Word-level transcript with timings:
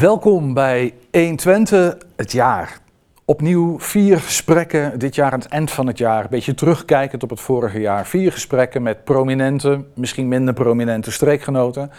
Welkom 0.00 0.54
bij 0.54 0.94
120 1.12 1.96
het 2.16 2.32
jaar. 2.32 2.78
Opnieuw 3.24 3.78
vier 3.78 4.18
gesprekken 4.18 4.98
dit 4.98 5.14
jaar 5.14 5.32
aan 5.32 5.38
het 5.38 5.48
eind 5.48 5.70
van 5.70 5.86
het 5.86 5.98
jaar. 5.98 6.22
Een 6.22 6.30
beetje 6.30 6.54
terugkijkend 6.54 7.22
op 7.22 7.30
het 7.30 7.40
vorige 7.40 7.80
jaar. 7.80 8.06
Vier 8.06 8.32
gesprekken 8.32 8.82
met 8.82 9.04
prominente, 9.04 9.84
misschien 9.94 10.28
minder 10.28 10.54
prominente 10.54 11.10
streekgenoten. 11.10 11.90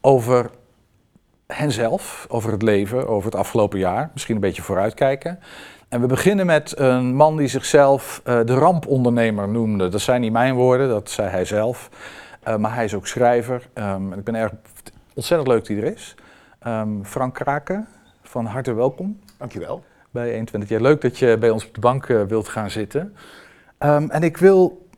Over 0.00 0.50
henzelf, 1.46 2.26
over 2.28 2.52
het 2.52 2.62
leven, 2.62 3.08
over 3.08 3.30
het 3.30 3.40
afgelopen 3.40 3.78
jaar. 3.78 4.10
Misschien 4.12 4.34
een 4.34 4.40
beetje 4.40 4.62
vooruitkijken. 4.62 5.38
En 5.88 6.00
we 6.00 6.06
beginnen 6.06 6.46
met 6.46 6.78
een 6.78 7.14
man 7.14 7.36
die 7.36 7.48
zichzelf 7.48 8.22
uh, 8.24 8.40
de 8.44 8.54
rampondernemer 8.54 9.48
noemde. 9.48 9.88
Dat 9.88 10.00
zijn 10.00 10.20
niet 10.20 10.32
mijn 10.32 10.54
woorden, 10.54 10.88
dat 10.88 11.10
zei 11.10 11.28
hij 11.28 11.44
zelf. 11.44 11.90
Uh, 12.48 12.56
maar 12.56 12.74
hij 12.74 12.84
is 12.84 12.94
ook 12.94 13.06
schrijver. 13.06 13.68
Um, 13.74 14.12
ik 14.12 14.24
ben 14.24 14.34
erg 14.34 14.52
ontzettend 15.14 15.48
leuk 15.48 15.58
dat 15.58 15.68
hij 15.68 15.76
er 15.76 15.92
is. 15.92 16.16
Um, 16.66 17.04
Frank 17.04 17.34
Kraken, 17.34 17.88
van 18.22 18.46
harte 18.46 18.72
welkom. 18.72 19.18
Dankjewel. 19.36 19.84
Bij 20.10 20.32
21 20.32 20.68
jaar. 20.68 20.80
Leuk 20.80 21.00
dat 21.00 21.18
je 21.18 21.36
bij 21.38 21.50
ons 21.50 21.66
op 21.66 21.74
de 21.74 21.80
bank 21.80 22.08
uh, 22.08 22.22
wilt 22.22 22.48
gaan 22.48 22.70
zitten. 22.70 23.16
Um, 23.78 24.10
en 24.10 24.22
ik 24.22 24.36
wil 24.36 24.88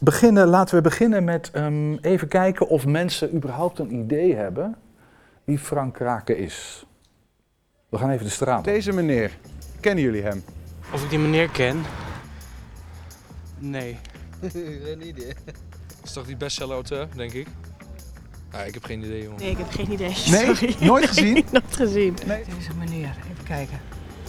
beginnen, 0.00 0.46
laten 0.46 0.74
we 0.74 0.80
beginnen 0.80 1.24
met 1.24 1.50
um, 1.54 1.98
even 1.98 2.28
kijken 2.28 2.68
of 2.68 2.86
mensen 2.86 3.34
überhaupt 3.34 3.78
een 3.78 3.94
idee 3.94 4.34
hebben 4.34 4.76
wie 5.44 5.58
Frank 5.58 5.94
Kraken 5.94 6.36
is. 6.36 6.86
We 7.88 7.98
gaan 7.98 8.10
even 8.10 8.24
de 8.24 8.30
straat 8.30 8.58
op. 8.58 8.64
Deze 8.64 8.92
meneer, 8.92 9.38
kennen 9.80 10.04
jullie 10.04 10.22
hem? 10.22 10.44
Of 10.92 11.04
ik 11.04 11.10
die 11.10 11.18
meneer 11.18 11.48
ken? 11.50 11.82
Nee. 13.58 13.98
Geen 14.84 15.06
idee. 15.06 15.32
is 16.02 16.12
toch 16.12 16.26
die 16.26 16.36
bestseller-auteur, 16.36 17.08
denk 17.16 17.32
ik? 17.32 17.46
Nee, 18.56 18.66
ik 18.66 18.74
heb 18.74 18.84
geen 18.84 19.02
idee, 19.04 19.22
jongen. 19.22 19.40
Nee, 19.40 19.50
ik 19.50 19.58
heb 19.58 19.70
geen 19.70 19.92
idee. 19.92 20.14
Nee? 20.30 20.44
Sorry. 20.54 20.74
Nooit 20.78 21.06
gezien? 21.12 21.32
Nee, 21.32 21.44
nooit 21.50 21.64
gezien. 21.76 22.16
Nee. 22.26 22.42
Deze 22.58 22.70
meneer, 22.78 23.08
even 23.32 23.44
kijken. 23.44 23.80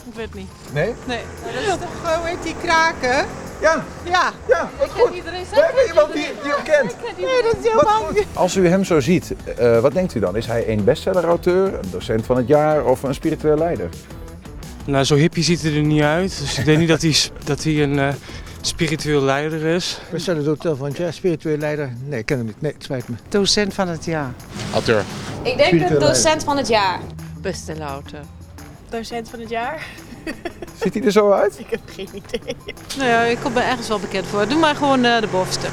Ik 0.10 0.14
weet 0.16 0.26
het 0.26 0.36
niet. 0.36 0.50
Nee? 0.74 0.94
Nee, 1.06 1.20
dat 1.44 1.62
is 1.62 1.68
toch 1.68 1.90
gewoon 2.12 2.26
heet 2.28 2.44
die 2.44 2.56
kraken? 2.64 3.26
Ja, 3.62 3.84
Ja. 4.04 4.32
ja, 4.48 4.70
wat 4.80 4.90
goed. 4.92 5.16
Iedereen 5.16 5.44
We 5.54 5.62
hebben 5.66 5.88
iemand 5.88 6.14
die, 6.14 6.28
die 6.44 6.52
hem 6.52 6.64
kent. 6.64 6.96
Nee, 7.18 7.42
dat 7.44 7.56
is 7.64 7.70
helemaal. 7.72 8.04
Als 8.34 8.56
u 8.56 8.68
hem 8.68 8.84
zo 8.84 9.00
ziet, 9.00 9.34
uh, 9.60 9.80
wat 9.80 9.94
denkt 9.94 10.16
u 10.16 10.20
dan? 10.20 10.36
Is 10.36 10.46
hij 10.46 10.70
een 10.70 10.84
bestseller-auteur, 10.84 11.74
een 11.74 11.90
docent 11.92 12.26
van 12.26 12.38
het 12.38 12.48
jaar 12.48 12.86
of 12.86 13.04
een 13.04 13.14
spiritueel 13.14 13.58
leider? 13.58 13.90
Nou, 14.86 15.04
zo 15.04 15.16
hippie 15.16 15.44
ziet 15.44 15.62
hij 15.62 15.76
er 15.76 15.82
niet 15.82 16.02
uit. 16.02 16.38
Dus 16.40 16.58
ik 16.60 16.66
denk 16.66 16.78
niet 16.80 16.88
dat 16.88 17.02
hij, 17.02 17.16
dat 17.44 17.64
hij 17.64 17.84
een 17.84 17.94
uh, 17.98 18.08
spiritueel 18.68 19.22
leider 19.22 19.64
is. 19.64 20.00
Bestseller 20.12 20.46
hotel 20.46 20.76
van 20.76 20.88
het 20.88 20.98
jaar, 20.98 21.14
spiritueel 21.14 21.58
leider? 21.58 21.94
Nee, 22.06 22.20
ik 22.20 22.26
ken 22.26 22.38
hem 22.38 22.46
niet. 22.46 22.62
Nee, 22.62 22.74
het 22.74 22.84
spijt 22.84 23.08
me. 23.08 23.16
Docent 23.30 23.74
van 23.74 23.88
het 23.88 24.06
jaar. 24.06 24.34
Auteur. 24.74 25.04
Ik 25.44 25.58
denk 25.58 25.90
een 25.90 26.00
docent 26.00 26.44
van 26.44 26.58
het 26.58 26.68
jaar. 26.68 27.00
Bestsellerauteur. 27.42 28.24
Docent 28.90 29.30
van 29.30 29.40
het 29.40 29.50
jaar? 29.50 29.88
Ziet 30.82 30.94
hij 30.94 31.04
er 31.04 31.12
zo 31.12 31.32
uit? 31.32 31.60
Ik 31.60 31.70
heb 31.70 31.80
geen 31.86 32.10
idee. 32.14 32.56
Nou 32.98 33.10
ja, 33.10 33.22
ik 33.22 33.38
kom 33.38 33.58
er 33.58 33.64
ergens 33.64 33.88
wel 33.88 34.00
bekend 34.00 34.26
voor. 34.26 34.48
Doe 34.48 34.60
maar 34.60 34.76
gewoon 34.76 35.06
uh, 35.06 35.20
de 35.20 35.28
bovenste. 35.28 35.68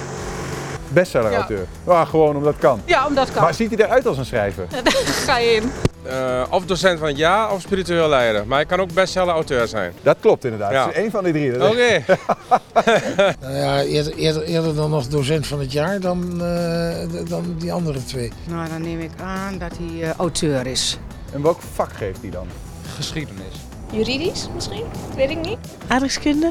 Bestseller-auteur. 0.92 1.66
Ja. 1.86 1.92
ja, 1.92 2.04
gewoon 2.04 2.36
omdat 2.36 2.52
het 2.52 2.62
kan. 2.62 2.80
Ja, 2.84 3.06
omdat 3.06 3.24
het 3.24 3.34
kan. 3.34 3.42
Maar 3.42 3.54
ziet 3.54 3.74
hij 3.74 3.86
eruit 3.86 4.06
als 4.06 4.18
een 4.18 4.24
schrijver? 4.24 4.66
Daar 4.84 4.92
ga 4.92 5.38
je 5.38 5.50
in. 5.50 5.70
Uh, 6.06 6.42
of 6.50 6.64
docent 6.64 6.98
van 6.98 7.08
het 7.08 7.16
jaar 7.16 7.52
of 7.52 7.60
spiritueel 7.60 8.08
leider. 8.08 8.46
Maar 8.46 8.56
hij 8.56 8.66
kan 8.66 8.80
ook 8.80 8.92
bestseller-auteur 8.92 9.68
zijn. 9.68 9.92
Dat 10.02 10.16
klopt 10.20 10.44
inderdaad. 10.44 10.72
Ja. 10.72 10.86
Het 10.86 10.94
is 10.94 11.00
één 11.00 11.10
van 11.10 11.24
die 11.24 11.32
drie. 11.32 11.54
Oké. 11.54 11.64
Okay. 11.64 12.04
nou 13.40 13.54
ja, 13.54 13.82
eerder, 13.82 14.14
eerder, 14.14 14.42
eerder, 14.42 14.74
dan 14.74 14.90
nog 14.90 15.06
docent 15.06 15.46
van 15.46 15.60
het 15.60 15.72
jaar 15.72 16.00
dan, 16.00 16.40
uh, 16.42 17.28
dan 17.28 17.54
die 17.58 17.72
andere 17.72 18.04
twee. 18.04 18.32
Nou, 18.44 18.68
dan 18.68 18.82
neem 18.82 19.00
ik 19.00 19.10
aan 19.20 19.58
dat 19.58 19.72
hij 19.76 20.08
uh, 20.08 20.10
auteur 20.12 20.66
is. 20.66 20.98
En 21.32 21.42
welk 21.42 21.60
vak 21.74 21.92
geeft 21.92 22.20
hij 22.20 22.30
dan? 22.30 22.46
Geschiedenis. 22.94 23.54
Juridisch 23.92 24.48
misschien? 24.54 24.84
Dat 25.08 25.16
weet 25.16 25.30
ik 25.30 25.40
niet. 25.40 25.58
Aardrijkskunde? 25.86 26.50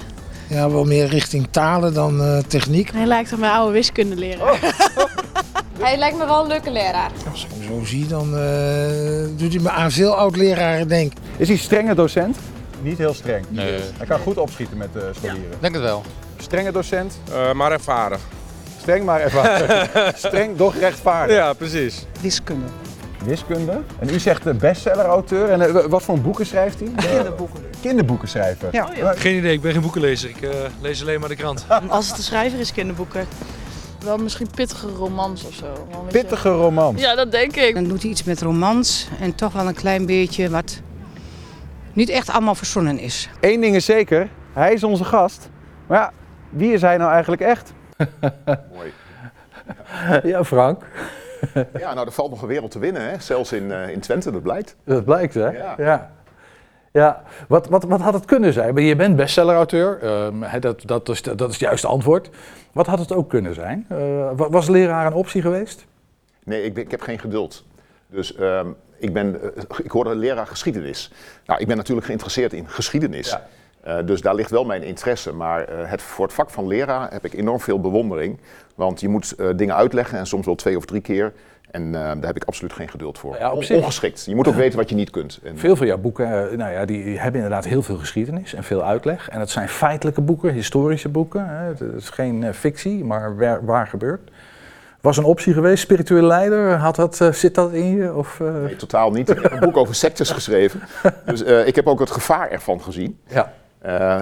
Ja, 0.51 0.71
wel 0.71 0.83
meer 0.83 1.05
richting 1.05 1.47
talen 1.51 1.93
dan 1.93 2.21
uh, 2.21 2.37
techniek. 2.37 2.91
Hij 2.93 3.05
lijkt 3.05 3.33
op 3.33 3.39
mijn 3.39 3.51
oude 3.51 3.73
wiskundeleraar. 3.73 4.53
Oh. 4.53 4.61
hij 5.85 5.97
lijkt 5.97 6.17
me 6.17 6.25
wel 6.25 6.41
een 6.41 6.47
leuke 6.47 6.71
leraar. 6.71 7.11
Als 7.31 7.43
ik 7.43 7.49
hem 7.51 7.67
zo 7.67 7.85
zie, 7.85 8.07
dan 8.07 8.33
uh, 8.33 8.39
doet 9.35 9.53
hij 9.53 9.61
me 9.61 9.69
aan 9.69 9.91
veel 9.91 10.15
oud-leraren 10.15 10.87
denken. 10.87 11.19
Is 11.37 11.47
hij 11.47 11.57
strenge 11.57 11.95
docent? 11.95 12.37
Niet 12.81 12.97
heel 12.97 13.13
streng. 13.13 13.45
Nee. 13.49 13.79
Hij 13.97 14.07
kan 14.07 14.19
goed 14.19 14.37
opschieten 14.37 14.77
met 14.77 14.89
uh, 14.95 15.01
scholieren. 15.15 15.49
Ja. 15.51 15.57
Denk 15.59 15.73
het 15.73 15.83
wel. 15.83 16.03
Strenge 16.37 16.71
docent? 16.71 17.19
Uh, 17.29 17.51
maar 17.53 17.71
ervaren. 17.71 18.19
Streng 18.79 19.05
maar 19.05 19.19
ervaren. 19.19 19.87
Streng, 20.27 20.57
doch 20.57 20.75
rechtvaardig. 20.75 21.35
Ja, 21.35 21.53
precies. 21.53 22.05
Wiskunde. 22.21 22.65
Wiskunde. 23.25 23.81
En 23.99 24.09
u 24.09 24.19
zegt 24.19 24.43
de 24.43 24.53
bestseller-auteur. 24.53 25.49
En 25.49 25.61
uh, 25.61 25.85
wat 25.85 26.03
voor 26.03 26.19
boeken 26.19 26.45
schrijft 26.45 26.79
hij? 26.79 26.89
Kinderboeken. 26.95 27.63
Kinderboekenschrijver. 27.81 28.69
Ja. 28.71 28.87
Oh, 28.89 28.95
ja. 28.95 29.13
Geen 29.13 29.37
idee, 29.37 29.53
ik 29.53 29.61
ben 29.61 29.71
geen 29.71 29.81
boekenlezer. 29.81 30.29
Ik 30.29 30.41
uh, 30.41 30.49
lees 30.81 31.01
alleen 31.01 31.19
maar 31.19 31.29
de 31.29 31.35
krant. 31.35 31.65
Als 31.87 32.07
het 32.07 32.17
een 32.17 32.23
schrijver 32.23 32.59
is, 32.59 32.71
kinderboeken. 32.71 33.27
Wel 34.03 34.17
misschien 34.17 34.47
pittige 34.55 34.87
romans 34.87 35.43
of 35.45 35.53
zo. 35.53 35.87
Pittige 36.11 36.49
romans? 36.49 37.01
Ja, 37.01 37.15
dat 37.15 37.31
denk 37.31 37.55
ik. 37.55 37.73
Dan 37.73 37.83
doet 37.83 38.01
hij 38.01 38.11
iets 38.11 38.23
met 38.23 38.41
romans 38.41 39.07
en 39.19 39.35
toch 39.35 39.53
wel 39.53 39.67
een 39.67 39.75
klein 39.75 40.05
beetje 40.05 40.49
wat 40.49 40.81
niet 41.93 42.09
echt 42.09 42.29
allemaal 42.29 42.55
verzonnen 42.55 42.99
is. 42.99 43.29
Eén 43.39 43.61
ding 43.61 43.75
is 43.75 43.85
zeker, 43.85 44.29
hij 44.53 44.73
is 44.73 44.83
onze 44.83 45.03
gast. 45.03 45.49
Maar 45.87 45.97
ja, 45.97 46.11
wie 46.49 46.73
is 46.73 46.81
hij 46.81 46.97
nou 46.97 47.11
eigenlijk 47.11 47.41
echt? 47.41 47.73
Mooi. 48.45 48.93
Ja, 50.23 50.43
Frank. 50.43 50.83
Ja, 51.79 51.93
nou, 51.93 52.05
er 52.05 52.11
valt 52.11 52.29
nog 52.29 52.41
een 52.41 52.47
wereld 52.47 52.71
te 52.71 52.79
winnen, 52.79 53.01
hè? 53.01 53.19
zelfs 53.19 53.51
in, 53.51 53.63
uh, 53.63 53.89
in 53.89 53.99
Twente, 53.99 54.31
dat 54.31 54.41
blijkt. 54.41 54.75
Dat 54.83 55.05
blijkt, 55.05 55.33
hè? 55.33 55.49
Ja. 55.49 55.75
ja. 55.77 56.11
ja. 56.91 57.23
Wat, 57.47 57.67
wat, 57.67 57.83
wat 57.83 58.01
had 58.01 58.13
het 58.13 58.25
kunnen 58.25 58.53
zijn? 58.53 58.75
Je 58.75 58.95
bent 58.95 59.15
bestsellerauteur, 59.15 60.03
um, 60.25 60.43
dat, 60.59 60.81
dat, 60.85 61.09
is, 61.09 61.21
dat 61.21 61.41
is 61.41 61.47
het 61.47 61.59
juiste 61.59 61.87
antwoord. 61.87 62.29
Wat 62.71 62.87
had 62.87 62.99
het 62.99 63.13
ook 63.13 63.29
kunnen 63.29 63.53
zijn? 63.53 63.85
Uh, 63.91 64.31
was 64.35 64.67
leraar 64.67 65.05
een 65.05 65.13
optie 65.13 65.41
geweest? 65.41 65.85
Nee, 66.43 66.63
ik, 66.63 66.73
ben, 66.73 66.83
ik 66.83 66.91
heb 66.91 67.01
geen 67.01 67.19
geduld. 67.19 67.65
Dus 68.07 68.39
um, 68.39 68.75
ik, 68.97 69.13
ben, 69.13 69.39
uh, 69.43 69.63
ik 69.83 69.91
hoorde 69.91 70.15
leraar 70.15 70.47
geschiedenis. 70.47 71.11
Nou, 71.45 71.59
ik 71.59 71.67
ben 71.67 71.77
natuurlijk 71.77 72.05
geïnteresseerd 72.05 72.53
in 72.53 72.69
geschiedenis. 72.69 73.29
Ja. 73.29 73.47
Uh, 73.87 74.05
dus 74.05 74.21
daar 74.21 74.35
ligt 74.35 74.49
wel 74.49 74.65
mijn 74.65 74.83
interesse. 74.83 75.33
Maar 75.33 75.69
uh, 75.69 75.89
het, 75.89 76.01
voor 76.01 76.25
het 76.25 76.33
vak 76.33 76.49
van 76.49 76.67
leraar 76.67 77.11
heb 77.11 77.25
ik 77.25 77.33
enorm 77.33 77.59
veel 77.59 77.79
bewondering. 77.79 78.39
Want 78.85 78.99
je 78.99 79.09
moet 79.09 79.33
uh, 79.37 79.47
dingen 79.55 79.75
uitleggen 79.75 80.17
en 80.17 80.27
soms 80.27 80.45
wel 80.45 80.55
twee 80.55 80.77
of 80.77 80.85
drie 80.85 81.01
keer. 81.01 81.33
En 81.71 81.91
daar 81.91 82.25
heb 82.25 82.35
ik 82.35 82.43
absoluut 82.43 82.73
geen 82.73 82.89
geduld 82.89 83.17
voor. 83.17 83.37
Ja, 83.39 83.51
ongeschikt. 83.51 84.25
Je 84.25 84.35
moet 84.35 84.47
ook 84.47 84.55
weten 84.55 84.77
wat 84.77 84.89
je 84.89 84.95
niet 84.95 85.09
kunt. 85.09 85.39
En 85.43 85.57
veel 85.57 85.75
van 85.75 85.87
jouw 85.87 85.97
boeken 85.97 86.57
nou 86.57 86.71
ja, 86.71 86.85
die 86.85 87.19
hebben 87.19 87.41
inderdaad 87.41 87.65
heel 87.65 87.81
veel 87.81 87.97
geschiedenis 87.97 88.53
en 88.53 88.63
veel 88.63 88.83
uitleg. 88.83 89.29
En 89.29 89.39
het 89.39 89.49
zijn 89.49 89.69
feitelijke 89.69 90.21
boeken, 90.21 90.53
historische 90.53 91.09
boeken. 91.09 91.47
Hè. 91.47 91.65
Het 91.65 91.81
is 91.81 92.09
geen 92.09 92.53
fictie, 92.53 93.03
maar 93.03 93.37
waar, 93.37 93.65
waar 93.65 93.87
gebeurt. 93.87 94.29
Was 95.01 95.17
een 95.17 95.23
optie 95.23 95.53
geweest, 95.53 95.83
spirituele 95.83 96.27
leider? 96.27 96.77
Had 96.77 96.95
dat, 96.95 97.19
uh, 97.21 97.31
zit 97.31 97.55
dat 97.55 97.71
in 97.71 97.95
je? 97.95 98.13
Of, 98.13 98.39
uh... 98.39 98.53
Nee, 98.53 98.75
totaal 98.75 99.11
niet. 99.11 99.29
Ik 99.29 99.41
heb 99.41 99.51
een 99.51 99.59
boek 99.59 99.77
over 99.77 99.95
sectes 99.95 100.31
geschreven. 100.39 100.81
Dus 101.25 101.43
uh, 101.43 101.67
ik 101.67 101.75
heb 101.75 101.87
ook 101.87 101.99
het 101.99 102.11
gevaar 102.11 102.49
ervan 102.49 102.81
gezien. 102.81 103.19
Ja. 103.27 103.51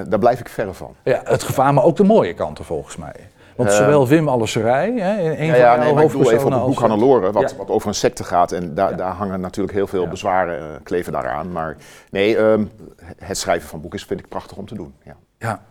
daar 0.03 0.19
blijf 0.19 0.40
ik 0.40 0.50
verre 0.50 0.74
van. 0.74 0.96
Ja, 1.03 1.22
het 1.24 1.44
gevaar, 1.44 1.74
maar 1.74 1.84
ook 1.84 1.98
de 1.98 2.03
mooie 2.03 2.34
kanten 2.34 2.66
volgens 2.66 2.98
mij. 2.98 3.16
Want 3.64 3.74
zowel 3.74 4.08
Wim 4.08 4.28
Alleserij, 4.28 4.94
hè, 4.96 5.40
een 5.40 5.46
ja, 5.46 5.56
ja, 5.56 5.75
van 5.75 5.84
nee, 5.84 5.94
maar 5.94 6.03
ik 6.03 6.14
even 6.14 6.46
op 6.46 6.52
het 6.52 6.66
boek 6.66 6.80
Hannelore, 6.80 7.31
wat, 7.31 7.50
ja. 7.50 7.58
wat 7.58 7.70
over 7.70 7.88
een 7.88 7.94
secte 7.94 8.24
gaat. 8.24 8.52
En 8.52 8.74
daar, 8.74 8.90
Ja. 8.90 8.96
daar 8.96 9.12
hangen 9.12 9.40
natuurlijk 9.40 9.75
heel 9.75 9.88
veel 9.88 10.08
bezwaren 10.08 10.84
kleven 10.84 11.12
daaraan. 11.12 11.52
Maar 11.52 11.78
nee, 12.12 12.38
um, 12.38 12.72
het 13.18 13.38
schrijven 13.38 13.69
van 13.69 13.81
boeken 13.81 14.00
vind 14.00 14.19
ik 14.19 14.28
prachtig 14.28 14.58
om 14.58 14.66
te 14.66 14.75
doen. 14.75 14.94
Ja. 15.03 15.16
Ja. 15.38 15.62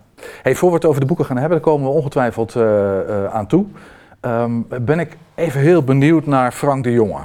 Hey, 0.42 0.54
voor 0.54 0.68
we 0.68 0.74
het 0.74 0.84
over 0.84 1.00
de 1.00 1.06
boeken 1.06 1.24
gaan 1.24 1.36
hebben, 1.36 1.56
daar 1.60 1.72
komen 1.72 1.86
we 1.86 1.94
ongetwijfeld 1.94 2.54
uh, 2.54 2.62
uh, 2.62 3.24
aan 3.24 3.46
toe. 3.46 3.66
Um, 4.20 4.66
ben 4.82 4.98
ik 4.98 5.16
even 5.34 5.60
heel 5.60 5.82
benieuwd 5.82 6.26
naar 6.26 6.52
Frank 6.52 6.84
de 6.84 6.92
Jonge. 6.92 7.20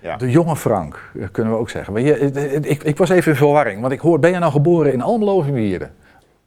Ja. 0.00 0.16
De 0.16 0.30
jonge 0.30 0.56
Frank, 0.56 1.10
eh, 1.18 1.26
kunnen 1.32 1.52
we 1.52 1.58
ook 1.58 1.70
zeggen. 1.70 1.92
Maar 1.92 2.02
je, 2.02 2.18
ik, 2.60 2.82
ik, 2.82 2.96
was 2.96 3.08
even 3.08 3.30
in 3.30 3.38
verwarring, 3.38 3.80
want 3.80 3.92
ik 3.92 4.00
hoor, 4.00 4.18
ben 4.18 4.30
je 4.30 4.38
nou 4.38 4.52
geboren 4.52 4.92
in 4.92 5.02
Almelo 5.02 5.36
of 5.36 5.46
in? 5.46 5.90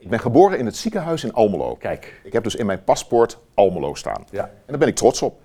Ik 0.03 0.09
ben 0.09 0.19
geboren 0.19 0.59
in 0.59 0.65
het 0.65 0.75
ziekenhuis 0.75 1.23
in 1.23 1.33
Almelo. 1.33 1.75
Kijk. 1.75 2.21
Ik 2.23 2.33
heb 2.33 2.43
dus 2.43 2.55
in 2.55 2.65
mijn 2.65 2.83
paspoort 2.83 3.39
Almelo 3.53 3.93
staan. 3.93 4.25
Ja. 4.29 4.43
En 4.43 4.51
daar 4.65 4.77
ben 4.77 4.87
ik 4.87 4.95
trots 4.95 5.21
op. 5.21 5.39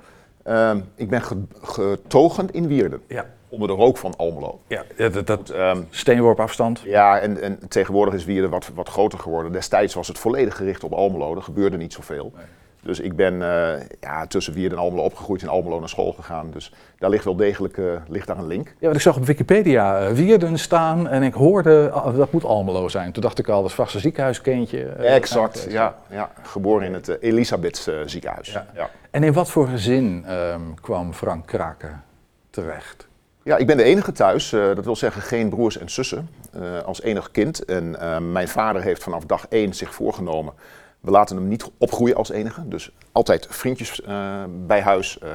Um, 0.45 0.85
ik 0.95 1.09
ben 1.09 1.23
ge 1.23 1.43
getogen 1.63 2.51
in 2.51 2.67
Wierden. 2.67 3.03
Ja. 3.07 3.27
Onder 3.49 3.69
de 3.69 3.75
rook 3.75 3.97
van 3.97 4.17
Almelo. 4.17 4.61
Ja, 4.67 4.83
dat, 4.97 5.27
dat 5.27 5.51
Um, 5.51 5.87
steenworp 5.91 6.41
afstand. 6.41 6.81
ja, 6.85 7.19
en, 7.19 7.43
en 7.43 7.69
tegenwoordig 7.69 8.15
is 8.15 8.25
Wierden 8.25 8.51
wat, 8.51 8.71
wat 8.75 8.89
groter 8.89 9.19
geworden. 9.19 9.53
Destijds 9.53 9.95
was 9.95 10.09
het 10.09 10.19
volledig 10.19 10.57
gericht 10.57 10.85
op 10.85 10.93
Almelo. 10.93 11.35
Er 11.35 11.43
gebeurde 11.43 11.77
niet 11.77 11.93
zoveel. 11.93 12.33
Nee. 12.37 12.45
Dus 12.83 13.01
ik 13.01 13.17
ben 13.17 13.35
uh, 13.35 13.71
ja, 14.01 14.27
tussen 14.27 14.53
Wierden 14.53 14.79
en 14.79 14.85
Almelo 14.85 15.03
opgegroeid, 15.03 15.43
in 15.43 15.49
Almelo 15.49 15.79
naar 15.79 15.89
school 15.89 16.13
gegaan. 16.13 16.51
Dus 16.51 16.73
daar 16.99 17.11
ligt 17.11 17.25
wel 17.25 17.37
degelijk 17.37 17.77
uh, 17.77 17.93
ligt 18.09 18.27
daar 18.27 18.39
een 18.39 18.47
link. 18.47 18.67
Ja, 18.67 18.75
want 18.81 18.97
ik 18.97 19.01
zag 19.01 19.17
op 19.17 19.25
Wikipedia 19.25 20.09
uh, 20.09 20.13
Wierden 20.13 20.59
staan 20.59 21.09
en 21.09 21.23
ik 21.23 21.35
hoorde, 21.35 21.91
uh, 21.95 22.17
dat 22.17 22.33
moet 22.33 22.45
Almelo 22.45 22.89
zijn. 22.89 23.13
Toen 23.13 23.23
dacht 23.23 23.39
ik 23.39 23.49
al, 23.49 23.61
dat 23.61 23.71
is 23.71 23.77
vast 23.77 23.95
een 23.95 24.01
ziekenhuiskindje. 24.01 24.85
Exact, 24.89 25.67
ja, 25.69 25.97
ja. 26.11 26.31
Geboren 26.43 26.87
in 26.87 26.95
het 26.95 27.23
Elisabeths 27.23 27.89
ziekenhuis. 28.07 28.53
Ja. 28.53 28.67
Ja. 28.75 28.91
En 29.11 29.25
in 29.25 29.33
wat 29.33 29.51
voor 29.51 29.69
gezin 29.69 30.25
um, 30.31 30.75
kwam 30.81 31.13
Frank 31.13 31.47
Kraken 31.47 32.03
terecht? 32.51 33.09
Ja, 33.49 33.57
ik 33.57 33.67
ben 33.67 33.77
de 33.77 33.83
enige 33.83 34.13
thuis. 34.13 34.53
Eh, 34.53 34.61
dat 34.61 34.85
wil 34.85 34.97
zeggen 34.97 35.23
geen 35.23 35.49
broers 35.49 35.79
en 35.79 35.91
zussen. 35.91 36.29
eh, 36.53 36.83
als 36.85 37.03
enig 37.03 37.31
kind. 37.31 37.65
En 37.65 38.01
eh, 38.01 38.19
mijn 38.19 38.49
vader 38.49 38.83
heeft 38.83 39.03
vanaf 39.03 39.25
dag 39.25 39.47
één 39.49 39.75
zich 39.75 39.95
voorgenomen. 39.95 40.53
We 41.01 41.11
laten 41.11 41.37
hem 41.37 41.49
niet 41.49 41.71
opgroeien 41.79 42.17
als 42.17 42.31
enige. 42.31 42.69
Dus 42.69 42.93
altijd 43.13 43.47
vriendjes 43.51 44.03
eh, 44.03 44.43
bij 44.67 44.81
huis. 44.81 45.19
eh, 45.19 45.29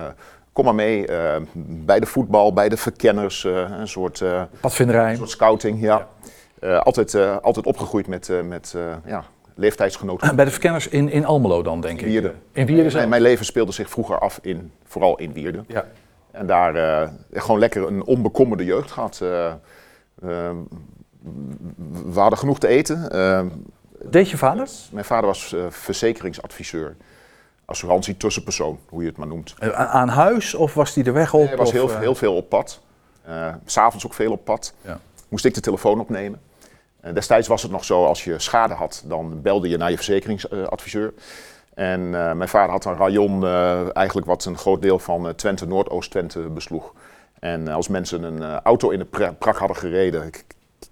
kom 0.54 0.66
maar 0.66 0.76
mee. 0.76 1.08
eh, 1.08 1.42
bij 1.56 2.00
de 2.00 2.06
voetbal, 2.06 2.54
bij 2.54 2.70
de 2.70 2.78
verkenners. 2.78 3.44
een 3.44 3.88
soort, 3.88 4.24
Padvinderij. 4.60 5.12
een 5.12 5.18
soort 5.18 5.30
scouting. 5.30 5.82
Ja. 5.82 6.08
Altijd, 6.80 7.16
altijd 7.42 7.66
opgegroeid 7.66 8.08
met, 8.08 8.30
met 8.44 8.76
ja, 9.06 9.24
leeftijdsgenoten. 9.56 10.36
Bij 10.36 10.46
de 10.46 10.52
verkenners 10.52 10.88
in, 10.88 11.10
in 11.10 11.26
Almelo 11.26 11.62
dan, 11.62 11.82
denk 11.82 12.00
ik. 12.00 12.06
Wierden. 12.06 12.36
In 12.52 12.66
Wierden 12.66 12.92
zelf? 12.92 13.08
Mijn, 13.08 13.22
leven 13.22 13.46
speelde 13.46 13.72
zich 13.72 13.90
vroeger 13.90 14.20
af 14.20 14.40
in, 14.42 14.72
vooral 14.84 15.18
in 15.20 15.34
Wierden. 15.34 15.66
Ja. 15.68 15.86
En 16.32 16.46
daar 16.46 17.10
gewoon 17.32 17.60
lekker 17.60 17.88
een 17.88 18.06
onbekommerde 18.06 18.66
jeugd 18.66 18.92
gehad. 18.92 19.20
Eh, 19.22 19.46
eh, 19.50 19.56
we 22.14 22.20
hadden 22.20 22.40
genoeg 22.40 22.60
te 22.60 22.68
eten. 22.68 23.10
Deed 24.04 24.30
je 24.30 24.38
vader? 24.38 24.68
mijn 24.92 25.06
vader 25.06 25.26
was 25.26 25.54
eh, 25.54 25.62
verzekeringsadviseur. 25.70 26.96
Assurantie 27.66 28.18
tussenpersoon, 28.18 28.80
hoe 28.90 29.02
je 29.02 29.08
het 29.08 29.18
maar 29.18 29.28
noemt. 29.28 29.54
Eh, 29.60 29.70
aan- 29.70 30.08
huis 30.08 30.54
of 30.54 30.74
was 30.74 30.94
hij 30.96 31.04
de 31.04 31.12
weg 31.12 31.34
op? 31.34 31.48
Hij 31.48 31.58
was 31.58 31.72
heel, 31.72 31.90
eh, 31.92 32.00
heel 32.00 32.16
veel 32.16 32.36
op 32.36 32.50
pad. 32.50 32.82
S 33.66 33.74
S'avonds 33.74 34.06
ook 34.06 34.14
veel 34.14 34.32
op 34.32 34.46
pad. 34.46 34.74
Ja. 34.82 35.00
Moest 35.30 35.46
ik 35.46 35.54
de 35.54 35.62
telefoon 35.62 36.00
opnemen. 36.00 36.42
Destijds 37.14 37.48
was 37.48 37.62
het 37.62 37.72
nog 37.72 37.84
zo, 37.86 38.06
als 38.06 38.24
je 38.24 38.40
schade 38.40 38.74
had, 38.74 39.04
dan 39.06 39.42
belde 39.42 39.70
je 39.70 39.78
naar 39.78 39.90
je 39.90 39.96
verzekeringsadviseur. 39.96 41.14
En 41.74 42.10
mijn 42.10 42.48
vader 42.48 42.72
had 42.72 42.86
een 42.86 42.96
rayon, 42.98 43.46
eigenlijk 43.94 44.28
wat 44.28 44.46
een 44.46 44.58
groot 44.58 44.82
deel 44.82 45.00
van 45.00 45.36
Twente, 45.36 45.68
Noordoost-Twente 45.68 46.40
besloeg. 46.40 46.94
En 47.40 47.68
als 47.68 47.88
mensen 47.88 48.24
een 48.24 48.60
auto 48.62 48.90
in 48.90 49.00
de 49.00 49.06
pra- 49.06 49.32
prak 49.32 49.58
hadden 49.58 49.78
gereden, 49.78 50.32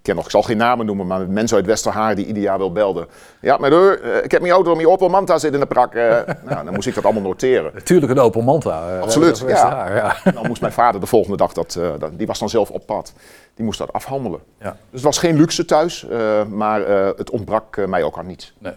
ken 0.02 0.16
nog, 0.16 0.24
ik 0.24 0.30
zal 0.30 0.42
geen 0.42 0.56
namen 0.56 0.86
noemen, 0.86 1.06
maar 1.06 1.28
mensen 1.28 1.56
uit 1.56 1.66
Westerhaar 1.66 2.14
die 2.14 2.26
ieder 2.26 2.42
jaar 2.42 2.58
wel 2.58 2.72
belden. 2.72 3.06
Ja, 3.40 3.56
maar 3.56 3.72
eh, 3.72 4.24
ik 4.24 4.30
heb 4.30 4.40
mijn 4.40 4.52
auto, 4.52 4.74
mijn 4.74 4.88
Opel 4.88 5.08
Manta 5.08 5.38
zit 5.38 5.54
in 5.54 5.60
de 5.60 5.66
prak. 5.66 5.94
eh. 5.94 6.18
nou, 6.50 6.64
dan 6.64 6.74
moest 6.74 6.86
ik 6.86 6.94
dat 6.94 7.04
allallemaal 7.04 7.28
noteren. 7.30 7.70
Natuurlijk 7.74 8.12
een 8.12 8.18
Opel 8.18 8.40
Manta. 8.42 8.88
eh, 8.96 9.00
Absoluut, 9.00 9.44
ja. 9.46 9.94
ja. 9.94 10.16
Dan 10.34 10.46
moest 10.46 10.60
mijn 10.60 10.72
vader 10.72 11.00
de 11.00 11.06
volgende 11.06 11.36
dag, 11.36 11.52
dat, 11.52 11.78
dat- 11.98 12.10
die 12.18 12.26
was 12.26 12.38
dan 12.38 12.48
zelf 12.48 12.70
op 12.70 12.86
pad, 12.86 13.12
die 13.54 13.64
moest 13.64 13.78
dat 13.78 13.92
afhandelen. 13.92 14.40
Ja. 14.60 14.70
Dus 14.70 14.76
het 14.90 15.02
was 15.02 15.18
geen 15.18 15.36
luxe 15.36 15.64
thuis, 15.64 16.06
maar 16.48 16.80
het 17.16 17.30
ontbrak 17.30 17.86
mij 17.86 18.02
ook 18.02 18.18
aan 18.18 18.26
niets. 18.26 18.54
Nee. 18.58 18.72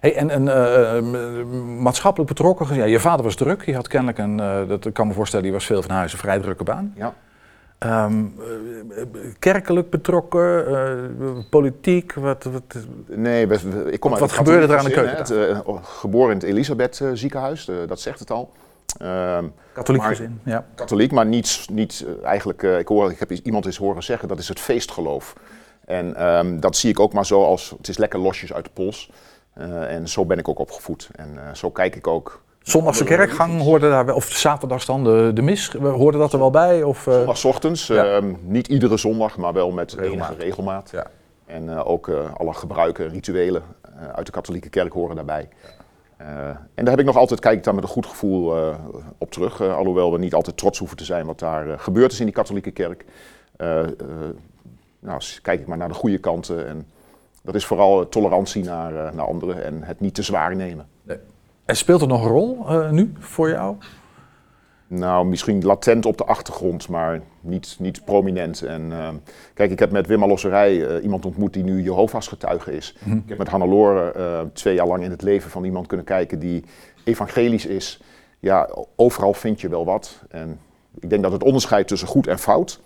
Hey, 0.00 0.14
en, 0.16 0.30
en 0.30 1.82
maatschappelijk 1.82 2.28
betrokken, 2.30 2.74
ja, 2.74 2.84
je 2.84 3.00
vader 3.00 3.24
was 3.24 3.34
druk, 3.34 3.62
je 3.64 3.74
had 3.74 3.88
kennelijk 3.88 4.18
een, 4.18 4.36
dat 4.68 4.84
ik 4.86 4.92
kan 4.94 5.06
me 5.06 5.12
voorstellen, 5.12 5.44
die 5.44 5.52
was 5.54 5.66
veel 5.66 5.82
van 5.82 5.90
huis, 5.90 6.12
een 6.12 6.18
vrij 6.18 6.38
drukke 6.38 6.64
baan. 6.64 6.92
Ja. 6.96 7.14
Ehm, 7.82 8.24
eh, 8.90 9.02
kerkelijk 9.38 9.90
betrokken, 9.90 10.66
eh, 10.66 11.44
politiek, 11.50 12.12
wat, 12.14 12.44
wat, 12.44 12.62
Nee, 13.06 13.46
we- 13.46 13.58
we- 13.70 13.92
ik 13.92 14.00
kom 14.00 14.10
Wat- 14.10 14.20
uit 14.20 14.30
wat 14.30 14.38
gebeurde 14.38 14.72
er 14.72 14.78
aan 14.78 14.84
de 14.84 14.90
hè. 14.94 15.06
Het, 15.06 15.30
eh, 15.30 15.76
geboren 15.82 16.30
in 16.30 16.36
het 16.36 16.46
Elisabeth 16.46 17.00
ziekenhuis, 17.12 17.70
dat 17.86 18.00
zegt 18.00 18.18
het 18.18 18.30
al. 18.30 18.52
Ehm, 18.98 19.44
katholiek 19.72 20.00
Maar- 20.00 20.10
gezin. 20.10 20.40
Ja. 20.44 20.66
katholiek, 20.74 21.12
maar 21.12 21.26
niet, 21.26 21.66
niet 21.72 22.06
eigenlijk, 22.22 22.62
ik, 22.62 22.88
hoor, 22.88 23.10
ik 23.10 23.18
heb 23.18 23.30
iemand 23.30 23.66
eens 23.66 23.76
horen 23.76 24.02
zeggen, 24.02 24.28
dat 24.28 24.38
is 24.38 24.48
het 24.48 24.60
feestgeloof. 24.60 25.32
En 25.84 26.16
ehm, 26.16 26.60
dat 26.60 26.76
zie 26.76 26.90
ik 26.90 27.00
ook 27.00 27.12
maar 27.12 27.26
zo 27.26 27.44
als, 27.44 27.74
het 27.76 27.88
is 27.88 27.98
lekker 27.98 28.18
losjes 28.18 28.52
uit 28.52 28.64
de 28.64 28.70
pols. 28.74 29.10
En 29.88 30.08
zo 30.08 30.24
ben 30.26 30.38
ik 30.38 30.48
ook 30.48 30.58
opgevoed. 30.58 31.08
En 31.16 31.56
zo 31.56 31.70
kijk 31.70 31.96
ik 31.96 32.06
ook. 32.06 32.42
Zondagse 32.62 33.04
kerkgang 33.04 33.60
hoorde 33.60 33.88
daar 33.88 34.04
wel, 34.06 34.14
of 34.16 34.24
zaterdags 34.24 34.86
dan 34.86 35.04
de, 35.04 35.30
de 35.34 35.42
mis, 35.42 35.72
hoorde 35.72 36.18
dat 36.18 36.32
er 36.32 36.38
wel 36.38 36.50
bij? 36.50 36.82
Of, 36.82 37.06
Ja. 37.86 38.04
ehm, 38.04 38.32
niet 38.42 38.68
iedere 38.68 38.96
zondag, 38.96 39.36
maar 39.36 39.52
wel 39.52 39.70
met 39.70 39.92
Regelmaat. 39.92 40.28
enige 40.30 40.42
regelmaat. 40.44 40.90
Ja. 40.92 41.06
En 41.46 41.68
eh, 41.68 41.88
ook 41.88 42.08
eh, 42.08 42.34
alle 42.34 42.52
gebruiken, 42.54 43.08
rituelen 43.08 43.62
uit 44.14 44.26
de 44.26 44.32
katholieke 44.32 44.68
kerk 44.68 44.92
horen 44.92 45.16
daarbij. 45.16 45.48
En 46.74 46.84
daar 46.84 46.90
heb 46.90 46.98
ik 46.98 47.04
nog 47.04 47.16
altijd, 47.16 47.40
kijk 47.40 47.56
ik 47.58 47.64
daar 47.64 47.74
met 47.74 47.82
een 47.82 47.88
goed 47.88 48.06
gevoel 48.06 48.54
op 49.18 49.30
terug. 49.30 49.60
alhoewel 49.60 50.12
we 50.12 50.18
niet 50.18 50.34
altijd 50.34 50.56
trots 50.56 50.78
hoeven 50.78 50.96
te 50.96 51.04
zijn 51.04 51.26
wat 51.26 51.38
daar 51.38 51.78
gebeurd 51.78 52.12
is 52.12 52.18
in 52.18 52.24
die 52.26 52.34
katholieke 52.34 52.70
kerk. 52.70 53.04
Nou, 55.00 55.20
kijk 55.42 55.60
ik 55.60 55.66
maar 55.66 55.76
naar 55.76 55.88
de 55.88 55.94
goede 55.94 56.18
kanten. 56.18 56.66
En 56.66 56.86
dat 57.42 57.54
is 57.54 57.66
vooral 57.66 58.08
tolerantie 58.08 58.64
naar, 58.64 58.92
naar 59.14 59.26
anderen 59.26 59.64
en 59.64 59.82
het 59.82 60.00
niet 60.00 60.14
te 60.14 60.22
zwaar 60.22 60.56
nemen. 60.56 60.86
En 61.72 61.78
speelt 61.78 62.00
er 62.00 62.08
nog 62.08 62.24
een 62.24 62.30
rol 62.30 62.68
eh, 62.68 62.90
nu 62.90 63.12
voor 63.18 63.48
jou? 63.48 63.76
Nou, 64.86 65.26
misschien 65.26 65.64
latent 65.64 66.06
op 66.06 66.18
de 66.18 66.24
achtergrond, 66.24 66.88
maar 66.88 67.20
niet, 67.40 67.76
niet 67.78 68.04
prominent. 68.04 68.62
En, 68.62 68.92
eh, 68.92 69.08
kijk, 69.54 69.70
ik 69.70 69.78
heb 69.78 69.90
met 69.90 70.06
Wim 70.06 70.24
Losserij 70.24 70.86
eh, 70.86 71.02
iemand 71.02 71.26
ontmoet 71.26 71.52
die 71.52 71.62
nu 71.62 71.82
Jehovah's 71.82 72.28
getuige 72.28 72.76
is. 72.76 72.96
Ik 73.04 73.22
heb 73.26 73.38
met 73.38 73.48
Hannelore 73.48 74.12
eh 74.12 74.40
twee 74.52 74.74
jaar 74.74 74.86
lang 74.86 75.04
in 75.04 75.10
het 75.10 75.22
leven 75.22 75.50
van 75.50 75.64
iemand 75.64 75.86
kunnen 75.86 76.06
kijken 76.06 76.38
die 76.38 76.64
evangelisch 77.04 77.66
is. 77.66 78.02
Ja, 78.38 78.70
overal 78.96 79.34
vind 79.34 79.60
je 79.60 79.68
wel 79.68 79.84
wat. 79.84 80.22
En 80.30 80.60
ik 81.00 81.10
denk 81.10 81.22
dat 81.22 81.32
het 81.32 81.44
onderscheid 81.44 81.88
tussen 81.88 82.08
goed 82.08 82.26
en 82.26 82.38
fout 82.38 82.80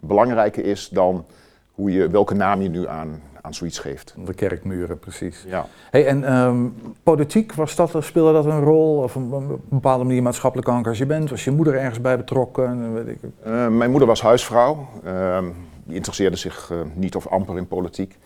belangrijker 0.00 0.64
is 0.64 0.88
dan 0.88 1.24
hoe 1.72 1.92
je, 1.92 2.08
welke 2.10 2.34
naam 2.34 2.60
je 2.62 2.68
nu 2.68 2.86
aan, 2.88 3.22
aan 3.40 3.54
zoiets 3.54 3.78
geeft. 3.78 4.14
De 4.24 4.34
kerkmuren, 4.34 4.98
precies. 4.98 5.44
Ja. 5.48 5.66
Hey, 5.90 6.06
en 6.06 6.24
ehm, 6.24 6.66
politiek, 7.02 7.52
was 7.54 7.76
dat, 7.76 7.96
speelde 7.98 8.32
dat 8.32 8.44
een 8.44 8.60
rol? 8.60 8.96
Of 8.96 9.16
op 9.16 9.32
een 9.32 9.60
bepaalde 9.68 10.04
manier 10.04 10.22
maatschappelijk 10.22 10.68
engagement? 10.68 11.30
Was 11.30 11.44
je 11.44 11.50
moeder 11.50 11.74
ergens 11.74 12.00
bij 12.00 12.16
betrokken? 12.16 12.94
Weet 12.94 13.06
ik. 13.08 13.18
Eh, 13.42 13.68
mijn 13.68 13.90
moeder 13.90 14.08
was 14.08 14.22
huisvrouw. 14.22 14.88
Ehm, 15.04 15.44
die 15.84 15.94
interesseerde 15.96 16.36
zich 16.36 16.68
eh, 16.70 16.78
niet 16.94 17.16
of 17.16 17.26
amper 17.28 17.56
in 17.56 17.66
politiek. 17.68 18.18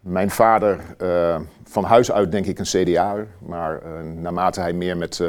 Mijn 0.00 0.30
vader, 0.30 0.80
eh, 0.98 1.40
van 1.64 1.84
huis 1.84 2.12
uit 2.12 2.32
denk 2.32 2.46
ik 2.46 2.58
een 2.58 2.64
CDA, 2.84 3.16
maar 3.38 3.82
eh, 3.82 3.90
naarmate 4.14 4.60
hij 4.60 4.72
meer 4.72 4.96
met, 4.96 5.20
eh, 5.20 5.28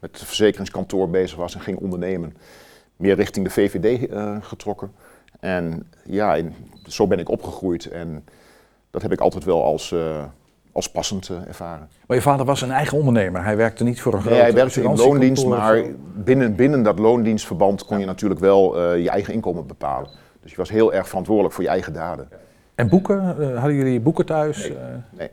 met 0.00 0.10
het 0.18 0.24
verzekeringskantoor 0.24 1.10
bezig 1.10 1.36
was 1.38 1.54
en 1.54 1.60
ging 1.60 1.78
ondernemen, 1.78 2.36
meer 2.96 3.14
richting 3.14 3.44
de 3.46 3.52
VVD 3.52 4.08
eh, 4.10 4.36
getrokken. 4.40 4.92
En 5.40 5.86
ja, 6.04 6.34
in- 6.34 6.54
zo 6.88 7.06
ben 7.06 7.18
ik 7.18 7.28
opgegroeid 7.28 7.86
en 7.86 8.24
dat 8.94 9.02
heb 9.02 9.12
ik 9.12 9.20
altijd 9.20 9.44
wel 9.44 9.64
als, 9.64 9.92
eh, 9.92 10.24
als 10.72 10.90
passend 10.90 11.28
eh, 11.28 11.36
ervaren. 11.46 11.88
Maar 12.06 12.16
je 12.16 12.22
vader 12.22 12.46
was 12.46 12.62
een 12.62 12.70
eigen 12.70 12.98
ondernemer. 12.98 13.44
Hij 13.44 13.56
werkte 13.56 13.84
niet 13.84 14.00
voor 14.00 14.12
een 14.12 14.18
Nee, 14.18 14.28
groot 14.28 14.40
hij 14.40 14.52
werkte 14.52 14.82
in 14.82 14.96
loondienst, 14.96 15.46
maar 15.46 15.82
binnen, 16.14 16.54
binnen 16.54 16.82
dat 16.82 16.98
loondienstverband 16.98 17.84
kon 17.84 17.98
je 17.98 18.06
natuurlijk 18.06 18.40
wel 18.40 18.78
eh, 18.78 19.02
je 19.02 19.10
eigen 19.10 19.34
inkomen 19.34 19.66
bepalen. 19.66 20.10
Dus 20.42 20.50
je 20.50 20.56
was 20.56 20.70
heel 20.70 20.92
erg 20.92 21.08
verantwoordelijk 21.08 21.54
voor 21.54 21.64
je 21.64 21.70
eigen 21.70 21.92
daden. 21.92 22.28
En 22.74 22.88
boeken? 22.88 23.20
Hadden 23.56 23.74
jullie 23.74 24.00
boeken 24.00 24.26
thuis? 24.26 24.68
Nee. 24.68 24.78
Nee. 25.10 25.30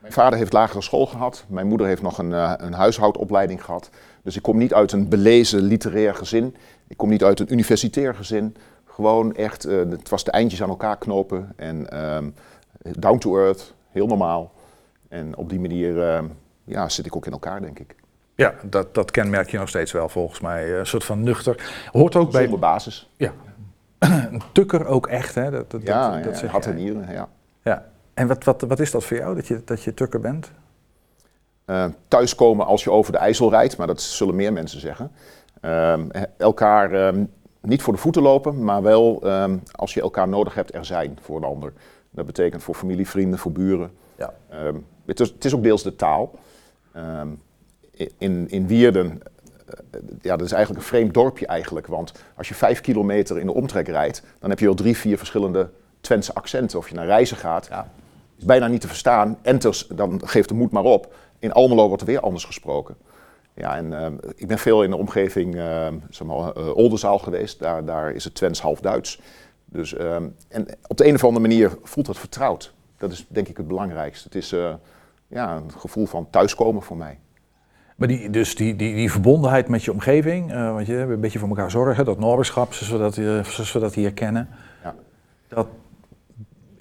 Mijn 0.00 0.12
vader 0.12 0.38
heeft 0.38 0.52
lagere 0.52 0.82
school 0.82 1.06
gehad. 1.06 1.44
Mijn 1.48 1.66
moeder 1.66 1.86
heeft 1.86 2.02
nog 2.02 2.18
een, 2.18 2.32
een 2.64 2.72
huishoudopleiding 2.72 3.64
gehad. 3.64 3.90
Dus 4.22 4.36
ik 4.36 4.42
kom 4.42 4.58
niet 4.58 4.74
uit 4.74 4.92
een 4.92 5.08
belezen 5.08 5.60
literair 5.60 6.14
gezin. 6.14 6.56
Ik 6.88 6.96
kom 6.96 7.08
niet 7.08 7.24
uit 7.24 7.40
een 7.40 7.52
universitair 7.52 8.14
gezin. 8.14 8.56
Gewoon 8.94 9.34
echt, 9.34 9.64
eh, 9.64 9.76
het 9.76 10.08
was 10.08 10.24
de 10.24 10.30
eindjes 10.30 10.62
aan 10.62 10.68
elkaar 10.68 10.98
knopen. 10.98 11.52
En 11.56 11.90
ehm, 11.90 12.30
down 12.98 13.18
to 13.18 13.36
earth, 13.38 13.74
heel 13.90 14.06
normaal. 14.06 14.52
En 15.08 15.36
op 15.36 15.48
die 15.48 15.60
manier 15.60 16.02
ehm, 16.02 16.24
ja, 16.64 16.88
zit 16.88 17.06
ik 17.06 17.16
ook 17.16 17.26
in 17.26 17.32
elkaar, 17.32 17.60
denk 17.60 17.78
ik. 17.78 17.94
ja, 18.34 18.54
dat, 18.62 18.94
dat 18.94 19.10
kenmerk 19.10 19.50
je 19.50 19.58
nog 19.58 19.68
steeds 19.68 19.92
wel 19.92 20.08
volgens 20.08 20.40
mij. 20.40 20.72
Eh, 20.72 20.78
Een 20.78 20.86
soort 20.86 21.04
van 21.04 21.22
nuchter. 21.22 21.72
Hoort 21.92 22.16
ook 22.16 22.30
bij 22.32 22.40
Zonder 22.42 22.58
basis. 22.60 23.10
een 23.98 24.42
tukker 24.52 24.86
ook 24.86 25.06
echt, 25.06 25.34
hè? 25.34 25.50
Dat, 25.50 25.70
dat, 25.70 25.82
Ja, 25.82 26.10
dat, 26.10 26.40
ja, 26.40 26.52
dat 26.52 26.64
jij. 26.64 26.72
en 26.72 26.78
nieren, 26.78 27.12
ja. 27.12 27.28
Ja. 27.62 27.86
En 28.14 28.26
wat, 28.26 28.44
wat, 28.44 28.60
wat 28.60 28.80
is 28.80 28.90
dat 28.90 29.04
voor 29.04 29.16
jou, 29.16 29.34
dat 29.34 29.46
je, 29.46 29.62
dat 29.64 29.82
je 29.82 29.94
tukker 29.94 30.20
bent? 30.20 30.50
Eh, 31.64 31.84
thuiskomen 32.08 32.66
als 32.66 32.84
je 32.84 32.90
over 32.90 33.12
de 33.12 33.18
IJssel 33.18 33.50
rijdt, 33.50 33.76
maar 33.76 33.86
dat 33.86 34.00
zullen 34.02 34.34
meer 34.34 34.52
mensen 34.52 34.80
zeggen. 34.80 35.10
Elkaar 36.36 37.14
niet 37.66 37.82
voor 37.82 37.92
de 37.92 37.98
voeten 37.98 38.22
lopen, 38.22 38.64
maar 38.64 38.82
wel 38.82 39.20
ehm, 39.22 39.56
als 39.72 39.94
je 39.94 40.00
elkaar 40.00 40.28
nodig 40.28 40.54
hebt, 40.54 40.74
er 40.74 40.84
zijn 40.84 41.18
voor 41.22 41.36
een 41.36 41.44
ander. 41.44 41.72
Dat 42.10 42.26
betekent 42.26 42.62
voor 42.62 42.74
familie, 42.74 43.08
vrienden, 43.08 43.38
voor 43.38 43.52
buren. 43.52 43.90
Ja. 44.18 44.34
Ehm, 44.48 44.76
het, 45.06 45.20
is, 45.20 45.28
het 45.28 45.44
is 45.44 45.54
ook 45.54 45.62
deels 45.62 45.82
de 45.82 45.96
taal. 45.96 46.30
Ehm, 46.92 47.28
in, 48.18 48.50
in 48.50 48.66
Wierden, 48.66 49.20
eh, 49.66 50.00
ja, 50.20 50.36
dat 50.36 50.46
is 50.46 50.52
eigenlijk 50.52 50.82
een 50.82 50.88
vreemd 50.88 51.14
dorpje 51.14 51.46
eigenlijk. 51.46 51.86
Want 51.86 52.12
als 52.36 52.48
je 52.48 52.54
vijf 52.54 52.80
kilometer 52.80 53.38
in 53.38 53.46
de 53.46 53.54
omtrek 53.54 53.88
rijdt, 53.88 54.22
dan 54.38 54.50
heb 54.50 54.58
je 54.58 54.68
al 54.68 54.74
drie, 54.74 54.96
vier 54.96 55.18
verschillende 55.18 55.70
Twentse 56.00 56.34
accenten. 56.34 56.78
Of 56.78 56.88
je 56.88 56.94
naar 56.94 57.06
reizen 57.06 57.36
gaat, 57.36 57.66
Ja. 57.70 57.88
is 58.38 58.44
bijna 58.44 58.66
niet 58.66 58.80
te 58.80 58.88
verstaan. 58.88 59.38
Enters, 59.42 59.86
dan 59.86 60.20
geeft 60.24 60.48
de 60.48 60.54
moed 60.54 60.70
maar 60.70 60.84
op. 60.84 61.14
In 61.38 61.52
Almelo 61.52 61.86
wordt 61.86 62.02
er 62.02 62.08
weer 62.08 62.20
anders 62.20 62.44
gesproken. 62.44 62.96
Ja, 63.54 63.76
en 63.76 63.98
ehm, 64.00 64.14
ik 64.34 64.46
ben 64.46 64.58
veel 64.58 64.82
in 64.82 64.90
de 64.90 64.96
omgeving, 64.96 65.54
zeg 66.10 66.26
maar, 66.26 66.52
eh, 66.52 66.76
Oldenzaal 66.76 67.18
geweest. 67.18 67.58
Daar, 67.58 67.84
daar 67.84 68.12
is 68.12 68.24
het 68.24 68.34
Twents 68.34 68.60
half 68.60 68.80
Duits. 68.80 69.20
Dus, 69.64 69.94
ehm, 69.94 70.28
en 70.48 70.66
op 70.86 70.96
de 70.96 71.06
een 71.06 71.14
of 71.14 71.24
andere 71.24 71.48
manier 71.48 71.72
voelt 71.82 72.06
dat 72.06 72.18
vertrouwd. 72.18 72.74
Dat 72.98 73.12
is 73.12 73.26
denk 73.28 73.48
ik 73.48 73.56
het 73.56 73.66
belangrijkste. 73.68 74.24
Het 74.24 74.34
is 74.34 74.52
eh, 74.52 74.74
ja, 75.26 75.56
een 75.56 75.72
gevoel 75.78 76.06
van 76.06 76.30
thuiskomen 76.30 76.82
voor 76.82 76.96
mij. 76.96 77.18
Maar 77.96 78.08
die, 78.08 78.30
dus 78.30 78.56
die, 78.56 78.76
die, 78.76 78.94
die 78.94 79.10
verbondenheid 79.10 79.68
met 79.68 79.84
je 79.84 79.92
omgeving, 79.92 80.52
eh, 80.52 80.72
want 80.72 80.86
je 80.86 80.96
een 80.96 81.20
beetje 81.20 81.38
voor 81.38 81.48
elkaar 81.48 81.70
zorgen, 81.70 82.04
dat 82.04 82.18
noorderschap, 82.18 82.72
zoals 82.72 82.92
we 82.92 82.98
dat, 82.98 83.16
eh, 83.16 83.44
zoals 83.52 83.72
we 83.72 83.78
dat 83.78 83.94
hier 83.94 84.12
kennen, 84.12 84.48
Ja. 84.82 84.94
dat 85.48 85.66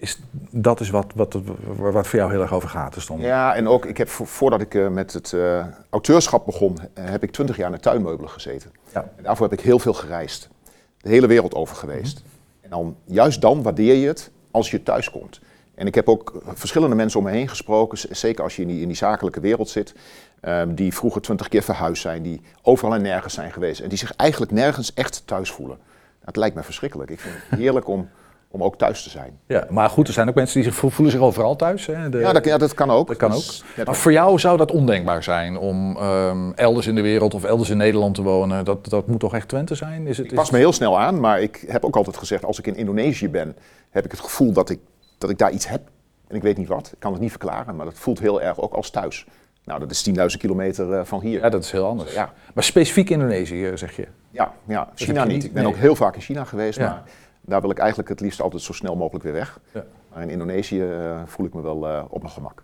is, 0.04 0.20
dat 0.50 0.80
is 0.80 0.90
wat, 0.90 1.06
wat, 1.16 1.38
wat 1.78 2.08
voor 2.08 2.20
jou 2.20 2.32
heel 2.32 2.42
erg 2.42 2.54
over 2.54 2.70
gaat. 2.70 2.94
Dus 2.94 3.06
dan, 3.06 3.20
Ja, 3.20 3.56
en 3.56 3.68
ook, 3.68 3.86
ik 3.86 3.98
heb 3.98 4.10
vo- 4.10 4.26
voordat 4.26 4.62
ik 4.62 4.76
eh, 4.76 4.88
met 4.88 5.14
het 5.14 5.34
eh, 5.34 5.66
auteurschap 5.90 6.46
begon, 6.46 6.78
eh, 6.94 7.06
heb 7.10 7.24
ik 7.24 7.32
twintig 7.32 7.58
jaar 7.58 7.66
in 7.68 7.76
de 7.76 7.80
tuinmeubelen 7.80 8.30
gezeten. 8.32 8.72
Ja. 8.94 9.10
En 9.16 9.24
daarvoor 9.24 9.50
heb 9.50 9.60
ik 9.60 9.66
heel 9.66 9.80
veel 9.80 9.94
gereisd. 9.94 10.50
De 10.98 11.10
hele 11.10 11.28
wereld 11.28 11.56
over 11.56 11.76
geweest. 11.76 12.24
En 12.62 12.70
dan, 12.70 12.96
juist 13.06 13.42
dan 13.42 13.62
waardeer 13.64 13.96
je 13.96 14.08
het 14.08 14.32
als 14.52 14.72
je 14.72 14.84
thuis 14.84 15.12
komt. 15.12 15.40
En 15.76 15.88
ik 15.88 15.96
heb 15.96 16.10
ook 16.10 16.42
verschillende 16.54 16.96
mensen 16.96 17.20
om 17.20 17.26
me 17.26 17.32
heen 17.32 17.50
gesproken, 17.50 17.98
zeker 18.16 18.44
als 18.44 18.56
je 18.56 18.62
in 18.62 18.68
die, 18.68 18.82
in 18.82 18.88
die 18.88 18.98
zakelijke 18.98 19.40
wereld 19.40 19.70
zit, 19.70 19.94
ehm, 20.40 20.74
die 20.74 20.94
vroeger 20.94 21.22
twintig 21.22 21.48
keer 21.48 21.64
verhuisd 21.64 22.02
zijn, 22.02 22.24
die 22.24 22.42
overal 22.62 22.94
en 22.96 23.02
nergens 23.02 23.34
zijn 23.34 23.52
geweest 23.52 23.82
en 23.82 23.90
die 23.90 23.98
zich 23.98 24.16
eigenlijk 24.16 24.52
nergens 24.52 24.94
echt 24.94 25.28
thuis 25.28 25.52
voelen. 25.52 25.78
Dat 26.26 26.36
lijkt 26.36 26.56
me 26.56 26.64
verschrikkelijk. 26.64 27.10
Ik 27.10 27.20
vind 27.20 27.36
het 27.50 27.60
heerlijk 27.60 27.88
om, 27.88 28.10
om 28.54 28.64
ook 28.64 28.78
thuis 28.78 29.04
te 29.04 29.10
zijn. 29.10 29.40
Ja, 29.48 29.66
maar 29.70 29.90
goed, 29.90 30.08
er 30.08 30.14
zijn 30.14 30.30
ook 30.30 30.36
mensen 30.36 30.62
die 30.62 30.70
zich 30.72 30.80
vo- 30.80 30.90
voelen 30.90 31.12
zich 31.14 31.24
overal 31.24 31.56
thuis. 31.56 31.86
Hè? 31.86 32.10
De- 32.10 32.18
Ja, 32.18 32.34
dat, 32.34 32.46
ja, 32.46 32.58
dat 32.58 32.74
kan 32.74 32.92
ook. 32.92 33.08
dat 33.08 33.18
kan 33.18 33.32
ook. 33.32 33.44
Maar 33.86 33.96
voor 33.96 34.12
jou 34.12 34.40
zou 34.40 34.58
dat 34.58 34.72
ondenkbaar 34.72 35.24
zijn 35.24 35.58
om 35.58 35.98
ehm, 35.98 36.52
elders 36.56 36.88
in 36.88 36.96
de 36.96 37.02
wereld 37.02 37.34
of 37.34 37.44
elders 37.44 37.70
in 37.70 37.78
Nederland 37.78 38.16
te 38.16 38.22
wonen. 38.22 38.66
Dat, 38.66 38.90
dat 38.90 39.08
moet 39.08 39.20
toch 39.20 39.34
echt 39.36 39.48
Twente 39.48 39.76
zijn? 39.76 40.08
Is 40.08 40.18
het, 40.18 40.26
Ik 40.28 40.34
pas 40.36 40.50
me 40.52 40.58
heel 40.58 40.74
snel 40.74 41.00
aan, 41.00 41.20
maar 41.20 41.42
ik 41.42 41.64
heb 41.68 41.86
ook 41.86 41.96
altijd 41.96 42.18
gezegd, 42.18 42.46
als 42.46 42.60
ik 42.60 42.68
in 42.68 42.76
Indonesië 42.76 43.30
ben, 43.30 43.56
heb 43.90 44.06
ik 44.06 44.12
het 44.12 44.20
gevoel 44.20 44.52
dat 44.52 44.70
ik, 44.70 44.80
dat 45.18 45.30
ik 45.30 45.38
daar 45.38 45.52
iets 45.52 45.68
heb. 45.68 45.82
En 46.28 46.36
ik 46.36 46.42
weet 46.42 46.58
niet 46.58 46.68
wat, 46.68 46.90
ik 46.94 47.00
kan 47.00 47.12
het 47.12 47.22
niet 47.22 47.30
verklaren, 47.32 47.76
maar 47.76 47.86
dat 47.86 47.98
voelt 47.98 48.20
heel 48.20 48.42
erg 48.42 48.60
ook 48.62 48.74
als 48.74 48.90
thuis. 48.90 49.26
Nou, 49.66 49.80
dat 49.80 49.92
is 49.92 50.10
10.000 50.10 50.14
kilometer 50.40 50.94
eh, 50.94 51.02
van 51.04 51.22
hier. 51.22 51.40
Ja, 51.40 51.50
dat 51.50 51.64
is 51.64 51.72
heel 51.72 51.86
anders. 51.86 52.14
Ja. 52.14 52.34
Maar 52.54 52.64
specifiek 52.64 53.10
Indonesië, 53.10 53.66
eh, 53.68 53.76
zeg 53.76 53.96
je? 53.96 54.08
Ja, 54.30 54.54
ja. 54.68 54.90
China 54.96 55.24
niet. 55.24 55.34
niet? 55.34 55.44
Ik 55.44 55.54
ben 55.54 55.64
Nee. 55.64 55.72
ook 55.72 55.78
heel 55.78 55.96
vaak 55.96 56.16
in 56.16 56.22
China 56.22 56.44
geweest, 56.44 56.78
Ja. 56.80 56.86
maar 56.86 57.04
daar 57.46 57.62
wil 57.62 57.70
ik 57.70 57.78
eigenlijk 57.78 58.10
het 58.10 58.20
liefst 58.20 58.42
altijd 58.42 58.62
zo 58.62 58.74
snel 58.74 58.96
mogelijk 58.96 59.24
weer 59.24 59.34
weg. 59.34 59.60
Ja. 59.74 59.84
Maar 60.14 60.22
in 60.22 60.30
Indonesië 60.30 60.82
eh, 60.82 61.22
voel 61.26 61.46
ik 61.46 61.54
me 61.54 61.62
wel 61.62 61.88
eh, 61.88 62.04
op 62.10 62.22
mijn 62.22 62.34
gemak. 62.34 62.64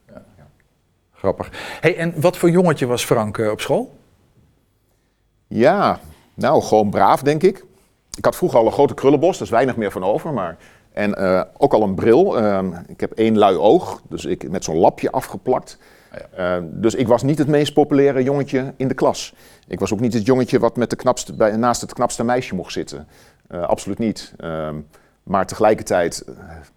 Grappig. 1.14 1.78
Hey, 1.82 1.98
en 1.98 2.22
wat 2.22 2.38
voor 2.38 2.50
jongetje 2.50 2.86
was 2.86 3.06
Frank 3.06 3.38
eh, 3.38 3.52
op 3.52 3.62
school? 3.62 3.98
Ja, 5.48 6.00
nou, 6.34 6.62
gewoon 6.62 6.90
braaf, 6.90 7.22
denk 7.22 7.44
ik. 7.44 7.66
Ik 8.18 8.26
had 8.26 8.36
vroeger 8.36 8.60
al 8.60 8.66
een 8.66 8.72
grote 8.72 8.94
krullenbos, 8.94 9.34
daar 9.34 9.48
is 9.48 9.54
weinig 9.54 9.76
meer 9.76 9.92
van 9.92 10.04
over. 10.04 10.34
Maar, 10.34 10.58
en 10.92 11.16
ook 11.58 11.74
al 11.74 11.82
een 11.82 11.96
bril. 11.96 12.38
Ehm, 12.38 12.72
ik 12.88 13.00
heb 13.00 13.12
één 13.12 13.38
lui 13.38 13.58
oog, 13.58 14.02
dus 14.10 14.26
ik 14.26 14.50
met 14.50 14.64
zo'n 14.64 14.78
lapje 14.78 15.12
afgeplakt. 15.12 15.78
Ehm, 16.36 16.64
dus 16.72 16.96
ik 16.96 17.08
was 17.08 17.24
niet 17.24 17.38
het 17.38 17.48
meest 17.48 17.74
populaire 17.74 18.24
jongetje 18.24 18.74
in 18.78 18.88
de 18.88 18.94
klas. 18.94 19.34
Ik 19.68 19.80
was 19.80 19.94
ook 19.94 20.00
niet 20.00 20.14
het 20.14 20.26
jongetje 20.26 20.60
wat 20.60 20.76
met 20.76 20.90
de 20.90 20.96
knapste, 20.96 21.34
bij, 21.34 21.56
naast 21.56 21.82
het 21.82 21.94
knapste 21.94 22.24
meisje 22.24 22.56
mocht 22.56 22.72
zitten. 22.72 23.08
Eh, 23.50 23.62
absoluut 23.64 23.98
niet. 23.98 24.34
Ehm, 24.38 24.76
maar 25.24 25.46
tegelijkertijd 25.46 26.24
eh, 26.28 26.34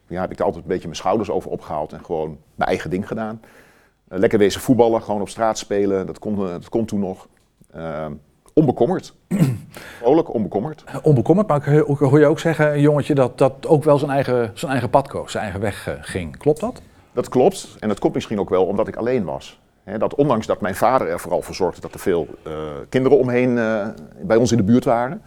ja, 0.06 0.20
heb 0.20 0.30
ik 0.32 0.38
er 0.38 0.44
altijd 0.44 0.62
een 0.62 0.68
beetje 0.70 0.84
mijn 0.86 0.96
schouders 0.96 1.30
over 1.30 1.50
opgehaald 1.50 1.92
en 1.92 2.04
gewoon 2.04 2.38
mijn 2.54 2.68
eigen 2.68 2.90
ding 2.90 3.06
gedaan. 3.08 3.40
Eh, 4.08 4.18
lekker 4.18 4.38
wezen 4.38 4.60
voetballen, 4.60 5.02
gewoon 5.02 5.20
op 5.20 5.28
straat 5.28 5.58
spelen, 5.58 6.06
dat 6.06 6.18
kon, 6.18 6.36
dat 6.36 6.68
kon 6.68 6.84
toen 6.84 7.00
nog. 7.00 7.28
Ehm, 7.72 8.12
onbekommerd. 8.54 9.14
Vrolijk, 9.98 10.34
onbekommerd. 10.34 10.84
Onbekommerd, 11.02 11.48
maar 11.48 11.68
ik 11.68 11.84
hoor- 11.86 12.18
je 12.18 12.26
ook 12.26 12.38
zeggen, 12.38 12.72
een 12.72 12.80
jongetje 12.80 13.14
dat, 13.14 13.38
dat 13.38 13.66
ook 13.66 13.84
wel 13.84 13.98
zijn 13.98 14.10
eigen, 14.10 14.50
zijn 14.54 14.70
eigen 14.70 14.90
pad 14.90 15.08
koos, 15.08 15.30
zijn 15.32 15.42
eigen 15.42 15.60
weg 15.60 15.96
ging. 16.00 16.36
Klopt 16.36 16.60
dat? 16.60 16.82
Dat 17.12 17.28
klopt. 17.28 17.76
En 17.78 17.88
dat 17.88 17.98
komt 17.98 18.14
misschien 18.14 18.40
ook 18.40 18.50
wel 18.50 18.66
omdat 18.66 18.88
ik 18.88 18.96
alleen 18.96 19.24
was. 19.24 19.60
Dat 19.98 20.14
ondanks 20.14 20.46
dat 20.46 20.60
mijn 20.60 20.74
vader 20.74 21.08
er 21.08 21.20
vooral 21.20 21.42
voor 21.42 21.54
zorgde 21.54 21.80
dat 21.80 21.94
er 21.94 22.00
veel 22.00 22.26
kinderen 22.88 23.18
omheen 23.18 23.54
bij 24.22 24.36
ons 24.36 24.50
in 24.50 24.56
de 24.56 24.62
buurt 24.62 24.84
waren. 24.84 25.22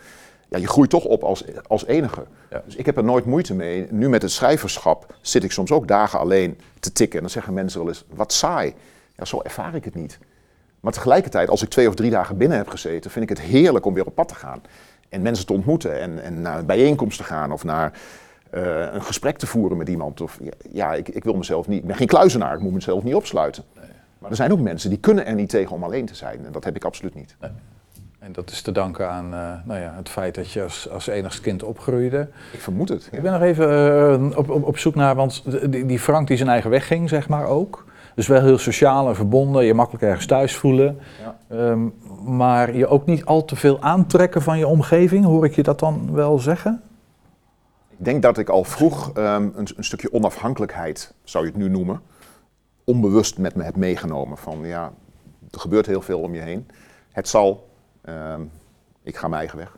Ja, 0.55 0.62
je 0.62 0.67
groeit 0.67 0.89
toch 0.89 1.05
op 1.05 1.24
als, 1.24 1.43
als 1.67 1.85
enige. 1.85 2.25
Ja. 2.50 2.62
Dus 2.65 2.75
ik 2.75 2.85
heb 2.85 2.97
er 2.97 3.03
nooit 3.03 3.25
moeite 3.25 3.53
mee. 3.53 3.88
Nu 3.89 4.09
met 4.09 4.21
het 4.21 4.31
schrijverschap 4.31 5.15
zit 5.21 5.43
ik 5.43 5.51
soms 5.51 5.71
ook 5.71 5.88
dagen 5.88 6.19
alleen 6.19 6.59
te 6.79 6.91
tikken. 6.91 7.15
En 7.15 7.24
dan 7.24 7.31
zeggen 7.31 7.53
mensen 7.53 7.79
wel 7.79 7.88
eens, 7.88 8.05
wat 8.09 8.33
saai. 8.33 8.74
Ja, 9.15 9.25
zo 9.25 9.41
ervaar 9.41 9.75
ik 9.75 9.85
het 9.85 9.95
niet. 9.95 10.19
Maar 10.79 10.91
tegelijkertijd, 10.91 11.50
als 11.50 11.62
ik 11.62 11.69
twee 11.69 11.88
of 11.88 11.95
drie 11.95 12.12
dagen 12.12 12.38
binnen 12.38 12.57
heb 12.57 12.67
gezeten, 12.67 13.12
vind 13.12 13.29
ik 13.29 13.38
het 13.38 13.47
heerlijk 13.47 13.85
om 13.85 13.93
weer 13.93 14.05
op 14.05 14.15
pad 14.15 14.27
te 14.27 14.35
gaan. 14.35 14.62
En 15.09 15.21
mensen 15.21 15.45
te 15.45 15.53
ontmoeten 15.53 16.00
en, 16.00 16.24
en 16.24 16.41
naar 16.41 16.59
een 16.59 16.65
bijeenkomst 16.65 17.17
te 17.17 17.24
gaan 17.24 17.51
of 17.51 17.63
naar 17.63 18.00
eh, 18.50 18.93
een 18.93 19.03
gesprek 19.03 19.38
te 19.38 19.47
voeren 19.47 19.77
met 19.77 19.89
iemand. 19.89 20.21
Of, 20.21 20.39
ja, 20.41 20.51
ja 20.71 20.93
ik, 20.93 21.09
ik 21.09 21.24
wil 21.24 21.35
mezelf 21.35 21.67
niet, 21.67 21.79
ik 21.79 21.88
ben 21.88 21.95
geen 21.95 22.07
kluizenaar, 22.07 22.53
ik 22.53 22.62
moet 22.62 22.74
mezelf 22.74 23.03
niet 23.03 23.15
opsluiten. 23.15 23.63
Maar 24.19 24.29
er 24.29 24.35
zijn 24.35 24.51
ook 24.51 24.59
mensen 24.59 24.89
die 24.89 25.00
kunnen 25.00 25.25
er 25.25 25.35
niet 25.35 25.50
tegen 25.50 25.75
om 25.75 25.83
alleen 25.83 26.05
te 26.05 26.15
zijn. 26.15 26.45
En 26.45 26.51
dat 26.51 26.63
heb 26.63 26.75
ik 26.75 26.83
absoluut 26.83 27.15
niet. 27.15 27.35
En 28.25 28.32
dat 28.32 28.51
is 28.51 28.62
te 28.62 28.72
danken 28.72 29.10
aan 29.10 29.34
eh, 29.34 29.51
nou 29.65 29.79
ja, 29.79 29.94
het 29.96 30.10
feit 30.10 30.36
dat 30.36 30.51
je 30.51 30.63
als, 30.63 30.89
als 30.89 31.08
enigst 31.08 31.41
kind 31.41 31.63
opgroeide. 31.63 32.29
Ik 32.53 32.60
vermoed 32.60 32.89
het. 32.89 33.08
ja. 33.12 33.17
Ik 33.17 33.24
ben 33.24 33.32
nog 33.32 33.41
even 33.41 33.70
eh, 34.32 34.38
op, 34.38 34.50
op, 34.50 34.63
op 34.63 34.77
zoek 34.77 34.96
naar, 34.96 35.15
want 35.15 35.44
die, 35.72 35.86
die 35.86 36.00
Frank 36.00 36.27
die 36.27 36.38
zijn 36.38 36.50
eigen 36.50 36.70
weg 36.70 36.88
ging, 36.88 37.10
zeg 37.10 37.29
maar 37.29 37.46
ook. 37.46 37.86
Dus 38.15 38.27
wel 38.27 38.41
heel 38.41 38.58
sociaal 38.58 39.08
en 39.08 39.15
verbonden, 39.15 39.65
je 39.65 39.74
makkelijk 39.74 40.03
ergens 40.03 40.25
thuis 40.25 40.55
voelen. 40.55 41.00
Ja. 41.22 41.38
Ehm, 41.48 41.88
maar 42.38 42.75
je 42.75 42.88
ook 42.88 43.05
niet 43.05 43.25
al 43.25 43.46
te 43.46 43.55
veel 43.55 43.82
aantrekken 43.82 44.41
van 44.41 44.58
je 44.58 44.67
omgeving, 44.67 45.25
hoor 45.25 45.46
ik 45.46 45.55
je 45.55 45.63
dat 45.63 45.79
dan 45.79 46.13
wel 46.13 46.39
zeggen? 46.39 46.82
Ik 47.98 48.05
denk 48.05 48.22
dat 48.22 48.38
ik 48.38 48.50
al 48.50 48.63
vroeg 48.63 49.12
ehm, 49.13 49.50
een, 49.55 49.67
een 49.75 49.84
stukje 49.84 50.13
onafhankelijkheid, 50.13 51.13
zou 51.24 51.46
je 51.46 51.51
het 51.51 51.60
nu 51.60 51.70
noemen, 51.70 52.01
onbewust 52.84 53.38
met 53.38 53.55
me 53.55 53.63
heb 53.63 53.75
meegenomen. 53.75 54.38
Van 54.38 54.60
ja, 54.63 54.91
er 55.51 55.60
gebeurt 55.60 55.86
heel 55.86 56.01
veel 56.01 56.20
om 56.20 56.36
je 56.36 56.41
heen. 56.41 56.67
Het 57.12 57.27
zal, 57.27 57.74
ik 59.03 59.15
ga 59.17 59.27
mijn 59.27 59.39
eigen 59.39 59.57
weg. 59.57 59.77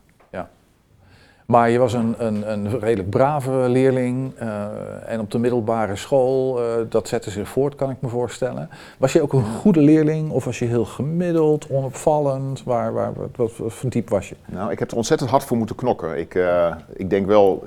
Maar 1.48 1.70
je 1.70 1.78
was 1.78 1.92
een, 1.92 2.14
een, 2.26 2.52
een 2.52 2.78
redelijk 2.80 3.10
brave 3.10 3.50
leerling 3.50 4.34
eh, 4.36 4.66
en 5.06 5.20
op 5.20 5.30
de 5.30 5.38
middelbare 5.38 5.96
school, 5.96 6.62
eh, 6.62 6.72
dat 6.88 7.08
zette 7.08 7.30
zich 7.30 7.48
voort, 7.48 7.74
kan 7.74 7.90
ik 7.90 7.96
me 8.00 8.08
voorstellen. 8.08 8.68
Was 8.98 9.12
je 9.12 9.22
ook 9.22 9.32
een 9.32 9.44
goede 9.44 9.80
leerling 9.80 10.30
of 10.30 10.44
was 10.44 10.58
je 10.58 10.64
heel 10.64 10.84
gemiddeld, 10.84 11.70
onopvallend? 11.70 12.62
Waar, 12.64 12.92
waar, 12.92 13.12
wat, 13.14 13.28
wat, 13.36 13.72
voor 13.72 13.90
type 13.90 14.10
was 14.10 14.28
je? 14.28 14.36
Nou, 14.46 14.70
ik 14.70 14.78
heb 14.78 14.90
er 14.90 14.96
ontzettend 14.96 15.30
hard 15.30 15.44
voor 15.44 15.56
moeten 15.56 15.76
knokken. 15.76 16.18
Ik, 16.18 16.34
eh, 16.34 16.74
ik 16.92 17.10
denk 17.10 17.26
wel 17.26 17.64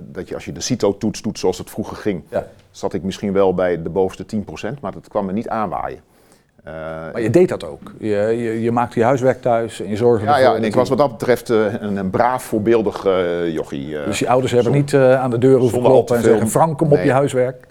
dat 0.00 0.28
je 0.28 0.34
als 0.34 0.44
je 0.44 0.52
de 0.52 0.60
CITO-toets 0.60 1.22
doet 1.22 1.38
zoals 1.38 1.58
het 1.58 1.70
vroeger 1.70 1.96
ging, 1.96 2.22
Ja. 2.28 2.46
zat 2.70 2.92
ik 2.92 3.02
misschien 3.02 3.32
wel 3.32 3.54
bij 3.54 3.82
de 3.82 3.88
bovenste 3.88 4.26
10%, 4.26 4.80
maar 4.80 4.92
dat 4.92 5.08
kwam 5.08 5.26
me 5.26 5.32
niet 5.32 5.48
aanwaaien. 5.48 6.00
Eh, 6.66 6.72
Maar 7.12 7.20
je 7.20 7.30
deed 7.30 7.48
dat 7.48 7.64
ook. 7.64 7.92
Je, 7.98 8.08
je, 8.08 8.62
je 8.62 8.72
maakte 8.72 8.98
je 8.98 9.04
huiswerk 9.04 9.40
thuis 9.40 9.80
en 9.80 9.88
je 9.88 9.96
zorgde 9.96 10.26
ja, 10.26 10.38
ja, 10.38 10.54
en 10.54 10.64
ik 10.64 10.74
was 10.74 10.88
wat 10.88 10.98
dat 10.98 11.10
betreft 11.10 11.50
eh, 11.50 11.72
een, 11.80 11.96
een 11.96 12.10
braaf, 12.10 12.42
voorbeeldig 12.44 13.04
eh, 13.04 13.52
jochie. 13.52 13.90
Dus 14.04 14.18
je 14.18 14.28
ouders 14.28 14.52
hebben 14.52 14.72
niet 14.72 14.94
aan 14.94 15.30
de 15.30 15.38
deur 15.38 15.58
hoeven 15.58 15.82
kloppen 15.82 16.16
en 16.16 16.22
zeggen, 16.22 16.48
Frank, 16.48 16.78
kom 16.78 16.90
op 16.90 16.96
Nee. 16.96 17.04
je 17.06 17.12
huiswerk. 17.12 17.66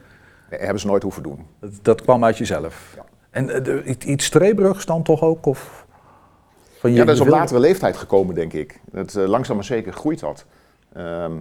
Nee, 0.50 0.60
hebben 0.60 0.80
ze 0.80 0.88
nooit 0.88 1.04
hoeven 1.04 1.24
doen. 1.24 1.46
Dat, 1.60 1.72
dat 1.82 2.02
kwam 2.02 2.24
uit 2.24 2.38
jezelf. 2.38 2.94
Ja. 2.96 3.04
En 3.30 3.46
de- 3.46 3.84
iets- 4.06 4.26
streebrugs 4.26 4.86
dan 4.86 5.04
toch 5.04 5.22
ook? 5.22 5.46
Of 5.46 5.86
van 6.80 6.92
je, 6.92 6.98
Ja, 6.98 7.06
dat 7.06 7.16
is 7.16 7.22
op 7.22 7.28
latere 7.28 7.60
leeftijd 7.60 7.98
gekomen, 7.98 8.36
denk 8.36 8.54
ik. 8.54 8.80
Dat, 8.92 9.14
langzaam 9.14 9.56
maar 9.56 9.66
zeker 9.66 9.94
groeit 9.94 10.20
dat. 10.20 10.46
Ehm, 10.94 11.32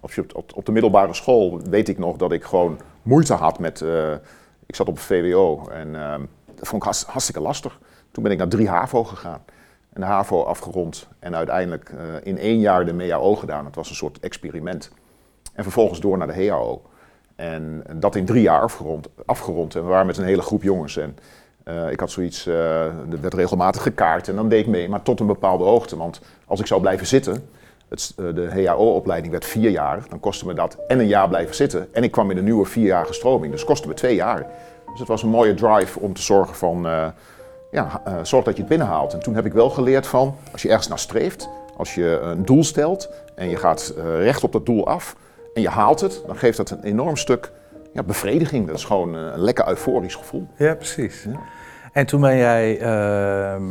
op, 0.00 0.10
op, 0.32 0.50
op 0.54 0.66
de 0.66 0.72
middelbare 0.72 1.14
school 1.14 1.60
weet 1.70 1.88
ik 1.88 1.98
nog 1.98 2.16
dat 2.16 2.32
ik 2.32 2.44
gewoon 2.44 2.78
moeite 3.02 3.34
had 3.34 3.58
met... 3.58 3.84
ik 4.66 4.74
zat 4.74 4.88
op 4.88 4.94
een 4.96 5.02
VWO 5.02 5.68
en 5.72 5.94
ehm, 5.94 6.20
dat 6.62 6.70
vond 6.70 6.82
ik 6.82 6.88
hartst- 6.88 7.06
hartstikke 7.06 7.40
lastig. 7.40 7.78
Toen 8.10 8.22
ben 8.22 8.32
ik 8.32 8.38
naar 8.38 8.48
drie 8.48 8.68
HAVO 8.68 9.04
gegaan. 9.04 9.44
En 9.92 10.00
de 10.00 10.06
HAVO 10.06 10.42
afgerond 10.42 11.08
en 11.18 11.36
uiteindelijk 11.36 11.88
eh, 11.90 12.04
in 12.22 12.38
één 12.38 12.58
jaar 12.60 12.84
de 12.84 12.92
MEAO 12.92 13.34
gedaan. 13.34 13.64
Het 13.64 13.74
was 13.74 13.88
een 13.88 13.94
soort 13.94 14.20
experiment. 14.20 14.90
En 15.54 15.62
vervolgens 15.62 16.00
door 16.00 16.18
naar 16.18 16.26
de 16.26 16.46
HAO. 16.46 16.82
En 17.36 17.82
dat 17.94 18.16
in 18.16 18.24
drie 18.24 18.42
jaar 18.42 18.60
afgerond. 18.60 19.08
afgerond. 19.26 19.74
En 19.74 19.82
we 19.82 19.88
waren 19.88 20.06
met 20.06 20.16
een 20.16 20.24
hele 20.24 20.42
groep 20.42 20.62
jongens. 20.62 20.96
En 20.96 21.16
eh, 21.64 21.90
ik 21.90 22.00
had 22.00 22.10
zoiets, 22.10 22.46
eh, 22.46 22.84
er 22.86 23.20
werd 23.20 23.34
regelmatig 23.34 23.82
gekaart 23.82 24.28
en 24.28 24.34
dan 24.34 24.48
deed 24.48 24.60
ik 24.60 24.66
mee, 24.66 24.88
maar 24.88 25.02
tot 25.02 25.20
een 25.20 25.26
bepaalde 25.26 25.64
hoogte. 25.64 25.96
Want 25.96 26.20
als 26.46 26.60
ik 26.60 26.66
zou 26.66 26.80
blijven 26.80 27.06
zitten, 27.06 27.48
het, 27.88 28.12
de 28.16 28.64
HAO-opleiding 28.66 29.32
werd 29.32 29.44
vier 29.44 29.70
jaar, 29.70 30.02
dan 30.08 30.20
kostte 30.20 30.46
me 30.46 30.54
dat 30.54 30.76
en 30.88 30.98
een 30.98 31.06
jaar 31.06 31.28
blijven 31.28 31.54
zitten. 31.54 31.94
En 31.94 32.02
ik 32.02 32.10
kwam 32.10 32.30
in 32.30 32.36
een 32.36 32.44
nieuwe 32.44 32.64
vierjarige 32.64 33.12
stroming, 33.12 33.52
dus 33.52 33.64
kostte 33.64 33.88
me 33.88 33.94
twee 33.94 34.14
jaar. 34.14 34.46
Dus 34.92 35.00
het 35.00 35.08
was 35.08 35.22
een 35.22 35.28
mooie 35.28 35.54
drive 35.54 36.00
om 36.00 36.14
te 36.14 36.22
zorgen 36.22 36.54
van, 36.54 36.86
eh, 36.86 37.06
ja, 37.70 38.00
eh, 38.04 38.14
zorg 38.22 38.44
dat 38.44 38.54
je 38.54 38.60
het 38.60 38.68
binnenhaalt. 38.68 39.12
En 39.12 39.20
toen 39.20 39.34
heb 39.34 39.46
ik 39.46 39.52
wel 39.52 39.70
geleerd 39.70 40.06
van, 40.06 40.34
als 40.52 40.62
je 40.62 40.68
ergens 40.68 40.88
naar 40.88 40.98
streeft, 40.98 41.48
als 41.76 41.94
je 41.94 42.20
een 42.22 42.44
doel 42.44 42.64
stelt 42.64 43.08
en 43.34 43.48
je 43.48 43.56
gaat 43.56 43.94
eh, 43.98 44.04
recht 44.22 44.44
op 44.44 44.52
dat 44.52 44.66
doel 44.66 44.86
af 44.86 45.16
en 45.54 45.62
je 45.62 45.68
haalt 45.68 46.00
het, 46.00 46.22
dan 46.26 46.36
geeft 46.36 46.56
dat 46.56 46.70
een 46.70 46.82
enorm 46.82 47.16
stuk 47.16 47.50
ja, 47.92 48.02
bevrediging. 48.02 48.66
Dat 48.66 48.76
is 48.76 48.84
gewoon 48.84 49.14
een 49.14 49.38
lekker 49.40 49.68
euforisch 49.68 50.14
gevoel. 50.14 50.46
Ja, 50.56 50.74
precies. 50.74 51.22
Ja. 51.22 51.40
En 51.92 52.06
toen 52.06 52.20
ben 52.20 52.36
jij 52.36 52.78
ehm, 52.80 53.62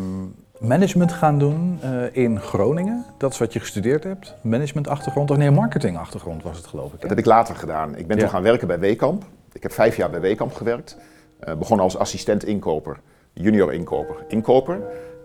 management 0.59 1.11
gaan 1.11 1.39
doen 1.39 1.79
in 2.11 2.39
Groningen. 2.39 3.05
Dat 3.17 3.31
is 3.31 3.37
wat 3.37 3.53
je 3.53 3.59
gestudeerd 3.59 4.03
hebt. 4.03 4.33
Managementachtergrond, 4.41 5.31
of 5.31 5.37
nee, 5.37 5.51
marketingachtergrond 5.51 6.43
was 6.43 6.57
het 6.57 6.65
geloof 6.67 6.93
ik. 6.93 7.01
Dat 7.01 7.09
heb 7.09 7.19
ik 7.19 7.25
later 7.25 7.55
gedaan. 7.55 7.95
Ik 7.95 8.07
ben 8.07 8.15
Ja. 8.17 8.21
toen 8.23 8.31
gaan 8.31 8.43
werken 8.43 8.67
bij 8.67 8.79
Wekamp. 8.79 9.23
Ik 9.51 9.63
heb 9.63 9.71
vijf 9.71 9.95
jaar 9.95 10.09
bij 10.09 10.21
Wekamp 10.21 10.53
gewerkt. 10.53 10.97
Eh 11.43 11.55
begon 11.55 11.79
als 11.79 11.97
assistent 11.97 12.45
inkoper. 12.45 12.99
junior 13.33 13.73
inkoper. 13.73 14.15
Inkoper. 14.27 14.81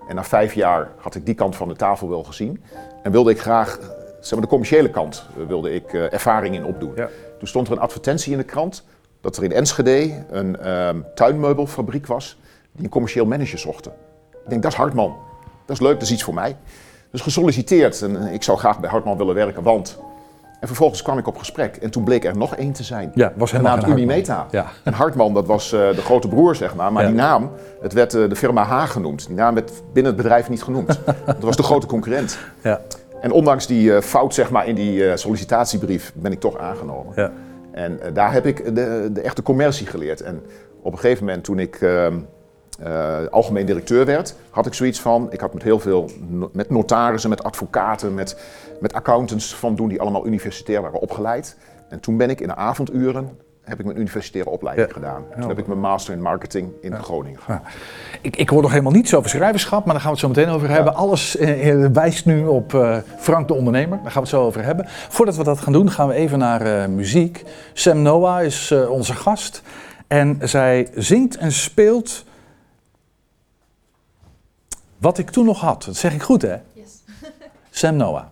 En 0.08 0.14
na 0.14 0.24
vijf 0.24 0.54
jaar 0.54 0.92
had 0.96 1.14
ik 1.14 1.26
die 1.26 1.34
kant 1.34 1.56
van 1.56 1.68
de 1.68 1.76
tafel 1.76 2.08
wel 2.08 2.24
gezien. 2.24 2.62
En 3.02 3.12
wilde 3.12 3.30
ik 3.30 3.40
graag, 3.40 3.78
eh, 3.78 3.86
zeg 4.20 4.32
maar 4.32 4.40
de 4.40 4.46
commerciële 4.46 4.90
kant, 4.90 5.26
eh, 5.38 5.46
wilde 5.46 5.74
ik 5.74 5.92
ervaring 5.92 6.54
in 6.54 6.64
opdoen. 6.64 6.92
Ja. 6.94 7.08
Toen 7.38 7.48
stond 7.48 7.66
er 7.66 7.72
een 7.72 7.78
advertentie 7.78 8.32
in 8.32 8.38
de 8.38 8.44
krant 8.44 8.84
dat 9.20 9.36
er 9.36 9.44
in 9.44 9.52
Enschede 9.52 10.24
een 10.30 10.58
ehm, 10.58 11.00
tuinmeubelfabriek 11.14 12.06
was 12.06 12.38
die 12.72 12.84
een 12.84 12.90
commercieel 12.90 13.26
manager 13.26 13.58
zochten. 13.58 13.92
Ik 14.44 14.50
denk, 14.50 14.62
dat 14.62 14.72
is 14.72 14.78
Hartman. 14.78 15.16
Dat 15.66 15.76
is 15.76 15.82
leuk, 15.82 15.92
dat 15.92 16.02
is 16.02 16.12
iets 16.12 16.22
voor 16.22 16.34
mij. 16.34 16.56
Dus 17.10 17.20
gesolliciteerd 17.20 18.02
en 18.02 18.32
ik 18.32 18.42
zou 18.42 18.58
graag 18.58 18.80
bij 18.80 18.90
Hartman 18.90 19.16
willen 19.16 19.34
werken, 19.34 19.62
want... 19.62 19.98
En 20.60 20.66
vervolgens 20.66 21.02
kwam 21.02 21.18
ik 21.18 21.26
op 21.26 21.38
gesprek 21.38 21.76
en 21.76 21.90
toen 21.90 22.04
bleek 22.04 22.24
er 22.24 22.36
nog 22.36 22.56
één 22.56 22.72
te 22.72 22.82
zijn. 22.82 23.10
Ja, 23.14 23.32
was 23.36 23.50
helemaal 23.50 23.74
Genaamd. 23.78 23.92
Unimeta. 23.98 24.46
Ja. 24.50 24.66
En 24.82 24.92
Hartman, 24.92 25.34
dat 25.34 25.46
was 25.46 25.72
eh, 25.72 25.80
de 25.94 26.00
grote 26.02 26.28
broer, 26.28 26.54
zeg 26.54 26.74
maar. 26.74 26.92
Maar 26.92 27.02
Ja. 27.02 27.08
die 27.08 27.18
naam, 27.18 27.50
het 27.80 27.92
werd 27.92 28.14
eh, 28.14 28.28
de 28.28 28.36
firma 28.36 28.62
H 28.64 28.84
genoemd. 28.90 29.26
Die 29.26 29.36
naam 29.36 29.54
werd 29.54 29.72
binnen 29.92 30.12
het 30.12 30.22
bedrijf 30.22 30.48
niet 30.48 30.62
genoemd. 30.62 30.86
dat 31.26 31.38
was 31.40 31.56
de 31.56 31.62
grote 31.62 31.86
concurrent. 31.86 32.38
Ja. 32.62 32.80
En 33.20 33.30
ondanks 33.32 33.66
die 33.66 33.94
eh, 33.94 34.02
fout 34.02 34.34
zeg 34.34 34.50
maar, 34.50 34.66
in 34.66 34.74
die 34.74 35.16
sollicitatiebrief 35.16 36.12
ben 36.14 36.32
ik 36.32 36.40
toch 36.40 36.58
aangenomen. 36.58 37.12
Ja. 37.16 37.30
En 37.72 38.00
daar 38.12 38.32
heb 38.32 38.46
ik 38.46 38.74
de, 38.74 39.08
de 39.12 39.20
echte 39.20 39.42
commercie 39.42 39.86
geleerd. 39.86 40.20
En 40.20 40.42
op 40.82 40.92
een 40.92 40.98
gegeven 40.98 41.24
moment 41.24 41.44
toen 41.44 41.58
ik 41.58 41.78
eh, 42.78 43.16
algemeen 43.30 43.66
directeur 43.66 44.04
werd, 44.04 44.34
had 44.50 44.66
ik 44.66 44.74
zoiets 44.74 45.00
van, 45.00 45.26
ik 45.32 45.40
had 45.40 45.54
met 45.54 45.62
heel 45.62 45.78
veel, 45.80 46.10
met 46.52 46.70
notarissen, 46.70 47.30
met 47.30 47.42
advocaten, 47.44 48.14
met, 48.14 48.40
met 48.80 48.92
accountants 48.92 49.54
van 49.54 49.74
doen 49.74 49.88
die 49.88 50.00
allemaal 50.00 50.26
universitair 50.26 50.82
waren 50.82 51.00
opgeleid. 51.00 51.56
En 51.88 52.00
toen 52.00 52.16
ben 52.16 52.30
ik 52.30 52.40
in 52.40 52.48
de 52.48 52.54
avonduren, 52.56 53.38
heb 53.64 53.78
ik 53.78 53.84
mijn 53.84 53.98
universitaire 53.98 54.50
opleiding 54.50 54.88
Ja. 54.88 54.94
gedaan. 54.94 55.22
Toen 55.32 55.42
Ja. 55.42 55.48
heb 55.48 55.58
ik 55.58 55.66
mijn 55.66 55.80
master 55.80 56.14
in 56.14 56.22
marketing 56.22 56.70
in 56.80 57.02
Groningen 57.02 57.40
gedaan. 57.40 57.62
Ik, 58.20 58.36
ik 58.36 58.48
hoor 58.48 58.62
nog 58.62 58.70
helemaal 58.70 58.92
niets 58.92 59.14
over 59.14 59.30
schrijverschap, 59.30 59.84
maar 59.84 59.94
daar 59.94 60.02
gaan 60.02 60.12
we 60.14 60.20
het 60.20 60.26
zo 60.26 60.40
meteen 60.40 60.54
over 60.54 60.68
hebben. 60.68 60.94
Alles 60.94 61.36
eh, 61.36 61.70
eh, 61.84 61.90
wijst 61.92 62.26
nu 62.26 62.46
op 62.46 63.00
Frank 63.18 63.48
de 63.48 63.54
Ondernemer. 63.54 63.98
Daar 64.02 64.10
gaan 64.12 64.22
we 64.22 64.28
het 64.28 64.38
zo 64.38 64.44
over 64.44 64.64
hebben. 64.64 64.84
Voordat 64.88 65.36
we 65.36 65.44
dat 65.44 65.58
gaan 65.60 65.72
doen, 65.72 65.90
gaan 65.90 66.08
we 66.08 66.14
even 66.14 66.38
naar 66.38 66.90
muziek. 66.90 67.44
Sam 67.72 68.02
Noah 68.02 68.44
is 68.44 68.74
onze 68.88 69.14
gast. 69.14 69.62
En 70.06 70.38
zij 70.40 70.88
zingt 70.94 71.36
en 71.36 71.52
speelt 71.52 72.24
wat 74.98 75.18
ik 75.18 75.30
toen 75.30 75.44
nog 75.44 75.60
had. 75.60 75.82
Dat 75.82 75.96
zeg 75.96 76.14
ik 76.14 76.22
goed, 76.22 76.42
hè? 76.42 76.56
Sam 77.70 77.96
Noah. 77.96 78.26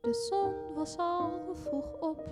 De 0.00 0.28
zon 0.28 0.74
was 0.74 0.96
al 0.96 1.54
vroeg 1.64 1.92
op. 2.00 2.24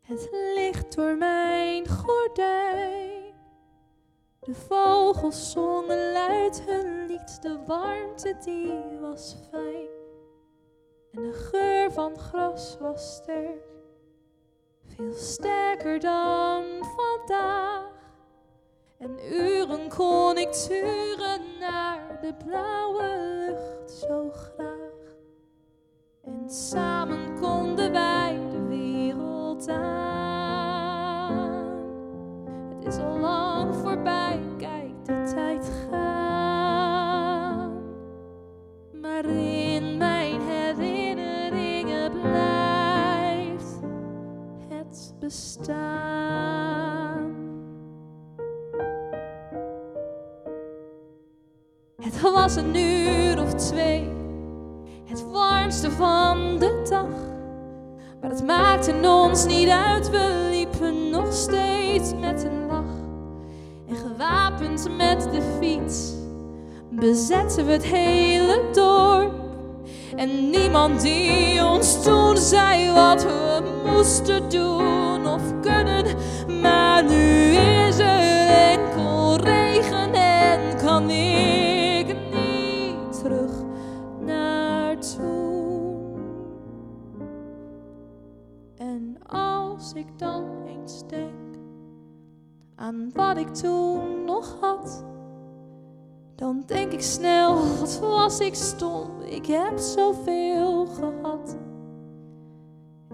Het 0.00 0.28
licht 0.54 0.94
door 0.94 1.16
mijn 1.16 1.88
gordijn. 1.88 3.34
De 4.40 4.54
vogels 4.54 5.50
zongen 5.50 6.12
luid 6.12 6.62
hun 6.66 7.06
lied. 7.06 7.42
De 7.42 7.58
warmte 7.66 8.36
die 8.44 8.98
was 9.00 9.36
fijn. 9.50 9.97
En 11.18 11.24
de 11.24 11.32
geur 11.32 11.92
van 11.92 12.18
gras 12.18 12.76
was 12.80 13.14
sterk. 13.14 13.64
Veel 14.84 15.12
sterker 15.12 16.00
dan 16.00 16.64
vandaag. 16.80 17.90
En 18.98 19.18
uren 19.32 19.88
kon 19.88 20.36
ik 20.36 20.52
turen 20.52 21.40
naar 21.60 22.18
de 22.20 22.34
blauwe 22.44 23.02
lucht 23.46 23.90
zo 23.90 24.30
graag. 24.30 25.16
En 26.24 26.50
samen 26.50 27.40
konden 27.40 27.92
wij 27.92 28.40
de 28.50 28.66
wereld 28.68 29.68
aan. 29.68 30.56
Het 32.74 32.86
is 32.94 32.98
al 32.98 33.18
lang 33.18 33.74
voorbij, 33.74 34.40
kijk 34.56 35.04
de 35.04 35.22
tijd 35.34 35.70
gaan. 35.90 36.18
Maar 38.92 39.24
bestaan. 45.28 45.76
Het 52.02 52.20
was 52.20 52.56
een 52.56 52.76
uur 52.76 53.42
of 53.42 53.54
twee 53.54 54.10
het 55.04 55.30
warmste 55.30 55.90
van 55.90 56.58
de 56.58 56.82
dag. 56.90 57.08
Maar 58.20 58.30
het 58.30 58.46
maakte 58.46 58.94
ons 59.02 59.46
niet 59.46 59.68
uit, 59.68 60.10
we 60.10 60.48
liepen 60.50 61.10
nog 61.10 61.32
steeds 61.32 62.14
met 62.20 62.44
een 62.44 62.66
lach. 62.66 62.96
En 63.88 63.96
gewapend 63.96 64.96
met 64.96 65.22
de 65.32 65.56
fiets 65.60 66.12
bezetten 66.90 67.66
we 67.66 67.72
het 67.72 67.84
hele 67.84 68.60
dorp. 68.72 69.32
En 70.16 70.50
niemand 70.50 71.00
die 71.00 71.64
ons 71.64 72.02
toen 72.02 72.36
zei 72.36 72.92
wat 72.92 73.22
we 73.22 73.62
moesten 73.84 74.48
doen. 74.48 75.07
Maar 76.98 77.06
nu 77.06 77.54
is 77.86 77.98
er 77.98 78.48
enkel 78.72 79.36
regen 79.36 80.12
en 80.12 80.76
kan 80.76 81.10
ik 81.10 82.06
niet 82.06 83.20
terug 83.20 83.50
naar 84.20 84.98
toen. 84.98 86.16
En 88.76 89.18
als 89.26 89.92
ik 89.92 90.18
dan 90.18 90.44
eens 90.66 91.06
denk 91.06 91.56
aan 92.74 93.10
wat 93.14 93.36
ik 93.36 93.48
toen 93.48 94.24
nog 94.24 94.56
had, 94.60 95.04
dan 96.34 96.62
denk 96.66 96.92
ik 96.92 97.02
snel, 97.02 97.54
wat 97.78 97.98
was 97.98 98.40
ik 98.40 98.54
stom, 98.54 99.20
ik 99.20 99.46
heb 99.46 99.78
zoveel 99.78 100.86
gehad. 100.86 101.56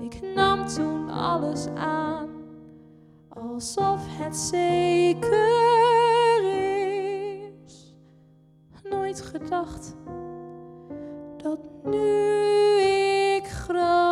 Ik 0.01 0.35
nam 0.35 0.67
toen 0.67 1.11
alles 1.11 1.67
aan, 1.75 2.29
alsof 3.53 4.01
het 4.09 4.37
zeker 4.37 5.33
is. 7.65 7.95
Nooit 8.91 9.21
gedacht 9.21 9.97
dat 11.37 11.59
nu 11.85 12.81
ik 13.37 13.47
groot 13.47 14.04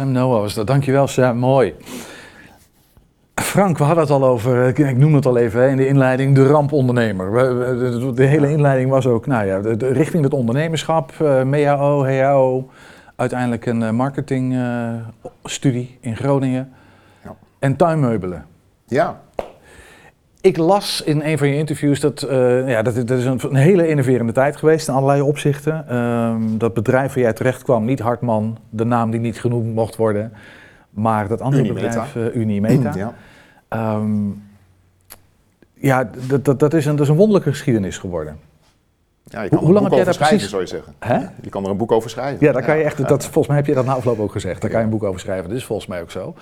Sam 0.00 0.12
Noah 0.12 0.40
was 0.40 0.54
dat. 0.54 0.66
Dankjewel 0.66 1.06
Sam, 1.06 1.36
mooi. 1.36 1.74
Frank, 3.34 3.78
we 3.78 3.84
hadden 3.84 4.02
het 4.02 4.12
al 4.12 4.24
over, 4.24 4.66
ik 4.66 4.78
ik 4.78 4.96
noem 4.96 5.14
het 5.14 5.26
al 5.26 5.36
even 5.36 5.70
in 5.70 5.76
de 5.76 5.86
inleiding, 5.86 6.34
de 6.34 6.46
rampondernemer. 6.46 7.32
De, 8.14 8.24
hele 8.24 8.50
inleiding 8.50 8.90
was 8.90 9.06
ook, 9.06 9.26
nou 9.26 9.46
ja, 9.46 9.60
richting 9.78 10.24
het 10.24 10.32
ondernemerschap, 10.32 11.12
eh 11.20 11.42
MEAO, 11.42 12.04
HAO, 12.04 12.70
uiteindelijk 13.16 13.66
een 13.66 13.82
eh, 13.82 13.90
marketingstudie 13.90 15.98
in 16.00 16.16
Groningen 16.16 16.72
Ja. 17.24 17.34
en 17.58 17.76
tuinmeubelen. 17.76 18.46
Ja, 18.86 19.20
Ik 20.40 20.56
las 20.56 21.02
in 21.02 21.20
een 21.22 21.38
van 21.38 21.48
je 21.48 21.54
interviews 21.56 22.00
dat, 22.00 22.22
eh, 22.22 22.68
ja, 22.68 22.82
dat, 22.82 22.94
dat 22.94 23.18
is 23.18 23.24
een, 23.24 23.40
een 23.42 23.54
hele 23.54 23.88
innoverende 23.88 24.32
tijd 24.32 24.56
geweest 24.56 24.88
in 24.88 24.94
allerlei 24.94 25.20
opzichten. 25.20 25.88
Ehm, 25.88 26.42
dat 26.58 26.74
bedrijf 26.74 27.12
waar 27.14 27.22
jij 27.22 27.32
terecht 27.32 27.62
kwam, 27.62 27.84
niet 27.84 28.00
Hartman, 28.00 28.58
de 28.70 28.84
naam 28.84 29.10
die 29.10 29.20
niet 29.20 29.40
genoemd 29.40 29.74
mocht 29.74 29.96
worden, 29.96 30.32
maar 30.90 31.28
dat 31.28 31.40
andere 31.40 31.62
Unimeta. 31.64 31.86
bedrijf, 31.86 32.34
eh, 32.34 32.40
Unimeta. 32.40 32.92
ja. 32.96 33.14
Ehm, 33.68 34.28
ja, 35.74 36.10
dat, 36.28 36.44
dat, 36.44 36.58
dat, 36.58 36.74
is 36.74 36.86
een, 36.86 36.92
dat 36.96 37.04
is 37.04 37.08
een 37.08 37.16
wonderlijke 37.16 37.50
geschiedenis 37.50 37.98
geworden. 37.98 38.38
Ja, 39.24 39.42
je 39.42 39.48
kan 39.48 39.58
Hoe 39.58 39.72
lang 39.72 39.84
heb 39.84 39.94
jij 39.94 40.04
daar 40.04 40.16
precies- 40.16 40.48
zou 40.48 40.62
je 40.62 40.68
zeggen. 40.68 40.94
Hè? 40.98 41.18
Je 41.40 41.48
kan 41.50 41.64
er 41.64 41.70
een 41.70 41.76
boek 41.76 41.92
over 41.92 42.10
schrijven. 42.10 42.46
Ja, 42.46 42.52
daar 42.52 42.62
kan 42.64 42.78
je 42.78 42.84
echt, 42.84 43.08
dat, 43.08 43.22
volgens 43.22 43.46
mij 43.46 43.56
heb 43.56 43.66
je 43.66 43.74
dat 43.74 43.84
na 43.84 43.92
afloop 43.94 44.18
ook 44.20 44.32
gezegd. 44.32 44.60
Daar 44.60 44.70
kan 44.70 44.78
je 44.78 44.84
een 44.84 44.90
boek 44.92 45.02
over 45.02 45.20
schrijven. 45.20 45.48
Dat 45.48 45.56
is 45.58 45.64
volgens 45.64 45.88
mij 45.88 46.00
ook 46.00 46.10
zo. 46.10 46.34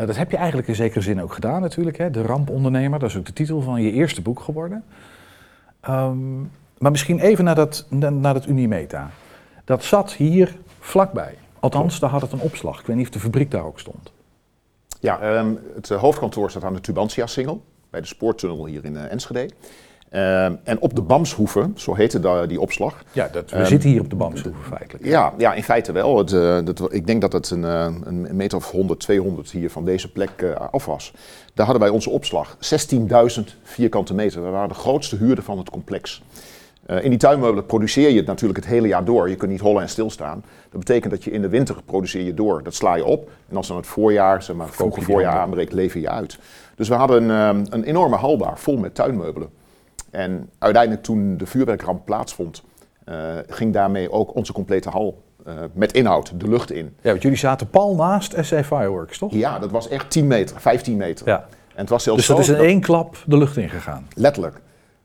Eh, 0.00 0.06
dat 0.06 0.16
heb 0.16 0.30
je 0.30 0.36
eigenlijk 0.36 0.68
in 0.68 0.74
zekere 0.74 1.00
zin 1.00 1.22
ook 1.22 1.32
gedaan 1.32 1.60
natuurlijk. 1.60 1.98
Hè? 1.98 2.10
De 2.10 2.22
rampondernemer, 2.22 2.98
dat 2.98 3.08
is 3.08 3.16
ook 3.16 3.26
de 3.26 3.32
titel 3.32 3.60
van 3.60 3.82
je 3.82 3.92
eerste 3.92 4.22
boek 4.22 4.40
geworden. 4.40 4.84
Ehm, 5.80 6.40
maar 6.78 6.90
misschien 6.90 7.18
even 7.18 7.44
naar 7.44 7.54
dat, 7.54 7.86
na- 7.88 8.10
naar 8.10 8.34
dat 8.34 8.46
Unimeta. 8.46 9.10
Dat 9.64 9.84
zat 9.84 10.12
hier 10.12 10.56
vlakbij. 10.78 11.34
Althans, 11.60 12.00
daar 12.00 12.10
had 12.10 12.20
het 12.20 12.32
een 12.32 12.40
opslag. 12.40 12.80
Ik 12.80 12.86
weet 12.86 12.96
niet 12.96 13.06
of 13.06 13.12
de 13.12 13.20
fabriek 13.20 13.50
daar 13.50 13.64
ook 13.64 13.78
stond. 13.80 14.12
Ja, 15.00 15.20
ehm, 15.20 15.54
het 15.74 15.90
eh, 15.90 15.98
hoofdkantoor 15.98 16.50
staat 16.50 16.64
aan 16.64 16.74
de 16.74 16.80
Tubantia-singel, 16.80 17.62
bij 17.90 18.00
de 18.00 18.06
spoortunnel 18.06 18.66
hier 18.66 18.84
in 18.84 18.96
eh, 18.96 19.12
Enschede. 19.12 19.50
Ehm, 20.10 20.54
en 20.64 20.80
op 20.80 20.94
de 20.94 21.02
Bamshoeve, 21.02 21.70
zo 21.74 21.94
heette 21.94 22.20
da- 22.20 22.46
die 22.46 22.60
opslag. 22.60 23.04
Ja, 23.12 23.28
dat, 23.32 23.50
we 23.50 23.56
Ehm, 23.56 23.66
zitten 23.66 23.90
hier 23.90 24.00
op 24.00 24.10
de 24.10 24.16
Bamshoeve 24.16 24.62
feitelijk. 24.68 25.04
Ja, 25.04 25.32
ja, 25.38 25.54
in 25.54 25.62
feite 25.62 25.92
wel. 25.92 26.18
Het, 26.18 26.32
eh, 26.32 26.58
dat, 26.64 26.92
ik 26.94 27.06
denk 27.06 27.20
dat 27.20 27.32
het 27.32 27.50
een, 27.50 27.64
eh, 27.64 27.88
een 28.04 28.28
meter 28.36 28.58
of 28.58 28.70
100, 28.70 29.00
200 29.00 29.50
hier 29.50 29.70
van 29.70 29.84
deze 29.84 30.12
plek 30.12 30.30
eh, 30.36 30.54
af 30.70 30.84
was. 30.86 31.12
Daar 31.54 31.66
hadden 31.66 31.84
wij 31.84 31.92
onze 31.94 32.10
opslag. 32.10 32.56
16.000 32.60 33.56
vierkante 33.62 34.14
meter. 34.14 34.42
We 34.44 34.48
waren 34.50 34.68
de 34.68 34.74
grootste 34.74 35.16
huurder 35.16 35.44
van 35.44 35.58
het 35.58 35.70
complex. 35.70 36.22
In 37.00 37.10
die 37.10 37.18
tuinmeubelen 37.18 37.66
produceer 37.66 38.10
je 38.10 38.16
het 38.16 38.26
natuurlijk 38.26 38.58
het 38.58 38.68
hele 38.68 38.88
jaar 38.88 39.04
door. 39.04 39.28
Je 39.28 39.36
kunt 39.36 39.50
niet 39.50 39.60
hollen 39.60 39.82
en 39.82 39.88
stilstaan. 39.88 40.44
Dat 40.70 40.78
betekent 40.78 41.12
dat 41.12 41.24
je 41.24 41.30
in 41.30 41.42
de 41.42 41.48
winter 41.48 41.76
produceer 41.84 42.22
je 42.22 42.34
door. 42.34 42.62
Dat 42.62 42.74
sla 42.74 42.94
je 42.94 43.04
op. 43.04 43.30
En 43.48 43.56
als 43.56 43.66
dan 43.68 43.76
het 43.76 43.86
voorjaar, 43.86 44.42
zeg 44.42 44.56
maar, 44.56 44.68
vroege 44.68 45.00
voorjaar 45.00 45.38
aanbreekt, 45.38 45.72
lever 45.72 46.00
je 46.00 46.08
uit. 46.10 46.38
Dus 46.76 46.88
we 46.88 46.94
hadden 46.94 47.22
een, 47.30 47.56
eh, 47.56 47.62
een 47.70 47.84
enorme 47.84 48.16
hal 48.16 48.36
daar, 48.38 48.58
vol 48.58 48.76
met 48.76 48.94
tuinmeubelen. 48.94 49.48
En 50.10 50.50
uiteindelijk 50.58 51.02
toen 51.02 51.36
de 51.36 51.46
vuurwerkramp 51.46 52.04
plaatsvond, 52.04 52.62
eh, 53.04 53.14
ging 53.48 53.72
daarmee 53.72 54.10
ook 54.12 54.34
onze 54.34 54.52
complete 54.52 54.88
hal 54.88 55.22
eh, 55.44 55.54
met 55.72 55.92
inhoud 55.92 56.40
de 56.40 56.48
lucht 56.48 56.70
in. 56.72 56.94
Ja, 57.02 57.10
want 57.10 57.22
jullie 57.22 57.38
zaten 57.38 57.68
pal 57.70 57.94
naast 57.94 58.34
SA 58.40 58.64
Fireworks, 58.64 59.18
toch? 59.18 59.32
Ja, 59.32 59.58
dat 59.58 59.70
was 59.70 59.88
echt 59.88 60.10
10 60.10 60.26
meter, 60.26 60.60
15 60.60 60.96
meter. 60.96 61.26
Ja. 61.26 61.36
En 61.74 61.80
het 61.80 61.88
was 61.88 62.02
zelfs 62.02 62.18
Dus 62.18 62.28
dat 62.28 62.36
zo 62.36 62.42
is 62.42 62.48
in 62.48 62.54
dat- 62.54 62.64
één 62.64 62.80
klap 62.80 63.16
de 63.26 63.36
lucht 63.36 63.56
ingegaan. 63.56 64.06
Letterlijk. 64.14 64.60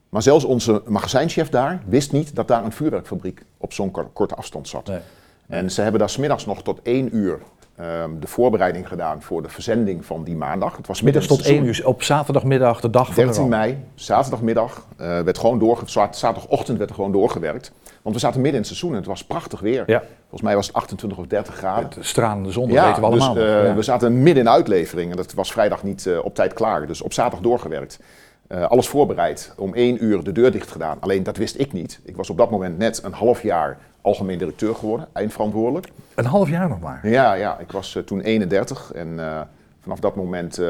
Maar 0.09 0.21
zelfs 0.21 0.43
onze 0.45 0.81
magazijnchef 0.85 1.49
daar 1.49 1.81
wist 1.85 2.11
niet 2.11 2.35
dat 2.35 2.47
daar 2.47 2.63
een 2.65 2.71
vuurwerkfabriek 2.71 3.41
op 3.57 3.73
zo'n 3.73 3.91
kor- 3.91 4.09
korte 4.13 4.35
afstand 4.35 4.67
zat. 4.67 4.87
Nee. 4.87 4.99
En 5.47 5.71
ze 5.71 5.81
hebben 5.81 5.99
daar 5.99 6.09
smiddags 6.09 6.45
nog 6.45 6.63
tot 6.63 6.79
één 6.81 7.15
uur 7.15 7.39
ehm, 7.75 8.09
de 8.19 8.27
voorbereiding 8.27 8.88
gedaan 8.88 9.21
voor 9.21 9.41
de 9.41 9.49
verzending 9.49 10.05
van 10.05 10.23
die 10.23 10.35
maandag. 10.35 10.77
Het 10.77 10.88
was 10.88 11.01
Middags 11.01 11.27
midden 11.27 11.45
tot 11.45 11.53
in 11.53 11.57
het 11.57 11.65
1 11.67 11.75
uur 11.75 11.88
op 11.88 12.03
zaterdagmiddag, 12.03 12.79
de 12.81 12.89
dag 12.89 13.05
van 13.05 13.15
de 13.15 13.21
13 13.21 13.39
ramp. 13.39 13.49
mei, 13.49 13.77
zaterdagmiddag, 13.95 14.85
eh, 14.97 15.19
werd 15.19 15.38
gewoon 15.38 15.77
zaterdagochtend 15.85 16.77
werd 16.77 16.89
er 16.89 16.95
gewoon 16.95 17.11
doorgewerkt. 17.11 17.71
Want 18.01 18.15
we 18.15 18.21
zaten 18.21 18.41
midden 18.41 18.61
in 18.61 18.67
het 18.67 18.77
seizoen 18.77 18.91
en 18.91 18.97
het 18.97 19.05
was 19.05 19.23
prachtig 19.23 19.59
weer. 19.59 19.83
Ja. 19.88 20.03
Volgens 20.19 20.41
mij 20.41 20.55
was 20.55 20.67
het 20.67 20.75
28 20.75 21.17
of 21.19 21.25
30 21.27 21.55
graden. 21.55 21.89
De 21.89 22.03
stralende 22.03 22.51
zon, 22.51 22.69
dat 22.69 22.85
weten 22.85 23.01
we 23.01 23.07
allemaal. 23.07 23.33
dus, 23.33 23.43
eh, 23.43 23.63
Ja. 23.63 23.75
we 23.75 23.81
zaten 23.81 24.23
midden 24.23 24.43
in 24.43 24.49
uitlevering 24.49 25.11
en 25.11 25.17
dat 25.17 25.33
was 25.33 25.51
vrijdag 25.51 25.83
niet 25.83 26.05
eh, 26.05 26.25
op 26.25 26.35
tijd 26.35 26.53
klaar. 26.53 26.88
Dus 26.88 27.01
op 27.01 27.13
zaterdag 27.13 27.41
doorgewerkt. 27.41 27.99
Eh, 28.47 28.67
alles 28.67 28.88
voorbereid, 28.88 29.53
om 29.58 29.73
één 29.73 30.03
uur 30.03 30.23
de 30.23 30.31
deur 30.31 30.51
dicht 30.51 30.71
gedaan. 30.71 30.97
Alleen 30.99 31.23
dat 31.23 31.38
wist 31.38 31.60
ik 31.60 31.73
niet. 31.73 31.99
Ik 32.03 32.15
was 32.15 32.29
op 32.29 32.38
dat 32.38 32.49
moment 32.49 32.77
net 32.77 33.03
een 33.03 33.13
half 33.13 33.41
jaar 33.41 33.77
algemeen 34.01 34.38
directeur 34.38 34.75
geworden, 34.75 35.08
eindverantwoordelijk. 35.13 35.88
Een 36.15 36.25
half 36.25 36.49
jaar 36.49 36.69
nog 36.69 36.79
maar. 36.79 37.10
Ja, 37.10 37.34
ja 37.34 37.60
ik 37.60 37.71
was 37.71 37.95
eh, 37.95 38.03
toen 38.03 38.21
31 38.21 38.91
en 38.93 39.19
eh, 39.19 39.41
vanaf 39.81 39.99
dat 39.99 40.15
moment 40.15 40.62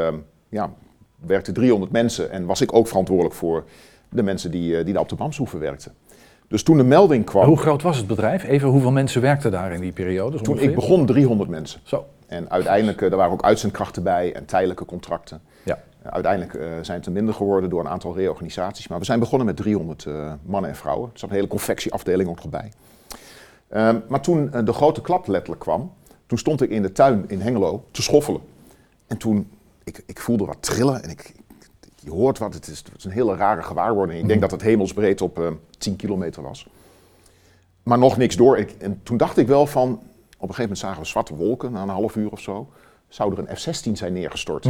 ja, 0.49 0.71
werkten 1.25 1.53
300 1.53 1.91
mensen 1.91 2.31
en 2.31 2.45
was 2.45 2.61
ik 2.61 2.73
ook 2.73 2.87
verantwoordelijk 2.87 3.35
voor 3.35 3.63
de 4.09 4.23
mensen 4.23 4.51
die, 4.51 4.83
die 4.83 4.93
daar 4.93 5.01
op 5.01 5.09
de 5.09 5.15
Bamshoeven 5.15 5.59
werkten. 5.59 5.93
Dus 6.47 6.63
toen 6.63 6.77
de 6.77 6.83
melding 6.83 7.25
kwam, 7.25 7.45
Hoe 7.45 7.57
groot 7.57 7.81
was 7.81 7.97
het 7.97 8.07
bedrijf? 8.07 8.43
Even 8.43 8.69
hoeveel 8.69 8.91
mensen 8.91 9.21
werkten 9.21 9.51
daar 9.51 9.73
in 9.73 9.81
die 9.81 9.91
periode? 9.91 10.37
toen 10.37 10.53
ongeveer? 10.53 10.69
ik 10.69 10.75
begon 10.75 11.05
300 11.05 11.49
mensen. 11.49 11.79
Zo. 11.83 12.05
En 12.27 12.49
uiteindelijk, 12.49 13.01
er 13.01 13.15
waren 13.15 13.31
ook 13.31 13.43
uitzendkrachten 13.43 14.03
bij 14.03 14.33
en 14.33 14.45
tijdelijke 14.45 14.85
contracten. 14.85 15.41
Ja. 15.63 15.79
Uiteindelijk 16.09 16.53
eh, 16.53 16.67
zijn 16.81 16.97
het 16.97 17.05
er 17.05 17.11
minder 17.11 17.33
geworden 17.33 17.69
door 17.69 17.79
een 17.79 17.87
aantal 17.87 18.15
reorganisaties. 18.15 18.87
Maar 18.87 18.99
we 18.99 19.05
zijn 19.05 19.19
begonnen 19.19 19.45
met 19.47 19.55
300 19.57 20.05
eh, 20.05 20.33
mannen 20.45 20.69
en 20.69 20.75
vrouwen. 20.75 21.09
Er 21.13 21.19
zat 21.19 21.29
een 21.29 21.35
hele 21.35 21.47
confectieafdeling 21.47 22.29
ook 22.29 22.35
nog 22.35 22.49
bij. 22.49 22.71
Ehm, 23.67 23.99
maar 24.07 24.21
toen 24.21 24.53
eh, 24.53 24.65
de 24.65 24.73
grote 24.73 25.01
klap 25.01 25.27
letterlijk 25.27 25.61
kwam, 25.61 25.91
toen 26.25 26.37
stond 26.37 26.61
ik 26.61 26.69
in 26.69 26.81
de 26.81 26.91
tuin 26.91 27.23
in 27.27 27.41
Hengelo 27.41 27.83
te 27.91 28.01
schoffelen. 28.01 28.41
En 29.07 29.17
toen, 29.17 29.49
ik, 29.83 30.03
ik 30.05 30.19
voelde 30.19 30.45
wat 30.45 30.57
trillen 30.59 31.03
en 31.03 31.09
ik, 31.09 31.33
ik- 31.79 31.91
je 31.99 32.11
hoort 32.11 32.37
wat, 32.37 32.53
het 32.53 32.67
is, 32.67 32.77
het 32.77 32.97
is 32.97 33.03
een 33.03 33.11
hele 33.11 33.35
rare 33.35 33.61
gewaarwording. 33.63 34.19
Ik 34.21 34.27
denk 34.27 34.41
dat 34.41 34.51
het 34.51 34.61
hemelsbreed 34.61 35.21
op 35.21 35.39
eh 35.39 35.47
10 35.77 35.95
kilometer 35.95 36.41
was. 36.43 36.67
Maar 37.83 37.97
nog 37.97 38.17
niks 38.17 38.35
door. 38.35 38.57
Ik, 38.57 38.71
en 38.79 38.99
toen 39.03 39.17
dacht 39.17 39.37
ik 39.37 39.47
wel 39.47 39.67
van, 39.67 39.89
op 39.91 39.99
een 40.29 40.39
gegeven 40.39 40.61
moment 40.61 40.77
zagen 40.79 40.99
we 41.01 41.05
zwarte 41.07 41.35
wolken, 41.35 41.71
na 41.71 41.81
een 41.81 41.89
half 41.89 42.15
uur 42.15 42.31
of 42.31 42.39
zo, 42.39 42.67
zou 43.07 43.31
er 43.31 43.39
een 43.49 43.57
F-16 43.57 43.91
zijn 43.91 44.13
neergestort. 44.13 44.65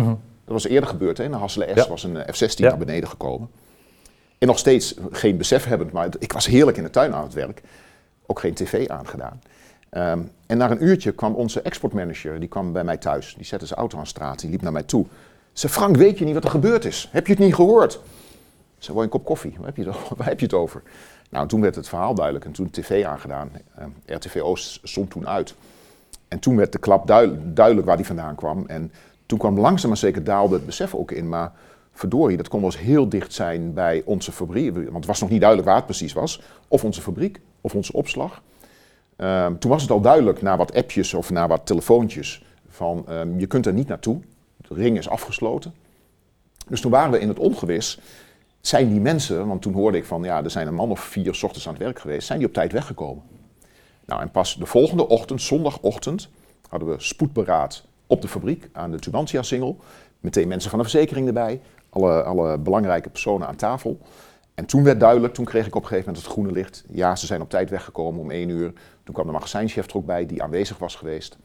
Dat 0.46 0.54
was 0.54 0.68
eerder 0.68 0.90
gebeurd, 0.90 1.18
hè? 1.18 1.24
in 1.24 1.32
de 1.32 1.38
Hasselen 1.38 1.70
S 1.70 1.74
Ja. 1.76 1.88
was 1.88 2.04
een 2.04 2.18
eh, 2.18 2.34
F-16 2.34 2.56
Ja. 2.56 2.70
naar 2.70 2.78
beneden 2.78 3.10
gekomen. 3.10 3.50
En 4.38 4.48
nog 4.48 4.58
steeds 4.58 4.96
geen 5.12 5.38
besef 5.38 5.66
hebbend, 5.66 5.92
maar 5.92 6.10
ik 6.20 6.32
was 6.34 6.46
heerlijk 6.46 6.78
in 6.78 6.84
de 6.84 6.90
tuin 6.90 7.14
aan 7.14 7.24
het 7.24 7.34
werk. 7.34 7.62
Ook 8.26 8.40
geen 8.40 8.54
tv 8.54 8.88
aangedaan. 8.88 9.42
Ehm, 9.90 10.20
en 10.46 10.58
na 10.58 10.72
een 10.72 10.84
uurtje 10.84 11.12
kwam 11.12 11.34
onze 11.34 11.62
exportmanager, 11.62 12.40
die 12.40 12.50
kwam 12.50 12.72
bij 12.74 12.84
mij 12.84 12.98
thuis. 12.98 13.34
Die 13.36 13.46
zette 13.46 13.66
zijn 13.66 13.80
auto 13.80 13.98
aan 13.98 14.04
de 14.04 14.10
straat, 14.10 14.40
die 14.40 14.50
liep 14.50 14.62
naar 14.62 14.72
mij 14.72 14.84
toe. 14.84 15.06
Ze 15.54 15.70
Frank, 15.70 15.96
weet 15.96 16.18
je 16.18 16.26
niet 16.26 16.34
wat 16.34 16.44
er 16.44 16.50
gebeurd 16.50 16.86
is? 16.86 17.10
Heb 17.12 17.28
je 17.28 17.34
het 17.34 17.42
niet 17.42 17.56
gehoord? 17.56 18.00
Ze 18.78 18.94
wil 18.94 19.04
een 19.04 19.10
kop 19.10 19.26
koffie? 19.26 19.54
Waar 19.58 19.66
heb, 19.66 19.76
je 19.78 19.84
het 19.84 19.96
over? 19.96 20.16
Waar 20.18 20.28
heb 20.28 20.40
je 20.40 20.46
het 20.46 20.56
over? 20.56 20.82
Nou, 21.30 21.48
toen 21.48 21.62
werd 21.62 21.76
het 21.76 21.88
verhaal 21.90 22.16
duidelijk 22.16 22.46
en 22.46 22.52
toen 22.52 22.70
tv 22.70 23.06
aangedaan. 23.06 23.52
Ehm, 23.78 23.90
RTV 24.06 24.40
Oost 24.42 24.80
stond 24.84 25.10
toen 25.10 25.28
uit. 25.28 25.56
En 26.28 26.40
toen 26.40 26.56
werd 26.56 26.72
de 26.72 26.78
klap 26.80 27.08
duidelijk, 27.08 27.56
duidelijk 27.56 27.88
waar 27.88 27.98
die 27.98 28.06
vandaan 28.06 28.36
kwam. 28.36 28.64
En 28.68 28.92
toen 29.26 29.38
kwam 29.38 29.60
langzaam 29.60 29.90
maar 29.90 29.98
zeker 29.98 30.24
daalde 30.24 30.56
het 30.56 30.66
besef 30.66 30.96
ook 30.96 31.12
in. 31.12 31.30
Maar 31.30 31.52
verdorie, 31.92 32.38
dat 32.38 32.48
kon 32.48 32.62
wel 32.62 32.70
eens 32.70 32.80
heel 32.80 33.10
dicht 33.10 33.34
zijn 33.34 33.74
bij 33.74 34.02
onze 34.06 34.32
fabriek. 34.32 34.74
Want 34.74 34.96
het 34.96 35.06
was 35.06 35.22
nog 35.22 35.30
niet 35.30 35.40
duidelijk 35.40 35.70
waar 35.70 35.78
het 35.78 35.86
precies 35.86 36.14
was. 36.14 36.42
Of 36.68 36.84
onze 36.84 37.02
fabriek, 37.02 37.40
of 37.62 37.76
onze 37.76 37.94
opslag. 37.94 38.42
Ehm, 39.16 39.58
toen 39.58 39.72
was 39.72 39.82
het 39.82 39.92
al 39.92 40.02
duidelijk 40.02 40.42
na 40.42 40.58
wat 40.58 40.74
appjes 40.74 41.14
of 41.14 41.30
na 41.30 41.48
wat 41.48 41.66
telefoontjes 41.66 42.46
van 42.70 43.04
ehm, 43.08 43.40
je 43.40 43.48
kunt 43.48 43.66
er 43.66 43.74
niet 43.74 43.88
naartoe. 43.88 44.20
De 44.58 44.74
ring 44.74 44.98
is 44.98 45.10
afgesloten. 45.10 45.74
Dus 46.68 46.82
toen 46.82 46.92
waren 46.92 47.12
we 47.12 47.20
in 47.20 47.28
het 47.28 47.40
ongewis. 47.40 48.00
Zijn 48.62 48.90
die 48.90 49.00
mensen, 49.00 49.48
want 49.48 49.62
toen 49.62 49.74
hoorde 49.74 49.98
ik 49.98 50.06
van 50.06 50.24
ja, 50.24 50.44
er 50.44 50.50
zijn 50.50 50.68
een 50.68 50.74
man 50.74 50.92
of 50.92 51.00
vier 51.00 51.36
's 51.36 51.44
ochtends 51.44 51.68
aan 51.68 51.74
het 51.74 51.84
werk 51.84 52.00
geweest, 52.00 52.28
zijn 52.28 52.40
die 52.40 52.48
op 52.48 52.54
tijd 52.54 52.72
weggekomen? 52.72 53.24
Nou, 54.06 54.22
en 54.22 54.32
pas 54.32 54.56
de 54.56 54.66
volgende 54.66 55.08
ochtend, 55.08 55.42
zondagochtend, 55.42 56.30
hadden 56.70 56.90
we 56.90 56.96
spoedberaad 56.98 57.84
op 58.08 58.22
de 58.22 58.28
fabriek 58.28 58.70
aan 58.74 58.92
de 58.92 59.00
Tubantia-singel. 59.00 59.78
Meteen 60.20 60.48
mensen 60.48 60.70
van 60.70 60.80
de 60.80 60.86
verzekering 60.90 61.28
erbij, 61.28 61.62
alle, 61.90 62.24
alle 62.24 62.58
belangrijke 62.58 63.10
personen 63.10 63.48
aan 63.48 63.56
tafel. 63.56 63.98
En 64.54 64.66
toen 64.66 64.84
werd 64.84 65.00
duidelijk, 65.00 65.34
toen 65.34 65.46
kreeg 65.46 65.66
ik 65.68 65.76
op 65.76 65.82
een 65.82 65.88
gegeven 65.88 66.08
moment 66.08 66.26
het 66.26 66.34
groene 66.34 66.52
licht. 66.52 66.84
Ja, 66.92 67.16
ze 67.16 67.26
zijn 67.26 67.42
op 67.42 67.50
tijd 67.50 67.70
weggekomen 67.70 68.22
om 68.22 68.32
één 68.32 68.50
uur. 68.50 68.74
Toen 69.04 69.14
kwam 69.14 69.26
de 69.26 69.32
magazijnchef 69.32 69.88
er 69.90 69.96
ook 69.98 70.06
bij, 70.06 70.26
die 70.26 70.44
aanwezig 70.44 70.78
was 70.78 70.96
geweest. 70.96 71.38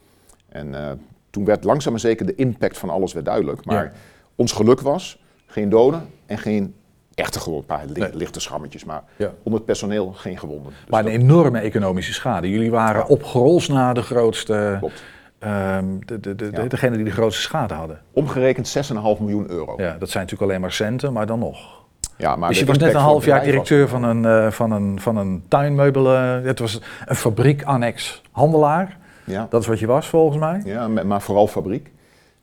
En 0.48 0.74
eh, 0.74 0.90
toen 1.30 1.44
werd 1.44 1.64
langzaam 1.64 1.92
maar 1.92 2.00
zeker 2.00 2.26
de 2.26 2.34
impact 2.34 2.78
van 2.78 2.90
alles 2.90 3.12
weer 3.12 3.24
duidelijk. 3.24 3.64
Maar 3.64 3.84
Ja. 3.84 3.92
ons 4.34 4.52
geluk 4.52 4.80
was 4.80 5.22
geen 5.46 5.68
doden 5.68 6.06
en 6.26 6.38
geen 6.38 6.74
echte 7.14 7.40
gewonden. 7.40 7.70
Een 7.70 7.76
paar 7.76 7.86
li- 7.86 8.00
Nee. 8.00 8.16
lichte 8.16 8.40
schrammetjes, 8.40 8.84
maar 8.84 9.02
Ja. 9.16 9.32
onder 9.36 9.54
het 9.54 9.64
personeel 9.64 10.12
geen 10.12 10.38
gewonden. 10.38 10.72
Dus 10.80 10.90
Maar 10.90 11.04
een 11.06 11.12
dat 11.12 11.20
enorme 11.20 11.58
economische 11.60 12.12
schade. 12.12 12.50
Jullie 12.50 12.70
waren 12.70 13.06
op 13.06 13.24
Grols 13.24 13.68
na 13.68 13.92
de 13.92 14.02
grootste, 14.02 14.76
klopt. 14.78 15.02
Ehm, 15.40 15.84
de, 16.06 16.20
de, 16.20 16.34
de, 16.34 16.48
Ja. 16.52 16.62
degene 16.62 16.96
die 16.96 17.04
de 17.04 17.10
grootste 17.10 17.42
schade 17.42 17.74
hadden. 17.74 18.00
Omgerekend 18.12 18.68
6,5 18.68 19.20
miljoen 19.20 19.50
euro. 19.50 19.74
Ja, 19.76 19.96
dat 19.98 20.10
zijn 20.10 20.22
natuurlijk 20.24 20.50
alleen 20.50 20.60
maar 20.60 20.72
centen, 20.72 21.12
maar 21.12 21.26
dan 21.26 21.38
nog. 21.38 21.78
Ja, 22.16 22.36
maar 22.36 22.48
dus 22.48 22.58
je 22.58 22.64
was 22.64 22.78
net 22.78 22.94
een 22.94 23.00
half 23.00 23.24
jaar 23.24 23.36
was- 23.36 23.46
directeur 23.46 23.88
van 23.88 24.02
een, 24.02 24.24
eh, 24.24 24.50
van 24.50 24.70
een, 24.72 25.00
van 25.00 25.16
een 25.16 25.42
tuinmeubel. 25.48 26.14
eh, 26.14 26.40
het 26.42 26.58
was 26.58 26.80
een 27.06 27.16
fabriek-annex 27.16 28.22
handelaar. 28.30 28.98
Ja. 29.24 29.46
Dat 29.50 29.60
is 29.60 29.66
wat 29.66 29.78
je 29.78 29.86
was 29.86 30.06
volgens 30.06 30.38
mij. 30.38 30.62
Ja, 30.64 30.88
maar 30.88 31.22
vooral 31.22 31.46
fabriek. 31.46 31.90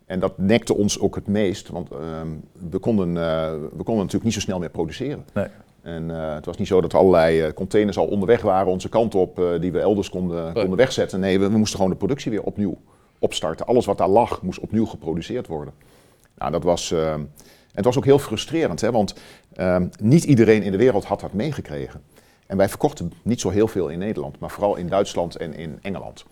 En 0.06 0.20
dat 0.20 0.38
nekte 0.38 0.76
ons 0.78 1.00
ook 1.00 1.16
het 1.16 1.28
meest, 1.28 1.70
want 1.70 1.90
ehm, 1.92 2.28
we, 2.70 2.78
konden, 2.80 3.08
eh, 3.18 3.52
we 3.52 3.84
konden 3.84 3.96
natuurlijk 3.96 4.24
niet 4.24 4.34
zo 4.34 4.40
snel 4.40 4.60
meer 4.60 4.70
produceren. 4.70 5.26
Nee. 5.34 5.46
En 5.88 6.12
eh, 6.12 6.34
het 6.34 6.46
was 6.46 6.58
niet 6.58 6.68
zo 6.68 6.82
dat 6.82 6.94
allerlei 6.94 7.42
eh, 7.42 7.54
containers 7.54 7.98
al 7.98 8.08
onderweg 8.08 8.42
waren 8.42 8.72
onze 8.72 8.90
kant 8.90 9.16
op, 9.16 9.40
eh, 9.40 9.46
die 9.60 9.72
we 9.72 9.80
elders 9.80 10.10
konden, 10.10 10.54
konden 10.54 10.78
wegzetten. 10.78 11.20
Nee, 11.20 11.40
we, 11.40 11.50
we 11.50 11.58
moesten 11.58 11.76
gewoon 11.76 11.92
de 11.92 11.98
productie 11.98 12.32
weer 12.32 12.44
opnieuw 12.44 12.78
opstarten. 13.20 13.66
Alles 13.66 13.86
wat 13.86 13.98
daar 13.98 14.08
lag, 14.08 14.42
moest 14.42 14.60
opnieuw 14.60 14.86
geproduceerd 14.86 15.48
worden. 15.48 15.74
Nou, 16.38 16.52
dat 16.52 16.64
was, 16.64 16.92
ehm, 16.92 17.20
en 17.20 17.30
het 17.74 17.86
was 17.86 17.98
ook 17.98 18.06
heel 18.06 18.20
frustrerend, 18.20 18.82
hè, 18.82 18.92
want 18.92 19.16
ehm, 19.54 19.88
niet 20.02 20.24
iedereen 20.24 20.64
in 20.64 20.72
de 20.72 20.78
wereld 20.78 21.06
had 21.06 21.20
dat 21.20 21.34
meegekregen. 21.34 22.02
En 22.48 22.58
wij 22.58 22.70
verkochten 22.70 23.14
niet 23.22 23.42
zo 23.42 23.50
heel 23.50 23.68
veel 23.68 23.88
in 23.88 24.00
Nederland, 24.00 24.40
maar 24.40 24.50
vooral 24.52 24.76
in 24.76 24.88
Duitsland 24.88 25.36
en 25.36 25.54
in 25.54 25.80
Engeland. 25.82 26.26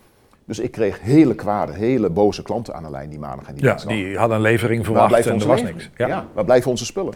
Dus 0.44 0.58
ik 0.58 0.70
kreeg 0.70 1.00
hele 1.00 1.34
kwade, 1.34 1.72
hele 1.72 2.10
boze 2.10 2.42
klanten 2.42 2.74
aan 2.74 2.82
de 2.82 2.90
lijn 2.90 3.10
die 3.10 3.18
maandag 3.18 3.46
en 3.46 3.54
die 3.54 3.64
Ja, 3.64 3.70
dinsdag. 3.70 3.92
die 3.92 4.18
hadden 4.18 4.36
een 4.36 4.42
levering 4.42 4.86
Waar 4.86 5.08
verwacht 5.08 5.26
en 5.26 5.40
er 5.40 5.46
was 5.46 5.62
niks. 5.62 5.90
Ja. 5.96 6.06
Ja. 6.06 6.26
waar 6.32 6.44
blijven 6.44 6.70
onze 6.70 6.84
spullen? 6.84 7.14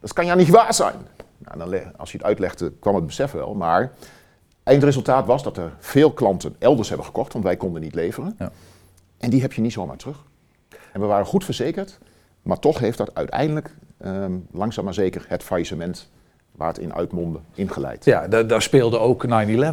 Dat 0.00 0.12
kan 0.12 0.26
ja 0.26 0.34
niet 0.34 0.48
waar 0.48 0.74
zijn. 0.74 0.94
Nou, 1.38 1.58
dan, 1.70 1.80
als 1.96 2.10
je 2.12 2.16
het 2.18 2.26
uitlegde, 2.26 2.72
kwam 2.80 2.94
het 2.94 3.06
besef 3.06 3.32
wel. 3.32 3.54
Maar 3.54 3.92
eindresultaat 4.62 5.26
was 5.26 5.42
dat 5.42 5.56
er 5.56 5.72
veel 5.78 6.12
klanten 6.12 6.56
elders 6.58 6.88
hebben 6.88 7.06
gekocht, 7.06 7.32
want 7.32 7.44
wij 7.44 7.56
konden 7.56 7.82
niet 7.82 7.94
leveren. 7.94 8.34
Ja. 8.38 8.50
En 9.18 9.30
die 9.30 9.40
heb 9.40 9.52
je 9.52 9.60
niet 9.60 9.72
zomaar 9.72 9.96
terug. 9.96 10.24
En 10.92 11.00
we 11.00 11.06
waren 11.06 11.26
goed 11.26 11.44
verzekerd, 11.44 11.98
maar 12.42 12.58
toch 12.58 12.78
heeft 12.78 12.98
dat 12.98 13.14
uiteindelijk 13.14 13.74
ehm, 13.98 14.32
langzaam 14.50 14.84
maar 14.84 14.94
zeker 14.94 15.24
het 15.28 15.42
faillissement 15.42 16.10
waar 16.52 16.68
het 16.68 16.78
in 16.78 16.94
uitmondde 16.94 17.38
ingeleid. 17.54 18.04
Ja, 18.04 18.28
da- 18.28 18.42
daar 18.42 18.62
speelde 18.62 18.98
ook 18.98 19.24
9-11 19.26 19.28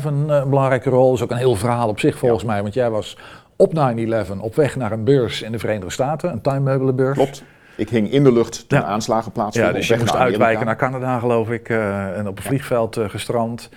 een 0.05 0.25
belangrijke 0.49 0.89
rol. 0.89 1.05
Dat 1.05 1.15
is 1.17 1.23
ook 1.23 1.31
een 1.31 1.37
heel 1.37 1.55
verhaal 1.55 1.87
op 1.89 1.99
zich 1.99 2.17
volgens 2.17 2.43
mij. 2.43 2.61
Want 2.61 2.73
jij 2.73 2.89
was 2.89 3.17
op 3.55 3.73
9-11 3.73 4.39
op 4.39 4.55
weg 4.55 4.75
naar 4.75 4.91
een 4.91 5.03
beurs 5.03 5.41
in 5.41 5.51
de 5.51 5.59
Verenigde 5.59 5.89
Staten, 5.89 6.31
een 6.31 6.41
tuinmeubelenbeurs. 6.41 7.17
Klopt. 7.17 7.43
Ik 7.75 7.89
hing 7.89 8.11
in 8.11 8.23
de 8.23 8.31
lucht 8.31 8.69
toen 8.69 8.79
Ja. 8.79 8.85
aanslagen 8.85 9.31
plaatsvonden. 9.31 9.71
Ja, 9.73 9.77
dus 9.79 9.87
je 9.87 9.97
moest 9.97 10.13
naar 10.13 10.21
uitwijken 10.21 10.65
naar 10.65 10.75
Canada, 10.75 11.19
geloof 11.19 11.49
ik, 11.49 11.69
eh, 11.69 12.17
en 12.17 12.27
op 12.27 12.37
een 12.37 12.43
vliegveld 12.43 12.97
eh, 12.97 13.09
gestrand. 13.09 13.69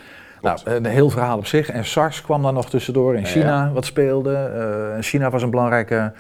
Nou, 0.42 0.58
een 0.64 0.84
heel 0.84 1.10
verhaal 1.10 1.36
op 1.38 1.46
zich. 1.46 1.68
En 1.70 1.84
SARS 1.84 2.22
kwam 2.22 2.42
daar 2.42 2.52
nog 2.52 2.70
tussendoor. 2.70 3.14
In 3.14 3.20
Ja, 3.20 3.26
China 3.26 3.70
wat 3.72 3.84
speelde. 3.84 4.34
Eh, 4.34 5.02
China 5.02 5.30
was 5.30 5.42
een 5.42 5.50
belangrijke 5.50 6.12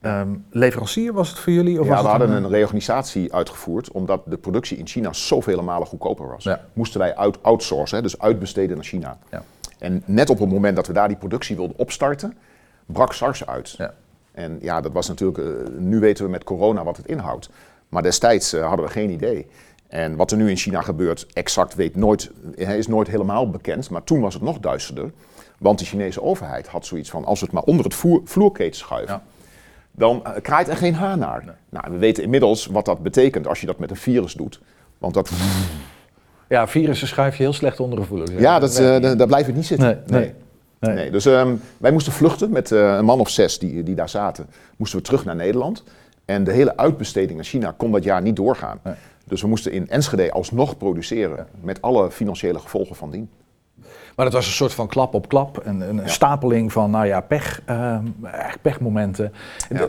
ehm, 0.00 0.28
leverancier, 0.50 1.12
was 1.12 1.28
het 1.28 1.38
voor 1.38 1.52
jullie? 1.52 1.80
Of 1.80 1.86
Ja, 1.86 1.92
was 1.92 2.02
we 2.02 2.08
hadden 2.08 2.30
een 2.30 2.48
reorganisatie 2.48 3.34
uitgevoerd 3.34 3.90
omdat 3.92 4.20
de 4.24 4.36
productie 4.36 4.76
in 4.78 4.86
China 4.86 5.12
zoveel 5.12 5.62
malen 5.62 5.86
goedkoper 5.86 6.28
was. 6.28 6.48
Moesten 6.72 7.00
wij 7.00 7.14
out 7.14 7.42
outsourcen, 7.42 7.96
hè, 7.96 8.02
dus 8.02 8.18
uitbesteden 8.18 8.76
naar 8.76 8.84
China. 8.84 9.18
Ja. 9.30 9.42
En 9.78 10.02
net 10.04 10.30
op 10.30 10.38
het 10.38 10.48
moment 10.50 10.76
dat 10.76 10.86
we 10.86 10.92
daar 10.92 11.08
die 11.08 11.16
productie 11.16 11.56
wilden 11.56 11.78
opstarten, 11.78 12.36
brak 12.86 13.12
SARS 13.12 13.46
uit. 13.46 13.74
Ja. 13.78 13.92
En 14.38 14.58
ja, 14.60 14.80
dat 14.80 14.92
was 14.92 15.08
natuurlijk, 15.08 15.38
eh, 15.38 15.44
nu 15.78 15.98
weten 16.00 16.24
we 16.24 16.30
met 16.30 16.44
corona 16.44 16.84
wat 16.84 16.96
het 16.96 17.06
inhoudt. 17.06 17.48
Maar 17.88 18.02
destijds 18.02 18.52
eh, 18.52 18.66
hadden 18.66 18.86
we 18.86 18.92
geen 18.92 19.10
idee. 19.10 19.46
En 19.88 20.16
wat 20.16 20.30
er 20.30 20.36
nu 20.36 20.50
in 20.50 20.56
China 20.56 20.80
gebeurt, 20.82 21.26
exact 21.32 21.74
weet 21.74 21.96
nooit, 21.96 22.30
eh, 22.56 22.76
is 22.78 22.86
nooit 22.86 23.08
helemaal 23.08 23.50
bekend. 23.50 23.90
Maar 23.90 24.04
toen 24.04 24.20
was 24.20 24.34
het 24.34 24.42
nog 24.42 24.58
duisterder. 24.58 25.10
Want 25.58 25.78
de 25.78 25.84
Chinese 25.84 26.22
overheid 26.22 26.66
had 26.66 26.86
zoiets 26.86 27.10
van, 27.10 27.24
als 27.24 27.40
we 27.40 27.44
het 27.46 27.54
maar 27.54 27.62
onder 27.62 27.84
het 27.84 27.94
voer, 27.94 28.20
vloerkleed 28.24 28.76
schuiven, 28.76 29.14
Ja. 29.14 29.22
dan 29.92 30.24
eh, 30.24 30.32
kraait 30.42 30.68
er 30.68 30.76
geen 30.76 30.94
haar 30.94 31.18
naar. 31.18 31.56
Nou, 31.68 31.92
we 31.92 31.98
weten 31.98 32.22
inmiddels 32.22 32.66
wat 32.66 32.84
dat 32.84 33.02
betekent 33.02 33.46
als 33.46 33.60
je 33.60 33.66
dat 33.66 33.78
met 33.78 33.90
een 33.90 33.96
virus 33.96 34.32
doet. 34.34 34.60
Want 34.98 35.14
dat, 35.14 35.30
Ja, 36.48 36.66
virussen 36.68 37.08
schuif 37.08 37.36
je 37.36 37.42
heel 37.42 37.52
slecht 37.52 37.80
onder 37.80 37.98
gevoelig. 37.98 38.38
ja, 38.40 38.58
dat, 38.58 38.74
da- 38.76 39.14
daar 39.14 39.26
blijft 39.26 39.46
het 39.46 39.56
niet 39.56 39.66
zitten. 39.66 40.02
Nee, 40.06 40.20
nee. 40.20 40.34
Nee. 40.80 40.94
Nee. 40.94 41.10
Dus 41.10 41.26
ehm, 41.26 41.54
wij 41.78 41.90
moesten 41.92 42.12
vluchten 42.12 42.50
met 42.50 42.72
eh, 42.72 42.94
een 42.96 43.04
man 43.04 43.20
of 43.20 43.28
zes 43.28 43.58
die, 43.58 43.82
die 43.82 43.94
daar 43.94 44.08
zaten. 44.08 44.46
Moesten 44.76 44.98
we 44.98 45.04
terug 45.04 45.24
naar 45.24 45.36
Nederland. 45.36 45.84
En 46.24 46.44
de 46.44 46.52
hele 46.52 46.76
uitbesteding 46.76 47.34
naar 47.34 47.44
China 47.44 47.74
kon 47.76 47.92
dat 47.92 48.04
jaar 48.04 48.22
niet 48.22 48.36
doorgaan. 48.36 48.78
Nee. 48.84 48.94
Dus 49.24 49.42
we 49.42 49.48
moesten 49.48 49.72
in 49.72 49.88
Enschede 49.88 50.30
alsnog 50.32 50.76
produceren. 50.76 51.46
Met 51.60 51.82
alle 51.82 52.10
financiële 52.10 52.58
gevolgen 52.58 52.96
van 52.96 53.10
dien. 53.10 53.30
Maar 54.16 54.24
dat 54.26 54.34
was 54.34 54.46
een 54.46 54.52
soort 54.52 54.74
van 54.74 54.86
klap 54.88 55.14
op 55.14 55.28
klap. 55.28 55.60
Een, 55.64 55.80
een 55.80 56.00
stapeling 56.08 56.72
van, 56.72 56.90
nou 56.90 57.06
ja, 57.06 57.20
pech, 57.20 57.62
ehm, 57.64 58.04
eigenlijk 58.22 58.62
pechmomenten. 58.62 59.32
Ja. 59.70 59.88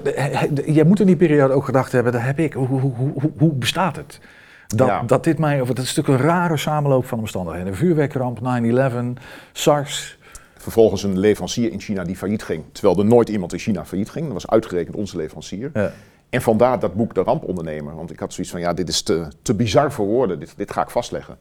Jij 0.66 0.84
moet 0.84 1.00
in 1.00 1.06
die 1.06 1.16
periode 1.16 1.54
ook 1.54 1.66
gedacht 1.66 1.92
hebben, 1.92 2.12
dat 2.12 2.22
heb 2.22 2.40
ik, 2.40 2.54
hoe, 2.54 2.68
hoe, 2.68 2.80
hoe, 2.80 3.12
hoe- 3.22 3.32
hoe 3.38 3.52
bestaat 3.54 3.96
het? 3.96 4.20
Dat, 4.68 4.88
Ja. 4.88 5.04
dat 5.06 5.24
dit 5.24 5.38
mij, 5.40 5.62
of 5.62 5.68
het 5.68 5.78
is 5.78 5.96
natuurlijk 5.96 6.24
een 6.24 6.30
rare 6.30 6.58
samenloop 6.58 7.06
van 7.06 7.20
omstandigheden. 7.20 7.68
Een 7.68 7.76
vuurwerkramp, 7.76 8.40
9-11, 8.40 9.18
SARS. 9.52 10.18
Vervolgens 10.62 11.04
een 11.04 11.20
leverancier 11.20 11.72
in 11.72 11.80
China 11.80 12.04
die 12.04 12.16
failliet 12.16 12.44
ging. 12.44 12.64
Terwijl 12.72 13.00
er 13.00 13.06
nooit 13.06 13.30
iemand 13.30 13.54
in 13.54 13.60
China 13.60 13.86
failliet 13.86 14.10
ging. 14.10 14.26
Dat 14.26 14.34
was 14.34 14.48
uitgerekend 14.48 14.96
onze 14.96 15.18
leverancier. 15.18 15.70
Ja. 15.74 15.92
En 16.30 16.42
vandaar 16.42 16.80
dat 16.80 16.94
boek 16.94 17.14
De 17.14 17.24
Rampondernemer. 17.24 17.96
Want 17.96 18.12
ik 18.12 18.20
had 18.20 18.34
zoiets 18.34 18.52
van, 18.52 18.62
ja, 18.62 18.74
dit 18.74 18.90
is 18.90 19.02
te, 19.02 19.28
te 19.42 19.56
bizar 19.56 19.92
voor 19.92 20.06
woorden. 20.06 20.40
Dit, 20.40 20.54
dit 20.58 20.72
ga 20.72 20.82
ik 20.82 20.90
vastleggen. 20.90 21.38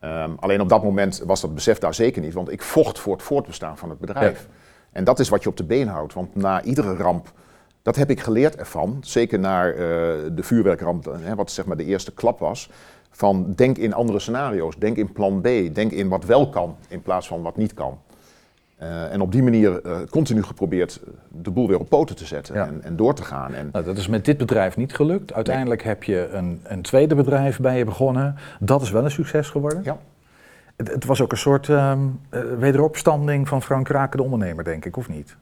Ehm, 0.00 0.30
alleen 0.40 0.60
op 0.60 0.68
dat 0.68 0.82
moment 0.82 1.22
was 1.26 1.40
dat 1.40 1.54
besef 1.54 1.78
daar 1.78 1.94
zeker 1.94 2.22
niet. 2.22 2.34
Want 2.34 2.52
ik 2.52 2.62
vocht 2.62 2.98
voor 2.98 3.12
het 3.12 3.22
voortbestaan 3.22 3.78
van 3.78 3.90
het 3.90 3.98
bedrijf. 3.98 4.48
En 4.92 5.04
dat 5.04 5.18
is 5.18 5.28
wat 5.28 5.42
je 5.42 5.48
op 5.48 5.56
de 5.56 5.64
been 5.64 5.88
houdt. 5.88 6.14
Want 6.14 6.34
na 6.34 6.62
iedere 6.62 6.96
ramp, 6.96 7.32
dat 7.82 7.96
heb 7.96 8.10
ik 8.10 8.20
geleerd 8.20 8.56
ervan. 8.56 8.98
Zeker 9.00 9.38
na 9.38 9.68
eh, 9.68 9.78
de 10.32 10.42
vuurwerkramp, 10.42 11.06
eh, 11.08 11.14
hè, 11.20 11.34
wat 11.34 11.50
zeg 11.50 11.64
maar 11.64 11.76
de 11.76 11.84
eerste 11.84 12.12
klap 12.12 12.38
was. 12.38 12.70
Van 13.10 13.52
denk 13.54 13.78
in 13.78 13.94
andere 13.94 14.18
scenario's. 14.18 14.76
Denk 14.76 14.96
in 14.96 15.12
plan 15.12 15.40
B. 15.40 15.44
Denk 15.74 15.92
in 15.92 16.08
wat 16.08 16.24
wel 16.24 16.48
kan 16.48 16.76
in 16.88 17.02
plaats 17.02 17.26
van 17.26 17.42
wat 17.42 17.56
niet 17.56 17.74
kan. 17.74 17.98
Eh, 18.76 19.12
en 19.12 19.20
op 19.20 19.32
die 19.32 19.42
manier 19.42 19.82
eh, 19.82 19.98
continu 20.10 20.42
geprobeerd 20.42 21.00
eh, 21.04 21.12
de 21.28 21.50
boel 21.50 21.68
weer 21.68 21.78
op 21.78 21.88
poten 21.88 22.16
te 22.16 22.24
zetten 22.24 22.54
Ja. 22.54 22.66
en, 22.66 22.82
en 22.82 22.96
door 22.96 23.14
te 23.14 23.22
gaan. 23.24 23.54
En 23.54 23.68
Nou, 23.72 23.84
dat 23.84 23.96
is 23.96 24.06
met 24.08 24.24
dit 24.24 24.36
bedrijf 24.36 24.76
niet 24.76 24.94
gelukt. 24.94 25.32
Uiteindelijk 25.32 25.82
heb 25.82 26.02
je 26.04 26.28
een, 26.32 26.60
een 26.62 26.82
tweede 26.82 27.14
bedrijf 27.14 27.60
bij 27.60 27.78
je 27.78 27.84
begonnen. 27.84 28.36
Dat 28.60 28.82
is 28.82 28.90
wel 28.90 29.04
een 29.04 29.10
succes 29.10 29.48
geworden. 29.50 29.80
Ja. 29.84 29.98
Het, 30.76 30.88
het 30.88 31.04
was 31.04 31.20
ook 31.20 31.32
een 31.32 31.38
soort 31.38 31.68
ehm, 31.68 31.98
eh, 32.28 32.40
wederopstanding 32.58 33.48
van 33.48 33.62
Frank 33.62 33.88
Raken, 33.88 34.16
de 34.16 34.24
ondernemer, 34.24 34.64
denk 34.64 34.84
ik, 34.84 34.96
of 34.96 35.08
niet? 35.08 35.36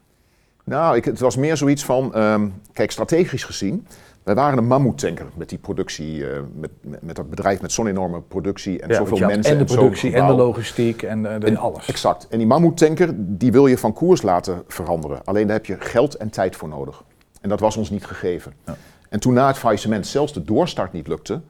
Nou, 0.65 0.97
ik, 0.97 1.05
het 1.05 1.21
was 1.21 1.37
meer 1.37 1.57
zoiets 1.57 1.85
van, 1.85 2.15
ehm, 2.15 2.49
kijk, 2.73 2.91
strategisch 2.91 3.45
gezien, 3.45 3.87
wij 4.25 4.35
waren 4.35 4.59
een 4.59 4.67
mammoetanker 4.67 5.27
met 5.35 5.49
die 5.49 5.59
productie, 5.59 6.31
eh, 6.31 6.41
met, 6.55 6.71
met, 7.01 7.17
dat 7.17 7.31
bedrijf 7.31 7.61
met 7.61 7.73
zo'n 7.73 7.87
enorme 7.87 8.21
productie 8.21 8.81
en 8.81 8.89
Ja, 8.89 8.95
zoveel 8.95 9.19
mensen. 9.19 9.53
en 9.53 9.59
de 9.59 9.69
zo'n 9.69 9.77
productie 9.77 10.15
en 10.15 10.27
de 10.27 10.33
logistiek 10.33 11.03
en, 11.03 11.27
eh, 11.27 11.49
En- 11.49 11.57
alles. 11.57 11.87
Exact. 11.87 12.29
En 12.29 12.39
die 12.39 12.47
mammoetanker, 12.47 13.11
die 13.17 13.53
wil 13.53 13.67
je 13.67 13.79
van 13.79 13.93
koers 13.93 14.23
laten 14.23 14.63
veranderen. 14.69 15.25
Alleen 15.25 15.47
daar 15.47 15.57
heb 15.57 15.67
je 15.67 15.77
geld 15.81 16.15
en 16.15 16.31
tijd 16.31 16.57
voor 16.57 16.69
nodig. 16.69 17.03
En 17.41 17.49
dat 17.49 17.61
was 17.61 17.77
ons 17.77 17.91
niet 17.91 18.05
gegeven. 18.05 18.53
Ja. 18.67 18.77
En 19.09 19.21
toen 19.21 19.33
na 19.35 19.47
het 19.47 19.59
faillissement 19.59 20.07
zelfs 20.07 20.33
de 20.33 20.45
doorstart 20.45 20.93
niet 20.93 21.09
lukte, 21.09 21.41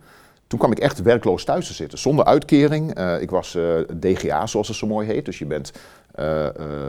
toen 0.46 0.58
kwam 0.58 0.72
ik 0.72 0.78
echt 0.78 1.02
werkloos 1.02 1.44
thuis 1.44 1.66
te 1.66 1.72
zitten. 1.72 1.98
Zonder 1.98 2.24
uitkering. 2.24 2.94
Eh, 2.94 3.20
ik 3.20 3.30
was 3.30 3.58
DGA, 4.00 4.46
zoals 4.46 4.68
het 4.68 4.76
zo 4.76 4.86
mooi 4.86 5.06
heet. 5.06 5.24
Dus 5.24 5.38
je 5.38 5.46
bent 5.46 5.72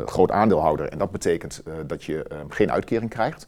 groot 0.06 0.32
aandeelhouder. 0.32 0.90
En 0.90 0.98
dat 0.98 1.12
betekent 1.12 1.64
dat 1.88 2.04
je 2.04 2.26
geen 2.50 2.72
uitkering 2.72 3.10
krijgt. 3.10 3.48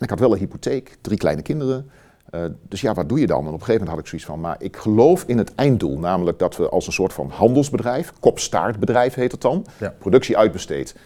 En 0.00 0.06
ik 0.06 0.10
had 0.10 0.18
wel 0.20 0.32
een 0.32 0.38
hypotheek, 0.38 0.96
drie 1.00 1.18
kleine 1.18 1.42
kinderen. 1.42 1.90
Eh, 2.30 2.40
dus 2.68 2.80
ja, 2.80 2.94
wat 2.94 3.08
doe 3.08 3.20
je 3.20 3.26
dan? 3.26 3.38
En 3.40 3.46
op 3.46 3.52
een 3.52 3.58
gegeven 3.58 3.72
moment 3.80 3.90
had 3.90 3.98
ik 3.98 4.06
zoiets 4.06 4.26
van, 4.26 4.40
maar 4.40 4.56
ik 4.58 4.76
geloof 4.76 5.24
in 5.26 5.38
het 5.38 5.54
einddoel. 5.54 5.98
Namelijk 5.98 6.38
dat 6.38 6.56
we 6.56 6.68
als 6.68 6.86
een 6.86 6.92
soort 6.92 7.12
van 7.12 7.30
handelsbedrijf, 7.30 8.12
kopstaartbedrijf 8.20 9.14
heet 9.14 9.32
het 9.32 9.40
dan, 9.40 9.66
Ja. 9.78 9.94
productie 9.98 10.36
uitbesteed, 10.38 10.96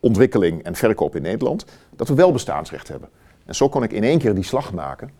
ontwikkeling 0.00 0.62
en 0.62 0.74
verkoop 0.74 1.16
in 1.16 1.22
Nederland, 1.22 1.64
dat 1.96 2.08
we 2.08 2.14
wel 2.14 2.32
bestaansrecht 2.32 2.88
hebben. 2.88 3.08
En 3.46 3.54
zo 3.54 3.68
kon 3.68 3.82
ik 3.82 3.92
in 3.92 4.04
één 4.04 4.18
keer 4.18 4.34
die 4.34 4.44
slag 4.44 4.72
maken. 4.72 5.10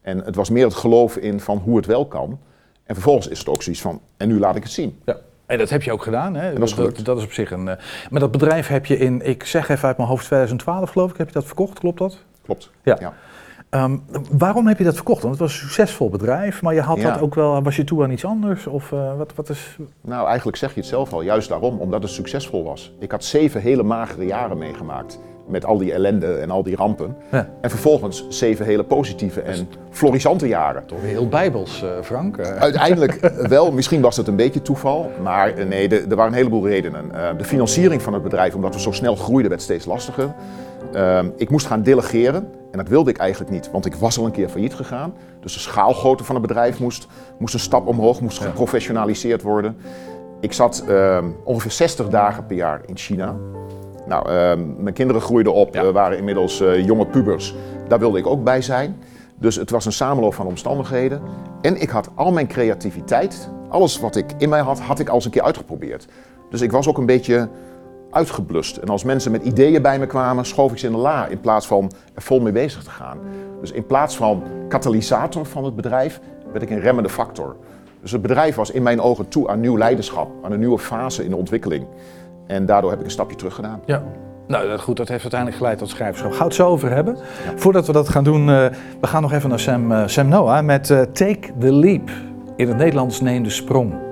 En 0.00 0.18
het 0.24 0.34
was 0.34 0.50
meer 0.50 0.64
het 0.64 0.74
geloof 0.74 1.16
in 1.16 1.40
van 1.40 1.58
hoe 1.58 1.76
het 1.76 1.86
wel 1.86 2.06
kan. 2.06 2.38
En 2.84 2.94
vervolgens 2.94 3.28
is 3.28 3.38
het 3.38 3.48
ook 3.48 3.62
zoiets 3.62 3.82
van, 3.82 4.00
en 4.16 4.28
nu 4.28 4.38
laat 4.38 4.56
ik 4.56 4.62
het 4.62 4.72
zien. 4.72 4.98
Ja. 5.04 5.16
En 5.46 5.58
dat 5.58 5.70
heb 5.70 5.82
je 5.82 5.92
ook 5.92 6.02
gedaan. 6.02 6.34
Hè? 6.34 6.52
dat 6.54 6.68
is 6.68 7.02
dat, 7.04 7.18
is 7.18 7.24
op 7.24 7.32
zich 7.32 7.50
een. 7.50 7.68
eh, 7.68 7.76
maar 8.10 8.20
dat 8.20 8.30
bedrijf 8.30 8.66
heb 8.68 8.86
je 8.86 8.96
in, 8.98 9.20
ik 9.26 9.44
zeg 9.44 9.68
even 9.68 9.88
uit 9.88 9.96
mijn 9.96 10.08
hoofd, 10.08 10.24
2012 10.24 10.90
geloof 10.90 11.10
ik, 11.10 11.16
heb 11.16 11.26
je 11.26 11.32
dat 11.32 11.44
verkocht, 11.44 11.78
klopt 11.78 11.98
dat? 11.98 12.18
Klopt. 12.48 12.70
Ja. 12.82 12.96
Ja. 13.00 13.12
Ehm, 13.70 13.96
waarom 14.30 14.66
heb 14.66 14.78
je 14.78 14.84
dat 14.84 14.94
verkocht? 14.94 15.22
Want 15.22 15.32
het 15.34 15.42
was 15.42 15.52
een 15.52 15.58
succesvol 15.60 16.08
bedrijf, 16.10 16.62
maar 16.62 16.74
je 16.74 16.80
had 16.80 16.98
Ja. 17.00 17.12
dat 17.12 17.20
ook 17.20 17.34
wel, 17.34 17.62
was 17.62 17.76
je 17.76 17.84
toe 17.84 18.02
aan 18.02 18.10
iets 18.10 18.24
anders? 18.24 18.66
Of 18.66 18.92
eh, 18.92 19.16
wat, 19.16 19.32
wat 19.34 19.48
is. 19.48 19.76
Nou, 20.00 20.26
eigenlijk 20.26 20.56
zeg 20.56 20.74
je 20.74 20.80
het 20.80 20.88
zelf 20.88 21.12
al, 21.12 21.22
juist 21.22 21.48
daarom, 21.48 21.78
omdat 21.78 22.02
het 22.02 22.10
succesvol 22.12 22.64
was. 22.64 22.92
Ik 22.98 23.10
had 23.10 23.24
zeven 23.24 23.60
hele 23.60 23.82
magere 23.82 24.26
jaren 24.26 24.58
meegemaakt. 24.58 25.18
Met 25.46 25.64
al 25.64 25.78
die 25.78 25.92
ellende 25.92 26.34
en 26.36 26.50
al 26.50 26.62
die 26.62 26.76
rampen. 26.76 27.16
Ja. 27.30 27.48
En 27.60 27.70
vervolgens 27.70 28.24
zeven 28.28 28.64
hele 28.64 28.84
positieve 28.84 29.40
en 29.40 29.68
florissante 29.90 30.48
jaren. 30.48 30.86
Toch 30.86 31.00
heel 31.00 31.28
bijbels, 31.28 31.82
eh, 31.82 31.88
Frank. 32.02 32.36
Eh, 32.36 32.56
Uiteindelijk 32.56 33.32
wel, 33.48 33.72
misschien 33.72 34.00
was 34.00 34.16
het 34.16 34.26
een 34.28 34.36
beetje 34.36 34.62
toeval, 34.62 35.10
maar 35.22 35.66
nee, 35.66 35.88
er 35.88 36.16
waren 36.16 36.32
een 36.32 36.38
heleboel 36.38 36.66
redenen. 36.68 37.14
Eh, 37.14 37.28
de 37.38 37.44
financiering 37.44 38.02
van 38.02 38.12
het 38.12 38.22
bedrijf, 38.22 38.54
omdat 38.54 38.74
we 38.74 38.80
zo 38.80 38.92
snel 38.92 39.16
groeiden, 39.16 39.50
werd 39.50 39.62
steeds 39.62 39.84
lastiger. 39.84 40.32
Ehm, 40.92 41.30
ik 41.36 41.50
moest 41.50 41.66
gaan 41.66 41.82
delegeren 41.82 42.50
en 42.70 42.78
dat 42.78 42.88
wilde 42.88 43.10
ik 43.10 43.16
eigenlijk 43.16 43.50
niet, 43.50 43.70
want 43.70 43.86
ik 43.86 43.94
was 43.94 44.18
al 44.18 44.24
een 44.24 44.30
keer 44.30 44.48
failliet 44.48 44.74
gegaan. 44.74 45.14
Dus 45.40 45.52
de 45.52 45.58
schaalgrootte 45.60 46.24
van 46.24 46.34
het 46.34 46.46
bedrijf 46.46 46.80
moest, 46.80 47.06
moest 47.38 47.54
een 47.54 47.60
stap 47.60 47.86
omhoog, 47.86 48.20
moest 48.20 48.38
geprofessionaliseerd 48.38 49.42
worden. 49.42 49.76
Ik 50.40 50.52
zat 50.52 50.84
ehm, 50.88 51.24
ongeveer 51.44 51.70
60 51.70 52.08
dagen 52.08 52.46
per 52.46 52.56
jaar 52.56 52.80
in 52.86 52.96
China. 52.96 53.36
Nou, 54.06 54.28
ehm, 54.30 54.82
mijn 54.82 54.94
kinderen 54.94 55.22
groeiden 55.22 55.54
op, 55.54 55.74
Ja. 55.74 55.82
we 55.82 55.92
waren 55.92 56.18
inmiddels 56.18 56.60
eh, 56.60 56.84
jonge 56.86 57.06
pubers. 57.06 57.54
Daar 57.88 57.98
wilde 57.98 58.18
ik 58.18 58.26
ook 58.26 58.44
bij 58.44 58.62
zijn. 58.62 58.96
Dus 59.36 59.56
het 59.56 59.70
was 59.70 59.84
een 59.86 59.92
samenloop 59.92 60.34
van 60.34 60.46
omstandigheden. 60.46 61.20
En 61.62 61.80
ik 61.80 61.88
had 61.88 62.08
al 62.14 62.32
mijn 62.32 62.46
creativiteit, 62.46 63.50
alles 63.68 64.00
wat 64.00 64.16
ik 64.16 64.32
in 64.38 64.48
mij 64.48 64.60
had, 64.60 64.80
had 64.80 64.98
ik 64.98 65.08
al 65.08 65.14
eens 65.14 65.24
een 65.24 65.30
keer 65.30 65.42
uitgeprobeerd. 65.42 66.06
Dus 66.50 66.60
ik 66.60 66.72
was 66.72 66.88
ook 66.88 66.98
een 66.98 67.06
beetje 67.06 67.48
uitgeblust. 68.10 68.76
En 68.76 68.88
als 68.88 69.04
mensen 69.04 69.32
met 69.32 69.42
ideeën 69.42 69.82
bij 69.82 69.98
me 69.98 70.06
kwamen, 70.06 70.44
schoof 70.44 70.72
ik 70.72 70.78
ze 70.78 70.86
in 70.86 70.92
de 70.92 70.98
la 70.98 71.26
in 71.26 71.40
plaats 71.40 71.66
van 71.66 71.92
er 72.14 72.22
vol 72.22 72.40
mee 72.40 72.52
bezig 72.52 72.82
te 72.82 72.90
gaan. 72.90 73.18
Dus 73.60 73.72
in 73.72 73.86
plaats 73.86 74.16
van 74.16 74.42
katalysator 74.68 75.46
van 75.46 75.64
het 75.64 75.76
bedrijf, 75.76 76.20
werd 76.52 76.62
ik 76.62 76.70
een 76.70 76.80
remmende 76.80 77.08
factor. 77.08 77.56
Dus 78.00 78.12
het 78.12 78.22
bedrijf 78.22 78.54
was 78.54 78.70
in 78.70 78.82
mijn 78.82 79.00
ogen 79.00 79.28
toe 79.28 79.48
aan 79.48 79.60
nieuw 79.60 79.78
leiderschap, 79.78 80.30
aan 80.42 80.52
een 80.52 80.58
nieuwe 80.58 80.78
fase 80.78 81.24
in 81.24 81.30
de 81.30 81.36
ontwikkeling. 81.36 81.86
En 82.46 82.66
daardoor 82.66 82.90
heb 82.90 82.98
ik 82.98 83.04
een 83.04 83.10
stapje 83.10 83.36
terug 83.36 83.54
gedaan. 83.54 83.80
Ja. 83.86 84.02
Nou 84.46 84.78
goed, 84.78 84.96
dat 84.96 85.08
heeft 85.08 85.22
uiteindelijk 85.22 85.60
geleid 85.60 85.78
tot 85.78 85.88
schrijverschap. 85.88 86.30
Gaan 86.30 86.40
we 86.40 86.44
het 86.44 86.54
zo 86.54 86.68
over 86.68 86.90
hebben. 86.90 87.16
Voordat 87.56 87.86
we 87.86 87.92
dat 87.92 88.08
gaan 88.08 88.24
doen, 88.24 88.40
eh, 88.40 88.66
we 89.00 89.06
gaan 89.06 89.22
nog 89.22 89.32
even 89.32 89.48
naar 89.48 89.60
Sam, 89.60 89.92
eh, 89.92 90.06
Sam 90.06 90.28
Noah 90.28 90.64
met 90.64 90.90
eh, 90.90 91.00
Take 91.00 91.52
the 91.58 91.72
Leap. 91.72 92.10
In 92.56 92.68
het 92.68 92.76
Nederlands 92.76 93.20
neem 93.20 93.42
de 93.42 93.50
sprong. 93.50 94.07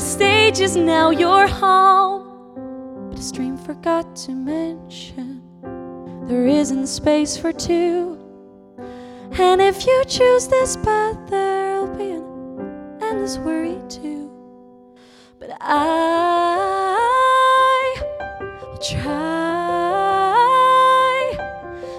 The 0.00 0.06
stage 0.06 0.60
is 0.60 0.76
now 0.76 1.10
your 1.10 1.46
home, 1.46 3.10
but 3.10 3.18
a 3.18 3.22
stream 3.22 3.58
forgot 3.58 4.16
to 4.24 4.32
mention 4.32 5.42
there 6.26 6.46
isn't 6.46 6.86
space 6.86 7.36
for 7.36 7.52
two. 7.52 8.18
And 9.32 9.60
if 9.60 9.84
you 9.86 10.02
choose 10.08 10.48
this 10.48 10.78
path, 10.78 11.18
there'll 11.28 11.94
be 11.98 12.12
an 12.12 12.24
endless 13.02 13.36
worry 13.36 13.78
too. 13.90 14.30
But 15.38 15.50
I 15.60 16.96
will 18.62 18.78
try. 18.78 19.04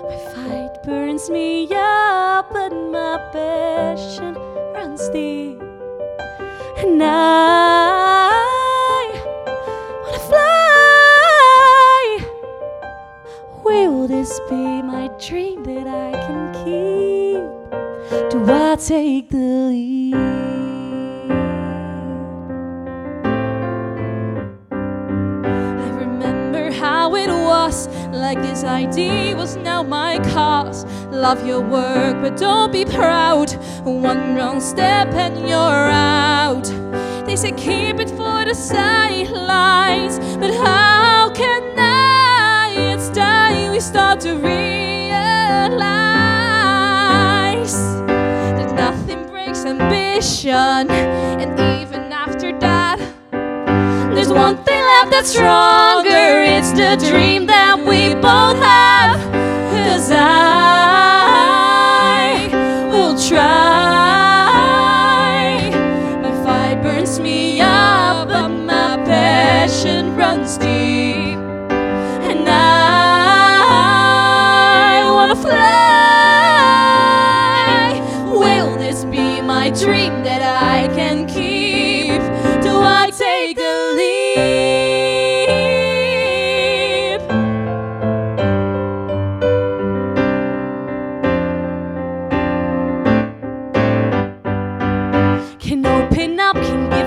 My 0.10 0.18
fight 0.34 0.82
burns 0.84 1.30
me 1.30 1.68
up, 1.72 2.50
but 2.52 2.72
my 2.72 3.20
passion 3.32 4.34
runs 4.74 5.08
deep. 5.10 5.62
And 6.84 7.04
I 7.04 7.91
this 14.22 14.40
be 14.52 14.84
my 14.84 15.08
dream 15.18 15.64
that 15.64 15.88
I 15.88 16.12
can 16.12 16.54
keep? 16.64 17.42
Do 18.30 18.46
I 18.48 18.76
take 18.76 19.32
the 19.32 19.38
lead? 19.38 20.14
I 25.86 25.90
remember 26.04 26.70
how 26.72 27.16
it 27.16 27.30
was, 27.30 27.88
like 28.14 28.40
this 28.44 28.64
idea 28.64 29.36
was 29.36 29.56
now 29.56 29.82
my 29.82 30.20
cause. 30.36 30.86
Love 31.10 31.44
your 31.44 31.62
work, 31.62 32.22
but 32.22 32.38
don't 32.38 32.72
be 32.72 32.86
proud. 32.86 33.52
One 33.86 34.36
wrong 34.36 34.62
step 34.62 35.08
and 35.16 35.50
you're 35.50 35.90
out. 35.90 36.66
They 37.26 37.36
say 37.36 37.54
keep 37.54 38.00
it 38.00 38.12
for 38.12 38.46
the 38.46 38.54
sidelines, 38.54 40.20
but 40.38 40.54
how 40.54 41.32
can 41.34 41.80
I? 41.80 41.91
Start 43.82 44.20
to 44.22 44.36
realize 44.36 44.54
that 48.08 48.74
nothing 48.76 49.28
breaks 49.28 49.66
ambition, 49.66 50.90
and 50.92 51.60
even 51.82 52.14
after 52.14 52.58
that. 52.60 53.00
There's 54.14 54.32
one 54.32 54.64
thing 54.64 54.84
left 54.84 55.12
that's 55.12 55.32
stronger. 55.32 56.44
It's 56.44 56.72
the 56.74 56.96
dream 57.10 57.48
that 57.48 57.80
we 57.80 58.14
both 58.14 58.60
have. 58.60 59.20
Cause 59.72 60.12
I 60.12 60.91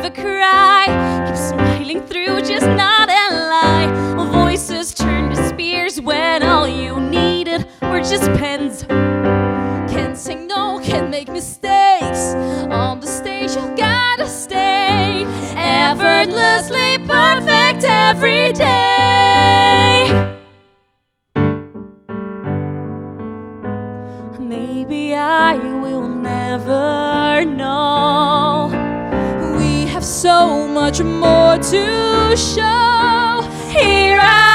a 0.05 0.11
cry, 0.11 0.85
keep 1.27 1.37
smiling 1.37 2.01
through, 2.03 2.43
just 2.43 2.67
not 2.67 3.09
a 3.09 3.25
lie. 3.33 4.27
Voices 4.33 4.93
turn 4.93 5.31
to 5.31 5.49
spears 5.49 5.99
when 5.99 6.43
all 6.43 6.69
you 6.69 7.01
needed 7.01 7.67
were 7.81 8.01
just 8.01 8.25
pens. 8.35 8.85
Can't 9.91 10.17
say 10.17 10.35
no, 10.35 10.79
can't 10.85 11.09
make 11.09 11.29
mistakes. 11.29 12.35
On 12.71 13.01
the 13.01 13.07
stage, 13.07 13.53
you 13.57 13.75
gotta 13.77 14.29
stay 14.29 15.25
effortlessly 15.57 16.99
perfect 17.07 17.85
every 17.85 18.53
day. 18.53 18.75
Maybe 24.39 25.15
I 25.15 25.57
will 25.81 26.09
never 26.09 27.14
so 30.25 30.67
much 30.67 31.03
more 31.03 31.59
to 31.59 32.35
show. 32.35 33.43
Here 33.69 34.19
I 34.19 34.54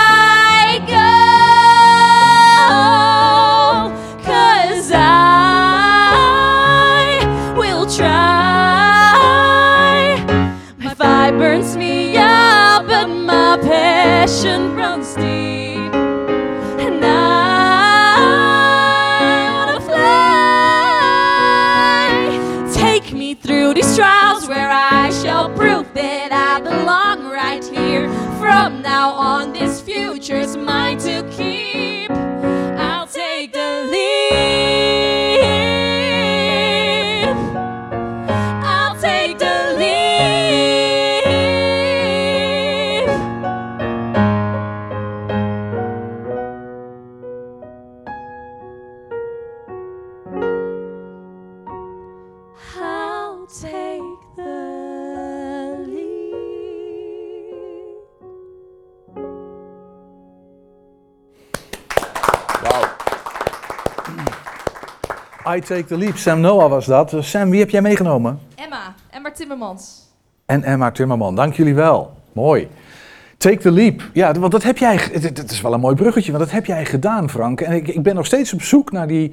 nature's 30.30 30.56
mind 30.58 31.00
to 31.00 31.29
I 65.56 65.60
Take 65.60 65.84
the 65.86 65.98
Leap, 65.98 66.18
Sam 66.18 66.40
Noah 66.40 66.70
was 66.70 66.86
dat. 66.86 67.14
Sam, 67.20 67.50
wie 67.50 67.60
heb 67.60 67.70
jij 67.70 67.82
meegenomen? 67.82 68.40
Emma, 68.56 68.94
Emma 69.10 69.32
Timmermans. 69.32 70.08
En 70.46 70.64
Emma 70.64 70.92
Timmerman, 70.92 71.36
dank 71.36 71.54
jullie 71.54 71.76
wel. 71.76 72.12
Mooi. 72.34 72.68
Take 73.38 73.58
the 73.58 73.72
leap. 73.72 74.02
Ja, 74.14 74.34
want 74.34 74.52
dat 74.52 74.64
heb 74.64 74.78
jij. 74.78 74.96
Het 75.12 75.52
is 75.52 75.62
wel 75.62 75.74
een 75.74 75.80
mooi 75.80 75.96
bruggetje, 75.96 76.32
want 76.32 76.44
dat 76.44 76.54
heb 76.54 76.66
jij 76.66 76.86
gedaan, 76.86 77.30
Frank. 77.30 77.62
En 77.62 77.72
ik, 77.74 77.88
ik 77.88 78.04
ben 78.04 78.16
nog 78.16 78.26
steeds 78.26 78.54
op 78.54 78.62
zoek 78.62 78.92
naar 78.92 79.08
die. 79.08 79.32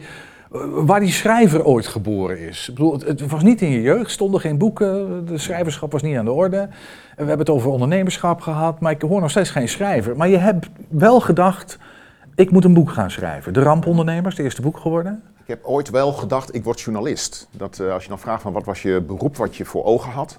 eh, 0.52 0.60
waar 0.72 1.00
die 1.00 1.12
schrijver 1.12 1.64
ooit 1.64 1.86
geboren 1.86 2.38
is. 2.38 2.68
Ik 2.68 2.74
bedoel, 2.74 2.92
het, 2.92 3.02
het 3.02 3.26
was 3.26 3.42
niet 3.42 3.62
in 3.62 3.70
je 3.70 3.80
jeugd, 3.82 4.10
stonden 4.10 4.40
geen 4.40 4.58
boeken, 4.58 5.26
de 5.26 5.38
schrijverschap 5.38 5.92
was 5.92 6.02
niet 6.02 6.16
aan 6.16 6.24
de 6.24 6.32
orde. 6.32 6.56
En 6.56 6.68
we 7.22 7.28
hebben 7.28 7.38
het 7.38 7.50
over 7.50 7.70
ondernemerschap 7.70 8.40
gehad, 8.40 8.80
maar 8.80 8.92
ik 8.92 9.02
hoor 9.02 9.20
nog 9.20 9.30
steeds 9.30 9.50
geen 9.50 9.68
schrijver. 9.68 10.16
Maar 10.16 10.28
je 10.28 10.36
hebt 10.36 10.66
wel 10.88 11.20
gedacht, 11.20 11.78
ik 12.34 12.50
moet 12.50 12.64
een 12.64 12.74
boek 12.74 12.90
gaan 12.90 13.10
schrijven. 13.10 13.52
De 13.52 13.62
Rampondernemers, 13.62 14.36
het 14.36 14.44
eerste 14.44 14.62
boek 14.62 14.78
geworden. 14.78 15.22
Ik 15.46 15.52
heb 15.52 15.64
ooit 15.64 15.90
wel 15.90 16.12
gedacht, 16.12 16.54
ik 16.54 16.64
word 16.64 16.80
journalist. 16.80 17.48
Dat, 17.50 17.78
eh, 17.78 17.92
als 17.92 18.02
je 18.02 18.08
dan 18.08 18.18
vraagt 18.18 18.42
van 18.42 18.52
wat 18.52 18.64
was 18.64 18.82
je 18.82 19.00
beroep 19.00 19.36
wat 19.36 19.56
je 19.56 19.64
voor 19.64 19.84
ogen 19.84 20.10
had. 20.10 20.38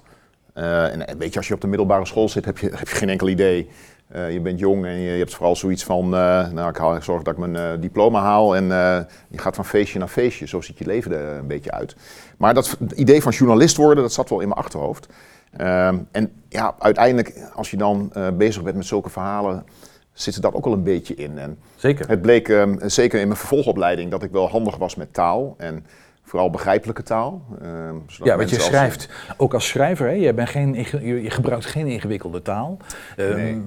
Eh, 0.52 0.92
en 0.92 1.18
weet 1.18 1.32
je, 1.32 1.38
als 1.38 1.48
je 1.48 1.54
op 1.54 1.60
de 1.60 1.66
middelbare 1.66 2.06
school 2.06 2.28
zit, 2.28 2.44
heb 2.44 2.58
je, 2.58 2.70
heb 2.74 2.88
je 2.88 2.94
geen 2.94 3.08
enkel 3.08 3.28
idee 3.28 3.68
Eh, 4.08 4.32
je 4.32 4.40
bent 4.40 4.58
jong 4.58 4.84
en 4.84 4.98
je, 4.98 5.18
hebt 5.18 5.34
vooral 5.34 5.56
zoiets 5.56 5.84
van, 5.84 6.08
nou 6.08 6.68
ik, 6.68 6.76
haal, 6.76 6.96
ik 6.96 7.02
zorg 7.02 7.22
dat 7.22 7.38
ik 7.38 7.48
mijn 7.48 7.80
diploma 7.80 8.20
haal 8.20 8.56
en 8.56 8.64
je 9.28 9.38
gaat 9.38 9.54
van 9.54 9.64
feestje 9.64 9.98
naar 9.98 10.08
feestje. 10.08 10.46
Zo 10.46 10.60
ziet 10.60 10.78
je 10.78 10.86
leven 10.86 11.12
er 11.12 11.38
een 11.38 11.46
beetje 11.46 11.70
uit. 11.70 11.96
Maar 12.36 12.54
dat 12.54 12.76
idee 12.94 13.22
van 13.22 13.32
journalist 13.32 13.76
worden, 13.76 14.02
dat 14.02 14.12
zat 14.12 14.28
wel 14.28 14.40
in 14.40 14.48
mijn 14.48 14.60
achterhoofd. 14.60 15.08
Ehm, 15.56 15.98
en 16.10 16.32
ja, 16.48 16.74
uiteindelijk, 16.78 17.50
als 17.54 17.70
je 17.70 17.76
dan 17.76 18.12
bezig 18.34 18.62
bent 18.62 18.76
met 18.76 18.86
zulke 18.86 19.10
verhalen, 19.10 19.64
zit 20.20 20.34
er 20.34 20.40
dat 20.40 20.54
ook 20.54 20.64
wel 20.64 20.72
een 20.74 20.82
beetje 20.82 21.14
in. 21.14 21.38
En 21.38 21.58
Zeker. 21.76 22.08
het 22.08 22.22
bleek 22.22 22.48
ehm, 22.48 22.88
zeker 22.88 23.20
in 23.20 23.26
mijn 23.26 23.38
vervolgopleiding 23.38 24.10
dat 24.10 24.22
ik 24.22 24.30
wel 24.30 24.48
handig 24.48 24.76
was 24.76 24.94
met 24.94 25.14
taal. 25.14 25.54
En 25.58 25.86
vooral 26.28 26.50
begrijpelijke 26.50 27.02
taal. 27.02 27.42
Ehm, 27.62 27.94
Ja, 28.24 28.36
want 28.36 28.50
je 28.50 28.56
als- 28.56 28.64
schrijft 28.64 29.08
ook 29.36 29.54
als 29.54 29.68
schrijver, 29.68 30.06
hè? 30.06 30.12
Je, 30.12 30.34
bent 30.34 30.48
geen, 30.48 30.74
je 31.00 31.22
je 31.22 31.30
gebruikt 31.30 31.66
geen 31.66 31.86
ingewikkelde 31.86 32.42
taal. 32.42 32.76
Ehm, 33.16 33.34
Nee. 33.34 33.62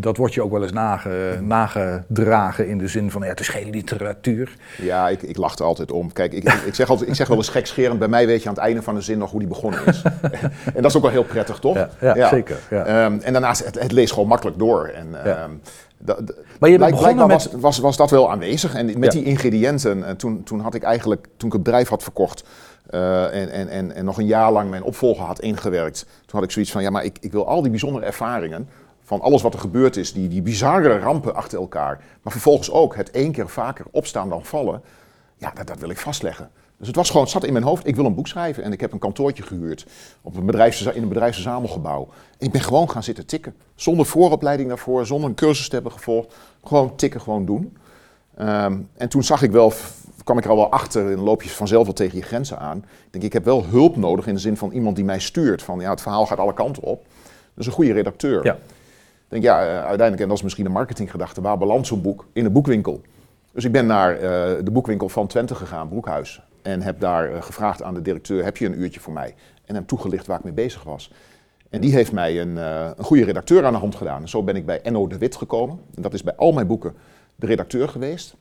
Dat 0.00 0.16
wordt 0.16 0.34
je 0.34 0.42
ook 0.42 0.50
wel 0.52 0.62
eens 0.62 0.72
nage, 0.72 1.38
nagedragen 1.42 2.68
in 2.68 2.78
de 2.78 2.88
zin 2.88 3.10
van, 3.10 3.22
ja, 3.22 3.28
het 3.28 3.40
is 3.40 3.48
geen 3.48 3.70
literatuur. 3.70 4.56
Ja, 4.78 5.08
ik, 5.08 5.22
ik 5.22 5.36
lach 5.36 5.58
er 5.58 5.64
altijd 5.64 5.92
om. 5.92 6.12
Kijk, 6.12 6.32
ik, 6.32 6.52
ik, 6.52 6.74
zeg 6.74 6.88
altijd, 6.90 7.08
ik 7.08 7.14
zeg 7.14 7.28
wel 7.28 7.36
eens 7.36 7.48
gekscherend, 7.48 7.98
bij 7.98 8.08
mij 8.08 8.26
weet 8.26 8.42
je 8.42 8.48
aan 8.48 8.54
het 8.54 8.64
einde 8.64 8.82
van 8.82 8.94
de 8.94 9.00
zin 9.00 9.18
nog 9.18 9.30
hoe 9.30 9.40
die 9.40 9.48
begonnen 9.48 9.86
is. 9.86 10.02
en 10.74 10.82
dat 10.82 10.84
is 10.84 10.96
ook 10.96 11.02
wel 11.02 11.10
heel 11.10 11.24
prettig, 11.24 11.58
toch? 11.58 11.76
Ja, 12.00 12.14
ja, 12.14 12.28
zeker, 12.28 12.56
ja. 12.70 12.84
Ehm, 12.84 13.18
en 13.22 13.32
daarnaast, 13.32 13.64
het, 13.64 13.78
het 13.80 13.92
leest 13.92 14.12
gewoon 14.12 14.28
makkelijk 14.28 14.58
door. 14.58 14.86
En. 14.86 15.08
Da- 15.98 16.20
da- 16.20 16.34
Maar 16.60 16.70
je 16.70 16.78
bent 16.78 16.90
begonnen 16.90 17.26
met... 17.26 17.50
was, 17.52 17.60
was, 17.60 17.78
was 17.78 17.96
dat 17.96 18.10
wel 18.10 18.30
aanwezig. 18.30 18.74
En 18.74 18.86
met 18.86 19.12
Ja. 19.12 19.20
die 19.20 19.24
ingrediënten, 19.24 20.04
en 20.04 20.16
toen, 20.16 20.42
toen 20.42 20.60
had 20.60 20.74
ik 20.74 20.82
eigenlijk, 20.82 21.26
toen 21.36 21.48
ik 21.48 21.54
het 21.54 21.62
bedrijf 21.62 21.88
had 21.88 22.02
verkocht 22.02 22.44
eh, 22.90 23.42
en, 23.42 23.50
en, 23.50 23.68
en, 23.68 23.92
en 23.94 24.04
nog 24.04 24.18
een 24.18 24.26
jaar 24.26 24.52
lang 24.52 24.70
mijn 24.70 24.82
opvolger 24.82 25.24
had 25.24 25.40
ingewerkt, 25.40 26.00
toen 26.02 26.38
had 26.38 26.42
ik 26.42 26.50
zoiets 26.50 26.72
van, 26.72 26.82
ja, 26.82 26.90
maar 26.90 27.04
ik, 27.04 27.16
ik 27.20 27.32
wil 27.32 27.46
al 27.48 27.62
die 27.62 27.70
bijzondere 27.70 28.04
ervaringen 28.06 28.68
van 29.02 29.20
alles 29.20 29.42
wat 29.42 29.54
er 29.54 29.60
gebeurd 29.60 29.96
is, 29.96 30.12
die, 30.12 30.28
die 30.28 30.42
bizarre 30.42 30.98
rampen 30.98 31.34
achter 31.34 31.58
elkaar, 31.58 32.00
maar 32.22 32.32
vervolgens 32.32 32.70
ook 32.70 32.96
het 32.96 33.10
één 33.10 33.32
keer 33.32 33.48
vaker 33.48 33.84
opstaan 33.90 34.28
dan 34.28 34.44
vallen, 34.44 34.82
ja, 35.36 35.50
dat, 35.54 35.66
dat 35.66 35.78
wil 35.78 35.90
ik 35.90 35.98
vastleggen. 35.98 36.50
Dus 36.84 36.92
het 36.92 37.02
was 37.02 37.10
gewoon, 37.10 37.22
het 37.22 37.32
zat 37.32 37.44
in 37.44 37.52
mijn 37.52 37.64
hoofd, 37.64 37.86
ik 37.86 37.96
wil 37.96 38.04
een 38.04 38.14
boek 38.14 38.26
schrijven. 38.26 38.62
En 38.62 38.72
ik 38.72 38.80
heb 38.80 38.92
een 38.92 38.98
kantoortje 38.98 39.42
gehuurd 39.42 39.86
op 40.22 40.36
een 40.36 40.46
bedrijfs, 40.46 40.82
in 40.82 41.02
een 41.02 41.08
bedrijfsverzamelgebouw. 41.08 42.08
En 42.38 42.46
ik 42.46 42.52
ben 42.52 42.60
gewoon 42.60 42.90
gaan 42.90 43.02
zitten 43.02 43.26
tikken. 43.26 43.54
Zonder 43.74 44.06
vooropleiding 44.06 44.68
daarvoor, 44.68 45.06
zonder 45.06 45.28
een 45.28 45.34
cursus 45.34 45.68
te 45.68 45.74
hebben 45.74 45.92
gevolgd. 45.92 46.34
Gewoon 46.64 46.96
tikken, 46.96 47.20
gewoon 47.20 47.44
doen. 47.44 47.76
Ehm, 48.36 48.78
en 48.96 49.08
toen 49.08 49.22
zag 49.22 49.42
ik 49.42 49.50
wel, 49.50 49.72
kwam 50.24 50.38
ik 50.38 50.44
er 50.44 50.50
al 50.50 50.56
wel 50.56 50.70
achter 50.70 51.12
en 51.12 51.18
loop 51.18 51.42
je 51.42 51.48
vanzelf 51.48 51.84
wel 51.84 51.94
tegen 51.94 52.18
je 52.18 52.24
grenzen 52.24 52.58
aan. 52.58 52.78
Ik 52.78 52.84
denk, 53.10 53.24
ik 53.24 53.32
heb 53.32 53.44
wel 53.44 53.64
hulp 53.64 53.96
nodig 53.96 54.26
in 54.26 54.34
de 54.34 54.40
zin 54.40 54.56
van 54.56 54.70
iemand 54.70 54.96
die 54.96 55.04
mij 55.04 55.20
stuurt. 55.20 55.62
Van 55.62 55.80
ja, 55.80 55.90
het 55.90 56.00
verhaal 56.00 56.26
gaat 56.26 56.38
alle 56.38 56.54
kanten 56.54 56.82
op. 56.82 57.04
Dus 57.54 57.66
een 57.66 57.72
goede 57.72 57.92
redacteur. 57.92 58.44
Ja. 58.44 58.52
Ik 58.52 58.60
denk, 59.28 59.42
ja, 59.42 59.60
eh, 59.60 59.66
uiteindelijk, 59.66 60.20
en 60.20 60.28
dat 60.28 60.36
is 60.36 60.42
misschien 60.42 60.66
een 60.66 60.72
marketinggedachte, 60.72 61.40
waar 61.40 61.58
belandt 61.58 61.86
zo'n 61.86 62.02
boek? 62.02 62.26
In 62.32 62.44
een 62.44 62.52
boekwinkel. 62.52 63.00
Dus 63.52 63.64
ik 63.64 63.72
ben 63.72 63.86
naar 63.86 64.14
eh, 64.14 64.20
de 64.64 64.70
boekwinkel 64.72 65.08
van 65.08 65.26
Twente 65.26 65.54
gegaan, 65.54 65.88
Broekhuis. 65.88 66.42
En 66.64 66.82
heb 66.82 67.00
daar 67.00 67.32
eh, 67.32 67.42
gevraagd 67.42 67.82
aan 67.82 67.94
de 67.94 68.02
directeur, 68.02 68.44
heb 68.44 68.56
je 68.56 68.66
een 68.66 68.80
uurtje 68.80 69.00
voor 69.00 69.12
mij? 69.12 69.34
En 69.64 69.74
hem 69.74 69.86
toegelicht 69.86 70.26
waar 70.26 70.38
ik 70.38 70.44
mee 70.44 70.52
bezig 70.52 70.82
was. 70.82 71.10
En 71.70 71.80
die 71.80 71.92
heeft 71.92 72.12
mij 72.12 72.40
een, 72.40 72.58
eh, 72.58 72.90
een 72.96 73.04
goede 73.04 73.24
redacteur 73.24 73.64
aan 73.64 73.72
de 73.72 73.78
hand 73.78 73.94
gedaan. 73.94 74.22
En 74.22 74.28
zo 74.28 74.42
ben 74.42 74.56
ik 74.56 74.66
bij 74.66 74.80
Enno 74.82 75.06
de 75.06 75.18
Wit 75.18 75.36
gekomen. 75.36 75.80
En 75.94 76.02
dat 76.02 76.14
is 76.14 76.22
bij 76.22 76.36
al 76.36 76.52
mijn 76.52 76.66
boeken 76.66 76.94
de 77.36 77.46
redacteur 77.46 77.88
geweest. 77.88 78.34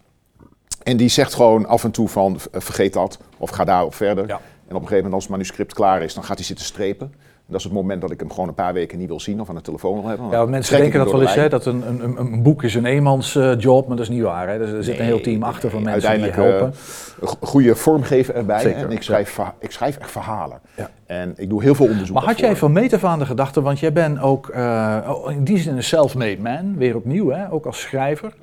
En 0.83 0.97
die 0.97 1.09
zegt 1.09 1.33
gewoon 1.33 1.65
af 1.65 1.83
en 1.83 1.91
toe 1.91 2.07
van, 2.09 2.39
vergeet 2.51 2.93
dat, 2.93 3.19
of 3.37 3.49
ga 3.49 3.63
daarop 3.63 3.95
verder. 3.95 4.27
Ja. 4.27 4.35
En 4.67 4.75
op 4.75 4.81
een 4.81 4.87
gegeven 4.87 4.95
moment 4.95 5.13
als 5.13 5.23
het 5.23 5.31
manuscript 5.31 5.73
klaar 5.73 6.01
is, 6.01 6.13
dan 6.13 6.23
gaat 6.23 6.37
hij 6.37 6.45
zitten 6.45 6.65
strepen. 6.65 7.13
Dat 7.47 7.57
is 7.57 7.63
het 7.63 7.73
moment 7.73 8.01
dat 8.01 8.11
ik 8.11 8.19
hem 8.19 8.29
gewoon 8.29 8.47
een 8.47 8.53
paar 8.53 8.73
weken 8.73 8.97
niet 8.97 9.07
wil 9.07 9.19
zien 9.19 9.41
of 9.41 9.49
aan 9.49 9.55
de 9.55 9.61
telefoon 9.61 9.93
wil 9.99 10.09
hebben. 10.09 10.29
Ja, 10.29 10.45
mensen 10.45 10.77
denken 10.77 10.99
dat 10.99 11.11
wel 11.11 11.21
eens, 11.21 11.35
hè, 11.35 11.49
dat 11.49 11.65
een, 11.65 11.87
een, 11.87 12.19
een, 12.19 12.43
boek 12.43 12.63
is 12.63 12.75
een 12.75 12.85
eenmansjob, 12.85 13.87
maar 13.87 13.97
dat 13.97 14.05
is 14.05 14.11
niet 14.11 14.21
waar. 14.21 14.47
Hè. 14.47 14.53
Er, 14.53 14.75
er 14.75 14.83
zit 14.83 14.99
een 14.99 15.05
heel 15.05 15.21
team 15.21 15.43
achter 15.43 15.69
van 15.69 15.83
mensen 15.83 16.21
die 16.21 16.31
helpen. 16.31 16.73
eh, 17.21 17.29
goede 17.39 17.75
vormgever 17.75 18.35
erbij. 18.35 18.59
Zeker, 18.59 18.83
En 18.83 18.91
ik 18.91 19.01
schrijf, 19.01 19.39
ik 19.59 19.71
schrijf 19.71 19.97
echt 19.97 20.11
verhalen. 20.11 20.59
Ja. 20.75 20.89
En 21.05 21.33
ik 21.37 21.49
doe 21.49 21.63
heel 21.63 21.75
veel 21.75 21.87
onderzoek. 21.87 22.15
Maar 22.15 22.25
had 22.25 22.39
jij 22.39 22.55
van 22.55 22.71
meet 22.71 22.93
af 22.93 23.03
aan 23.03 23.19
de 23.19 23.25
gedachte, 23.25 23.61
want 23.61 23.79
jij 23.79 23.93
bent 23.93 24.19
ook 24.19 24.49
eh, 24.49 24.97
oh, 25.07 25.31
in 25.31 25.43
die 25.43 25.57
zin 25.57 25.75
een 25.75 25.83
self-made 25.83 26.41
man, 26.41 26.77
weer 26.77 26.95
opnieuw, 26.95 27.29
hè, 27.29 27.51
ook 27.51 27.65
als 27.65 27.81
schrijver. 27.81 28.33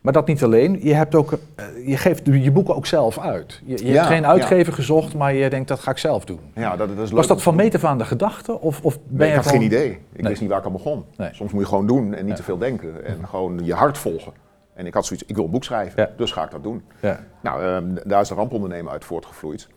Maar 0.00 0.12
dat 0.12 0.26
niet 0.26 0.42
alleen, 0.44 0.78
je, 0.82 0.94
hebt 0.94 1.14
ook, 1.14 1.32
eh, 1.54 1.64
je 1.88 1.96
geeft 1.96 2.26
je 2.26 2.50
boeken 2.50 2.74
ook 2.76 2.86
zelf 2.86 3.18
uit. 3.18 3.60
Je, 3.64 3.76
je 3.78 3.86
Ja, 3.86 3.94
hebt 3.94 4.06
geen 4.06 4.20
ja. 4.22 4.28
uitgever 4.28 4.72
gezocht, 4.72 5.14
maar 5.14 5.34
je 5.34 5.50
denkt 5.50 5.68
dat 5.68 5.80
ga 5.80 5.90
ik 5.90 5.98
zelf 5.98 6.24
doen. 6.24 6.40
Ja, 6.54 6.76
dat, 6.76 6.88
dat 6.88 6.98
is 6.98 7.08
leuk. 7.08 7.16
Was 7.16 7.26
dat 7.26 7.42
van 7.42 7.54
meet 7.54 7.74
af 7.74 7.84
aan 7.84 7.98
de 7.98 8.04
gedachte? 8.04 8.60
Of, 8.60 8.80
of 8.82 8.94
ben 9.02 9.06
Nee, 9.08 9.26
je 9.26 9.32
ik 9.32 9.34
had 9.40 9.46
gewoon- 9.46 9.60
geen 9.60 9.70
idee. 9.70 9.90
Ik 9.90 10.20
Nee. 10.20 10.28
wist 10.28 10.40
niet 10.40 10.50
waar 10.50 10.58
ik 10.58 10.64
aan 10.66 10.72
begon. 10.72 11.04
Nee. 11.16 11.28
Soms 11.32 11.52
moet 11.52 11.62
je 11.62 11.68
gewoon 11.68 11.86
doen 11.86 12.14
en 12.14 12.24
niet 12.24 12.36
te 12.36 12.42
veel 12.42 12.58
denken. 12.58 13.04
En 13.04 13.28
gewoon 13.28 13.60
je 13.64 13.74
hart 13.74 13.98
volgen. 13.98 14.32
En 14.74 14.86
ik 14.86 14.94
had 14.94 15.06
zoiets, 15.06 15.26
ik 15.28 15.34
wil 15.36 15.44
een 15.44 15.50
boek 15.50 15.64
schrijven, 15.64 16.10
dus 16.16 16.32
ga 16.32 16.44
ik 16.44 16.50
dat 16.50 16.62
doen. 16.62 16.82
Ja. 17.00 17.20
Nou, 17.42 17.62
ehm, 17.64 18.08
daar 18.08 18.20
is 18.20 18.28
de 18.28 18.34
rampondernemer 18.34 18.92
uit 18.92 19.04
voortgevloeid. 19.04 19.68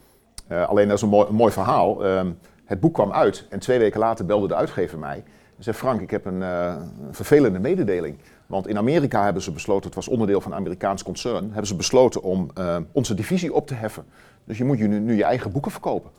Eh, 0.48 0.68
alleen 0.70 0.88
dat 0.88 0.96
is 0.98 1.02
een 1.04 1.10
mooi, 1.10 1.28
een 1.28 1.36
mooi 1.36 1.52
verhaal. 1.52 2.06
Ehm, 2.06 2.28
het 2.66 2.80
boek 2.80 2.94
kwam 2.94 3.12
uit 3.12 3.46
en 3.50 3.60
twee 3.60 3.80
weken 3.80 4.00
later 4.00 4.26
belde 4.26 4.48
de 4.48 4.56
uitgever 4.56 5.00
mij. 5.00 5.24
En 5.58 5.64
zei, 5.64 5.76
Frank, 5.76 6.02
ik 6.02 6.12
heb 6.12 6.26
een, 6.26 6.44
eh, 6.44 6.76
een 7.08 7.14
vervelende 7.14 7.60
mededeling. 7.60 8.16
Want 8.48 8.68
in 8.68 8.78
Amerika 8.78 9.24
hebben 9.24 9.42
ze 9.42 9.52
besloten, 9.52 9.86
het 9.86 9.96
was 9.96 10.08
onderdeel 10.08 10.42
van 10.42 10.52
een 10.52 10.58
Amerikaans 10.58 11.04
concern, 11.04 11.44
hebben 11.46 11.68
ze 11.68 11.76
besloten 11.76 12.22
om 12.24 12.50
eh, 12.54 12.78
onze 12.92 13.14
divisie 13.14 13.54
op 13.54 13.68
te 13.68 13.74
heffen. 13.74 14.06
Dus 14.46 14.58
je 14.58 14.64
moet 14.66 14.78
je 14.78 14.88
nu, 14.88 15.00
nu 15.00 15.16
je 15.16 15.24
eigen 15.24 15.52
boeken 15.52 15.72
verkopen. 15.72 16.10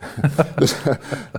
dus 0.56 0.76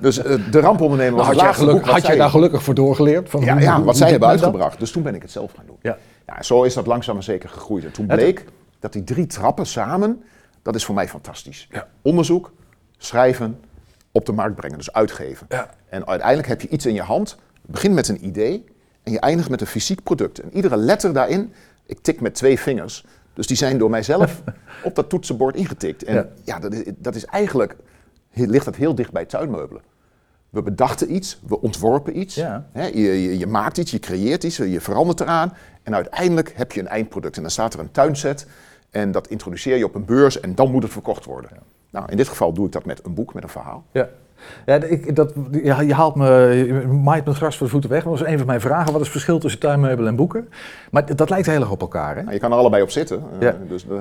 dus 0.01 0.17
eh, 0.17 0.51
de 0.51 0.59
rampondernemer 0.59 1.15
was 1.15 1.25
Nou, 1.25 1.37
had 1.37 1.45
jij 1.45 1.53
geluk, 1.53 1.85
had 1.85 2.05
jij 2.05 2.15
daar 2.15 2.29
gelukkig 2.29 2.63
voor 2.63 2.73
doorgeleerd? 2.73 3.29
Van 3.29 3.41
ja, 3.41 3.53
hoe- 3.53 3.61
ja, 3.61 3.67
hoe- 3.75 3.75
wat 3.77 3.85
hoe 3.85 3.93
zij 3.95 4.09
hebben 4.09 4.29
dat? 4.29 4.41
uitgebracht. 4.41 4.79
Dus 4.79 4.91
toen 4.91 5.03
ben 5.03 5.15
ik 5.15 5.21
het 5.21 5.31
zelf 5.31 5.51
gaan 5.55 5.65
doen. 5.65 5.77
Ja. 5.81 5.97
Ja, 6.27 6.41
zo 6.43 6.63
is 6.63 6.73
dat 6.73 6.85
langzaam 6.87 7.13
maar 7.15 7.23
zeker 7.23 7.49
gegroeid. 7.49 7.85
En 7.85 7.91
toen 7.91 8.05
bleek 8.07 8.45
dat 8.79 8.93
die 8.93 9.03
drie 9.03 9.25
trappen 9.27 9.65
samen, 9.65 10.23
dat 10.61 10.75
is 10.75 10.85
voor 10.85 10.95
mij 10.95 11.07
fantastisch. 11.07 11.67
Ja. 11.71 11.87
Onderzoek, 12.01 12.51
schrijven, 12.97 13.59
op 14.11 14.25
de 14.25 14.31
markt 14.31 14.55
brengen, 14.55 14.77
dus 14.77 14.93
uitgeven. 14.93 15.47
En 15.89 16.07
uiteindelijk 16.07 16.47
heb 16.47 16.61
je 16.61 16.67
iets 16.67 16.85
in 16.85 16.93
je 16.93 17.01
hand, 17.01 17.37
begin 17.61 17.93
met 17.93 18.07
een 18.07 18.25
idee 18.25 18.65
en 19.03 19.11
je 19.11 19.19
eindigt 19.19 19.49
met 19.49 19.61
een 19.61 19.67
fysiek 19.67 20.03
product. 20.03 20.39
En 20.39 20.55
iedere 20.55 20.77
letter 20.77 21.13
daarin, 21.13 21.53
ik 21.85 21.99
tik 22.01 22.21
met 22.21 22.35
twee 22.35 22.59
vingers, 22.59 23.05
dus 23.33 23.47
die 23.47 23.57
zijn 23.57 23.77
door 23.77 23.89
mijzelf 23.89 24.41
op 24.83 24.95
dat 24.95 25.09
toetsenbord 25.09 25.55
ingetikt. 25.55 26.03
En 26.03 26.15
Ja. 26.15 26.27
ja, 26.43 26.59
dat, 26.59 26.73
is, 26.73 26.83
dat 26.97 27.15
is 27.15 27.25
eigenlijk, 27.25 27.75
ligt 28.31 28.65
dat 28.65 28.75
heel 28.75 28.95
dicht 28.95 29.11
bij 29.11 29.25
tuinmeubelen. 29.25 29.81
We 30.49 30.61
bedachten 30.61 31.15
iets, 31.15 31.39
we 31.47 31.61
ontworpen 31.61 32.19
iets. 32.19 32.35
Ja. 32.35 32.67
Hè, 32.71 32.85
je, 32.85 33.23
je, 33.23 33.37
je 33.37 33.47
maakt 33.47 33.77
iets, 33.77 33.91
je 33.91 33.99
creëert 33.99 34.43
iets, 34.43 34.57
je 34.57 34.81
verandert 34.81 35.19
eraan. 35.19 35.53
En 35.83 35.95
uiteindelijk 35.95 36.53
heb 36.55 36.71
je 36.71 36.79
een 36.79 36.87
eindproduct. 36.87 37.35
En 37.35 37.41
dan 37.41 37.51
staat 37.51 37.73
er 37.73 37.79
een 37.79 37.91
tuinset. 37.91 38.45
En 38.89 39.11
dat 39.11 39.27
introduceer 39.27 39.77
je 39.77 39.85
op 39.85 39.95
een 39.95 40.05
beurs 40.05 40.39
en 40.39 40.55
dan 40.55 40.71
moet 40.71 40.83
het 40.83 40.91
verkocht 40.91 41.25
worden. 41.25 41.49
Nou, 41.89 42.11
in 42.11 42.17
dit 42.17 42.27
geval 42.27 42.53
doe 42.53 42.65
ik 42.65 42.71
dat 42.71 42.85
met 42.85 43.05
een 43.05 43.13
boek, 43.13 43.33
met 43.33 43.43
een 43.43 43.49
verhaal. 43.49 43.85
Ja. 43.91 44.09
Ja, 44.65 44.75
ik, 44.75 45.15
dat, 45.15 45.33
ja, 45.63 45.81
je 45.81 45.93
haalt 45.93 46.15
me, 46.15 46.27
je 46.67 46.87
maait 46.87 47.25
me 47.25 47.33
gras 47.33 47.57
voor 47.57 47.65
de 47.65 47.71
voeten 47.71 47.89
weg. 47.89 48.03
Dat 48.03 48.19
was 48.19 48.27
een 48.27 48.37
van 48.37 48.47
mijn 48.47 48.61
vragen. 48.61 48.85
Wat 48.85 48.95
is 48.95 48.99
het 49.01 49.11
verschil 49.11 49.39
tussen 49.39 49.59
tuinmeubelen 49.59 50.09
en 50.09 50.15
boeken? 50.15 50.49
Maar 50.91 51.15
dat 51.15 51.29
lijkt 51.29 51.47
heel 51.47 51.59
erg 51.59 51.71
op 51.71 51.81
elkaar, 51.81 52.15
hè? 52.15 52.21
Nou, 52.21 52.33
je 52.33 52.39
kan 52.39 52.51
er 52.51 52.57
allebei 52.57 52.83
op 52.83 52.89
zitten. 52.89 53.23
eh, 53.39 53.41
Ja. 53.47 53.55
dus, 53.67 53.85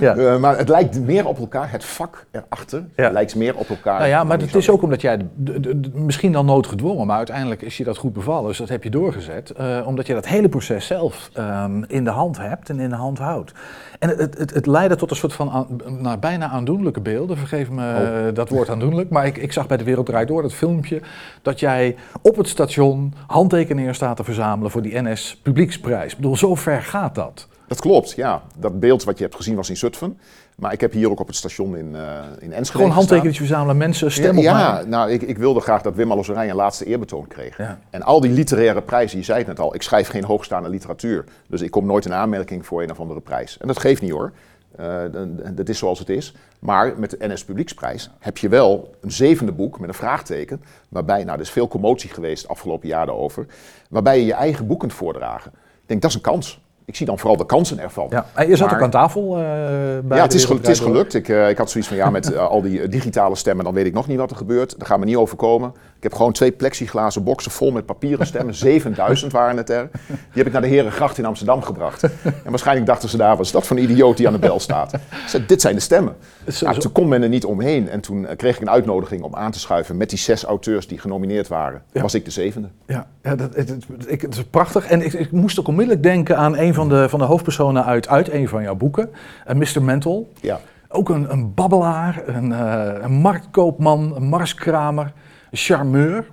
Ja. 0.00 0.16
eh, 0.16 0.36
maar 0.38 0.58
het 0.58 0.68
lijkt 0.68 1.00
meer 1.00 1.26
op 1.26 1.38
elkaar. 1.38 1.70
Het 1.70 1.84
vak 1.84 2.24
erachter 2.30 2.84
Ja. 2.96 3.10
lijkt 3.10 3.34
meer 3.36 3.56
op 3.56 3.68
elkaar. 3.68 3.98
Nou 3.98 4.08
ja, 4.10 4.24
maar 4.24 4.38
het 4.38 4.54
is 4.54 4.70
ook 4.70 4.82
omdat 4.82 5.00
jij, 5.00 5.16
de- 5.34 5.60
de- 5.60 5.80
de- 5.80 5.90
misschien 5.94 6.32
dan 6.32 6.46
noodgedwongen, 6.46 7.06
maar 7.06 7.16
uiteindelijk 7.16 7.62
is 7.62 7.76
je 7.76 7.84
dat 7.84 7.96
goed 7.96 8.12
bevallen. 8.12 8.48
Dus 8.48 8.58
dat 8.58 8.68
heb 8.68 8.82
je 8.82 8.90
doorgezet. 8.90 9.50
eh, 9.50 9.80
omdat 9.86 10.06
je 10.06 10.14
dat 10.14 10.26
hele 10.26 10.48
proces 10.48 10.86
zelf 10.86 11.30
ehm, 11.32 11.82
in 11.86 12.04
de 12.04 12.10
hand 12.10 12.38
hebt 12.38 12.68
en 12.70 12.80
in 12.80 12.88
de 12.88 12.94
hand 12.96 13.18
houdt. 13.18 13.52
En 13.98 14.08
het, 14.08 14.38
het, 14.38 14.54
het 14.54 14.66
leidde 14.66 14.96
tot 14.96 15.10
een 15.10 15.16
soort 15.16 15.32
van 15.32 15.50
aan, 15.50 15.66
nou, 15.98 16.18
bijna 16.18 16.48
aandoenlijke 16.48 17.00
beelden. 17.00 17.36
Vergeef 17.36 17.70
me 17.70 17.92
eh, 17.92 18.34
dat 18.34 18.48
woord 18.48 18.68
aandoenlijk. 18.68 19.10
Maar 19.10 19.26
ik, 19.26 19.36
ik 19.36 19.52
zag 19.52 19.66
bij 19.66 19.76
De 19.76 19.84
Wereld 19.84 20.06
Draait 20.06 20.28
Door 20.28 20.42
dat 20.42 20.54
filmpje 20.54 21.00
dat 21.42 21.60
jij 21.60 21.96
op 22.22 22.36
het 22.36 22.48
station 22.48 23.14
handtekeningen 23.26 23.94
staat 23.94 24.16
te 24.16 24.24
verzamelen 24.24 24.70
voor 24.70 24.82
die 24.82 25.00
NS 25.02 25.40
Publieksprijs. 25.42 26.10
Ik 26.10 26.16
bedoel, 26.16 26.36
zo 26.36 26.54
ver 26.54 26.82
gaat 26.82 27.14
dat. 27.14 27.48
Dat 27.66 27.80
klopt, 27.80 28.12
ja. 28.12 28.42
Dat 28.56 28.80
beeld 28.80 29.04
wat 29.04 29.18
je 29.18 29.24
hebt 29.24 29.36
gezien 29.36 29.56
was 29.56 29.68
in 29.68 29.76
Zutphen. 29.76 30.18
Maar 30.58 30.72
ik 30.72 30.80
heb 30.80 30.92
hier 30.92 31.10
ook 31.10 31.20
op 31.20 31.26
het 31.26 31.36
station 31.36 31.76
in, 31.76 31.94
eh 31.96 32.00
in 32.38 32.52
Enschede 32.52 32.78
Gewoon 32.78 32.90
handtekeningen 32.90 33.36
verzamelen, 33.36 33.76
mensen 33.76 34.12
stem 34.12 34.36
op 34.36 34.42
ja, 34.42 34.72
mij. 34.72 34.84
nou, 34.84 35.10
ik, 35.10 35.22
ik 35.22 35.38
wilde 35.38 35.60
graag 35.60 35.82
dat 35.82 35.94
Wim 35.94 36.10
Alloserij 36.10 36.50
een 36.50 36.56
laatste 36.56 36.84
eerbetoon 36.84 37.26
kreeg. 37.26 37.56
Ja. 37.58 37.78
En 37.90 38.02
al 38.02 38.20
die 38.20 38.30
literaire 38.30 38.82
prijzen, 38.82 39.18
je 39.18 39.24
zei 39.24 39.38
het 39.38 39.46
net 39.46 39.60
al, 39.60 39.74
ik 39.74 39.82
schrijf 39.82 40.08
geen 40.08 40.24
hoogstaande 40.24 40.68
literatuur. 40.68 41.24
Dus 41.46 41.60
ik 41.60 41.70
kom 41.70 41.86
nooit 41.86 42.04
in 42.04 42.12
aanmerking 42.12 42.66
voor 42.66 42.82
een 42.82 42.90
of 42.90 43.00
andere 43.00 43.20
prijs. 43.20 43.58
En 43.58 43.66
dat 43.66 43.78
geeft 43.78 44.02
niet 44.02 44.10
hoor. 44.10 44.32
D- 45.10 45.56
dat 45.56 45.68
is 45.68 45.78
zoals 45.78 45.98
het 45.98 46.08
is. 46.08 46.34
Maar 46.58 46.94
met 46.98 47.10
de 47.10 47.16
NS 47.20 47.44
Publieksprijs 47.44 48.10
heb 48.18 48.38
je 48.38 48.48
wel 48.48 48.94
een 49.00 49.12
zevende 49.12 49.52
boek 49.52 49.80
met 49.80 49.88
een 49.88 49.94
vraagteken. 49.94 50.62
Waarbij, 50.88 51.24
nou, 51.24 51.36
er 51.36 51.42
is 51.44 51.50
veel 51.50 51.68
commotie 51.68 52.10
geweest 52.10 52.48
afgelopen 52.48 52.88
jaar 52.88 53.06
daarover. 53.06 53.46
Waarbij 53.90 54.18
je 54.18 54.24
je 54.26 54.32
eigen 54.32 54.66
boek 54.66 54.80
kunt 54.80 54.92
voordragen. 54.92 55.50
Ik 55.54 55.86
denk, 55.86 56.00
dat 56.02 56.10
is 56.10 56.16
een 56.16 56.22
kans. 56.22 56.60
Ik 56.88 56.96
zie 56.96 57.06
dan 57.06 57.18
vooral 57.18 57.36
de 57.36 57.46
kansen 57.46 57.78
ervan. 57.78 58.06
Ja. 58.10 58.26
En 58.34 58.48
je 58.48 58.56
zat 58.56 58.66
Maar- 58.66 58.76
ook 58.76 58.82
aan 58.82 58.90
tafel 58.90 59.36
eh, 59.36 59.42
bij 60.02 60.16
ja, 60.16 60.22
het 60.22 60.34
is, 60.34 60.44
gelu- 60.44 60.58
Wereld 60.58 60.66
het 60.66 60.68
is 60.68 60.80
gelukt. 60.80 61.14
Ik, 61.14 61.28
eh, 61.28 61.48
ik 61.48 61.58
had 61.58 61.70
zoiets 61.70 61.88
van, 61.88 61.98
ja, 61.98 62.10
met 62.10 62.32
eh, 62.32 62.46
al 62.46 62.62
die 62.62 62.88
digitale 62.88 63.34
stemmen, 63.36 63.64
dan 63.64 63.74
weet 63.74 63.86
ik 63.86 63.92
nog 63.94 64.06
niet 64.06 64.18
wat 64.18 64.30
er 64.30 64.36
gebeurt. 64.36 64.78
Daar 64.78 64.88
gaat 64.88 64.98
me 64.98 65.04
niet 65.04 65.16
overkomen. 65.16 65.72
Ik 65.98 66.04
heb 66.04 66.14
gewoon 66.14 66.32
twee 66.32 66.52
plexiglazen 66.52 67.22
boxen 67.24 67.50
vol 67.50 67.70
met 67.70 67.86
papieren 67.86 68.26
stemmen. 68.26 68.54
7000 68.68 69.32
waren 69.32 69.56
het 69.56 69.70
er. 69.70 69.88
Die 70.06 70.16
heb 70.32 70.46
ik 70.46 70.52
naar 70.52 70.62
de 70.62 70.68
Herengracht 70.68 71.18
in 71.18 71.24
Amsterdam 71.24 71.62
gebracht. 71.62 72.02
En 72.02 72.10
waarschijnlijk 72.50 72.86
dachten 72.86 73.08
ze 73.08 73.16
daar, 73.16 73.36
wat 73.36 73.46
is 73.46 73.52
dat 73.52 73.66
voor 73.66 73.76
een 73.76 73.82
idioot 73.82 74.16
die 74.16 74.26
aan 74.26 74.32
de 74.32 74.38
bel 74.38 74.60
staat? 74.60 74.92
Zei, 75.26 75.46
dit 75.46 75.60
zijn 75.60 75.74
de 75.74 75.80
stemmen. 75.80 76.16
Nou, 76.60 76.78
toen 76.78 76.92
kon 76.92 77.08
men 77.08 77.22
er 77.22 77.28
niet 77.28 77.44
omheen. 77.44 77.88
En 77.88 78.00
toen 78.00 78.26
eh, 78.26 78.36
kreeg 78.36 78.54
ik 78.56 78.60
een 78.60 78.70
uitnodiging 78.70 79.22
om 79.22 79.34
aan 79.34 79.50
te 79.50 79.58
schuiven 79.58 79.96
met 79.96 80.10
die 80.10 80.18
zes 80.18 80.44
auteurs 80.44 80.86
die 80.88 80.98
genomineerd 80.98 81.48
waren. 81.48 81.82
Ja. 81.92 82.02
Was 82.02 82.14
ik 82.14 82.24
de 82.24 82.30
zevende. 82.30 82.68
Ja, 82.86 83.06
ja 83.22 83.36
dat, 83.36 83.54
het, 83.54 83.68
het- 83.68 83.86
ik, 84.06 84.20
het 84.20 84.34
is 84.34 84.44
prachtig. 84.44 84.86
En 84.86 85.02
ik, 85.02 85.12
ik 85.12 85.32
moest 85.32 85.58
ook 85.60 85.68
onmiddellijk 85.68 86.02
denken 86.02 86.36
aan 86.36 86.56
een 86.56 86.74
van 86.74 86.88
de, 86.88 87.08
van 87.08 87.18
de 87.18 87.24
hoofdpersonen 87.24 87.84
uit, 87.84 88.08
uit 88.08 88.32
een 88.32 88.48
van 88.48 88.62
jouw 88.62 88.74
boeken. 88.76 89.10
eh, 89.46 89.54
Mr. 89.56 89.82
Mental. 89.82 90.32
Ja. 90.40 90.60
Ook 90.88 91.08
een, 91.08 91.32
een 91.32 91.54
babbelaar, 91.54 92.22
een, 92.26 92.52
eh, 92.52 93.02
een 93.02 93.12
marktkoopman, 93.12 94.16
een 94.16 94.28
marskramer, 94.28 95.12
charmeur. 95.52 96.26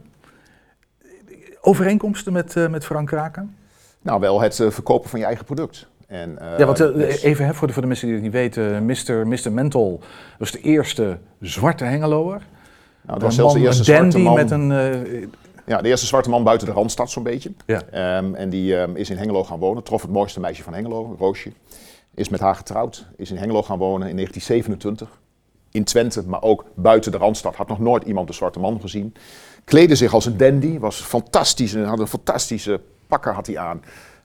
Overeenkomsten 1.62 2.34
met, 2.34 2.56
eh, 2.56 2.68
met 2.68 2.86
Frank 2.86 3.08
Kraken? 3.08 3.56
Nou, 4.02 4.20
wel 4.20 4.42
het 4.42 4.60
eh, 4.60 4.70
verkopen 4.70 5.10
van 5.10 5.20
je 5.20 5.26
eigen 5.26 5.46
product. 5.46 5.88
En, 6.08 6.40
eh, 6.40 6.58
ja, 6.58 6.66
want 6.66 6.80
even 6.80 7.46
hè, 7.46 7.54
voor, 7.54 7.68
de, 7.68 7.74
voor 7.74 7.82
de 7.82 7.88
mensen 7.88 8.08
die 8.08 8.16
het 8.16 8.24
niet 8.24 8.34
weten. 8.34 8.86
Mr. 8.86 9.28
Mr. 9.28 9.52
Mental 9.52 10.00
was 10.38 10.52
de 10.52 10.60
eerste 10.60 11.18
zwarte 11.40 11.84
Hengeloer. 11.84 12.42
Nou, 13.02 13.20
dat 13.20 13.22
was 13.22 13.36
zelfs 13.36 13.54
de 13.54 13.60
eerste 13.60 13.84
zwarte 13.84 14.20
man. 14.20 14.34
met 14.34 14.52
een... 14.52 14.70
Ja, 15.66 15.82
de 15.82 15.88
eerste 15.88 16.06
zwarte 16.06 16.30
man 16.30 16.44
buiten 16.44 16.68
de 16.68 16.74
Randstad 16.74 17.12
zo'n 17.12 17.24
beetje. 17.24 17.52
Ja. 17.66 17.82
Ehm, 17.92 18.36
en 18.36 18.50
die 18.50 18.78
ehm, 18.78 18.96
is 18.96 19.10
in 19.10 19.18
Hengelo 19.18 19.44
gaan 19.44 19.60
wonen. 19.60 19.84
Trof 19.84 20.02
het 20.02 20.12
mooiste 20.12 20.40
meisje 20.40 20.64
van 20.64 20.74
Hengelo, 20.74 21.16
Roosje. 21.20 21.52
Is 22.14 22.30
met 22.30 22.40
haar 22.40 22.56
getrouwd. 22.56 23.08
Is 23.16 23.32
in 23.32 23.38
Hengelo 23.38 23.64
gaan 23.64 23.78
wonen 23.78 24.08
in 24.08 24.16
1927. 24.16 25.20
In 25.76 25.84
Twente, 25.84 26.24
maar 26.28 26.42
ook 26.42 26.66
buiten 26.76 27.12
de 27.12 27.18
Randstad. 27.18 27.56
Had 27.56 27.68
nog 27.68 27.80
nooit 27.80 28.04
iemand 28.04 28.28
de 28.28 28.34
zwarte 28.34 28.60
man 28.60 28.82
gezien. 28.82 29.14
Kleedde 29.64 29.96
zich 29.96 30.14
als 30.14 30.26
een 30.26 30.38
dandy. 30.38 30.80
Was 30.80 31.02
fantastisch. 31.02 31.74
en 31.74 31.84
Had 31.84 32.00
een 32.00 32.08
fantastische 32.08 32.82
pakker 33.08 33.34
had 33.34 33.48
hij 33.48 33.58
aan. 33.58 33.82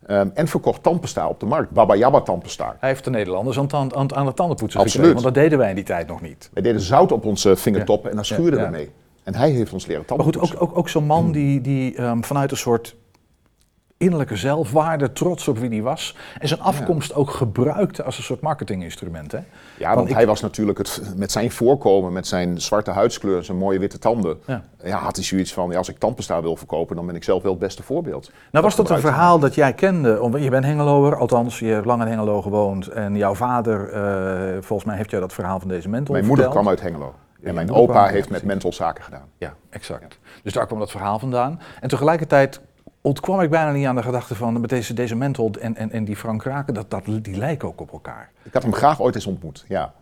Ehm, 0.07 0.29
en 0.35 0.49
verkocht 0.49 0.83
tandpasta 0.83 1.29
op 1.29 1.41
de 1.41 1.47
markt. 1.47 1.71
Baba 1.71 1.95
Yaba 1.95 2.21
tandpasta. 2.21 2.77
hij 2.81 2.89
heeft 2.89 3.05
de 3.05 3.11
Nederlanders 3.11 3.59
aan, 3.59 3.95
aan, 3.95 4.15
aan 4.15 4.27
de 4.27 4.35
tandenpoetsen 4.35 4.81
Absoluut. 4.81 5.07
gekregen. 5.07 5.13
Want 5.13 5.35
dat 5.35 5.35
deden 5.35 5.59
wij 5.59 5.69
in 5.69 5.75
die 5.75 5.85
tijd 5.85 6.07
nog 6.07 6.21
niet. 6.21 6.51
Wij 6.53 6.63
deden 6.63 6.81
zout 6.81 7.13
op 7.13 7.25
onze 7.25 7.57
vingertoppen 7.57 8.11
en 8.11 8.17
dan 8.17 8.25
schuurden 8.25 8.61
ja. 8.61 8.65
we 8.65 8.71
mee. 8.71 8.91
En 9.23 9.35
hij 9.35 9.51
heeft 9.51 9.73
ons 9.73 9.87
leren 9.87 10.05
Maar 10.09 10.17
tanden 10.17 10.41
goed, 10.41 10.53
ook, 10.53 10.63
ook, 10.63 10.79
ook 10.79 10.89
zo'n 10.89 11.05
man 11.05 11.33
die, 11.33 11.61
die 11.61 11.95
ehm, 11.95 12.23
vanuit 12.23 12.51
een 12.51 12.57
soort 12.57 12.97
innerlijke 14.01 14.37
zelfwaarde, 14.37 15.13
trots 15.13 15.49
op 15.49 15.59
wie 15.59 15.69
hij 15.71 15.83
was, 15.83 16.17
en 16.39 16.49
zijn 16.49 16.61
afkomst 16.61 17.15
ook 17.15 17.31
gebruikte 17.31 18.03
als 18.03 18.17
een 18.19 18.23
soort 18.25 18.41
marketinginstrument. 18.41 19.33
Hè? 19.33 19.39
Ja, 19.79 19.95
want 19.95 20.09
ik- 20.09 20.15
hij 20.15 20.27
was 20.27 20.41
natuurlijk 20.41 20.79
het, 20.79 21.03
met 21.17 21.33
zijn 21.33 21.51
voorkomen, 21.51 22.13
met 22.13 22.27
zijn 22.27 22.61
zwarte 22.61 22.91
huidskleur 22.91 23.37
en 23.37 23.45
zijn 23.45 23.59
mooie 23.59 23.79
witte 23.79 23.99
tanden. 23.99 24.39
Ja. 24.47 24.63
Ja. 24.85 24.99
had 24.99 25.17
hij 25.17 25.25
zoiets 25.25 25.53
van, 25.53 25.71
ja, 25.71 25.77
als 25.79 25.89
ik 25.89 25.99
tandpasta 25.99 26.43
wil 26.43 26.57
verkopen, 26.57 26.97
dan 26.97 27.07
ben 27.07 27.15
ik 27.15 27.25
zelf 27.25 27.43
wel 27.43 27.51
het 27.53 27.61
beste 27.61 27.83
voorbeeld. 27.83 28.31
Nou 28.51 28.65
was 28.65 28.77
dat 28.77 28.91
een 28.91 29.01
verhaal 29.01 29.39
dat 29.39 29.55
jij 29.55 29.73
kende, 29.73 30.21
omdat 30.23 30.43
je 30.43 30.51
bent 30.51 30.65
Hengeloer, 30.65 31.17
althans 31.17 31.59
je 31.59 31.67
hebt 31.67 31.87
lang 31.87 32.03
in 32.03 32.09
Hengelo 32.09 32.43
gewoond 32.43 32.89
en 32.89 33.17
jouw 33.17 33.35
vader, 33.35 33.89
eh, 33.93 34.63
volgens 34.63 34.89
mij 34.89 34.97
heeft 34.97 35.11
jou 35.11 35.23
dat 35.23 35.33
verhaal 35.33 35.59
van 35.61 35.69
deze 35.69 35.89
mentor 35.89 36.15
Mijn 36.15 36.27
moeder 36.27 36.49
kwam 36.49 36.69
uit 36.69 36.81
Hengelo. 36.81 37.15
En 37.43 37.55
mijn 37.55 37.73
opa 37.73 38.07
heeft 38.07 38.31
met 38.31 38.43
mental 38.45 38.73
zaken 38.73 39.05
gedaan. 39.05 39.25
Ja, 39.39 39.55
exact. 39.71 40.19
Dus 40.43 40.53
daar 40.53 40.67
kwam 40.67 40.79
dat 40.79 40.91
verhaal 40.91 41.19
vandaan. 41.19 41.61
En 41.81 41.89
tegelijkertijd 41.89 42.61
ontkwam 43.01 43.41
ik 43.41 43.51
bijna 43.51 43.73
niet 43.73 43.87
aan 43.87 43.97
de 43.97 44.03
gedachte 44.03 44.35
van 44.35 44.61
met 44.61 44.71
deze, 44.71 44.95
deze 44.95 45.15
en, 45.15 45.77
en, 45.77 45.91
en 45.91 46.05
die 46.05 46.17
Frank 46.17 46.41
Kraken, 46.41 46.75
dat, 46.75 46.91
dat, 46.91 47.05
die 47.23 47.37
lijken 47.37 47.69
ook 47.69 47.81
op 47.81 47.93
elkaar. 47.93 48.31
Ik 48.43 48.53
had 48.53 48.63
hem 48.63 48.73
graag 48.73 49.01
ooit 49.01 49.15
eens 49.15 49.27
ontmoet, 49.27 49.65
ja. 49.69 49.95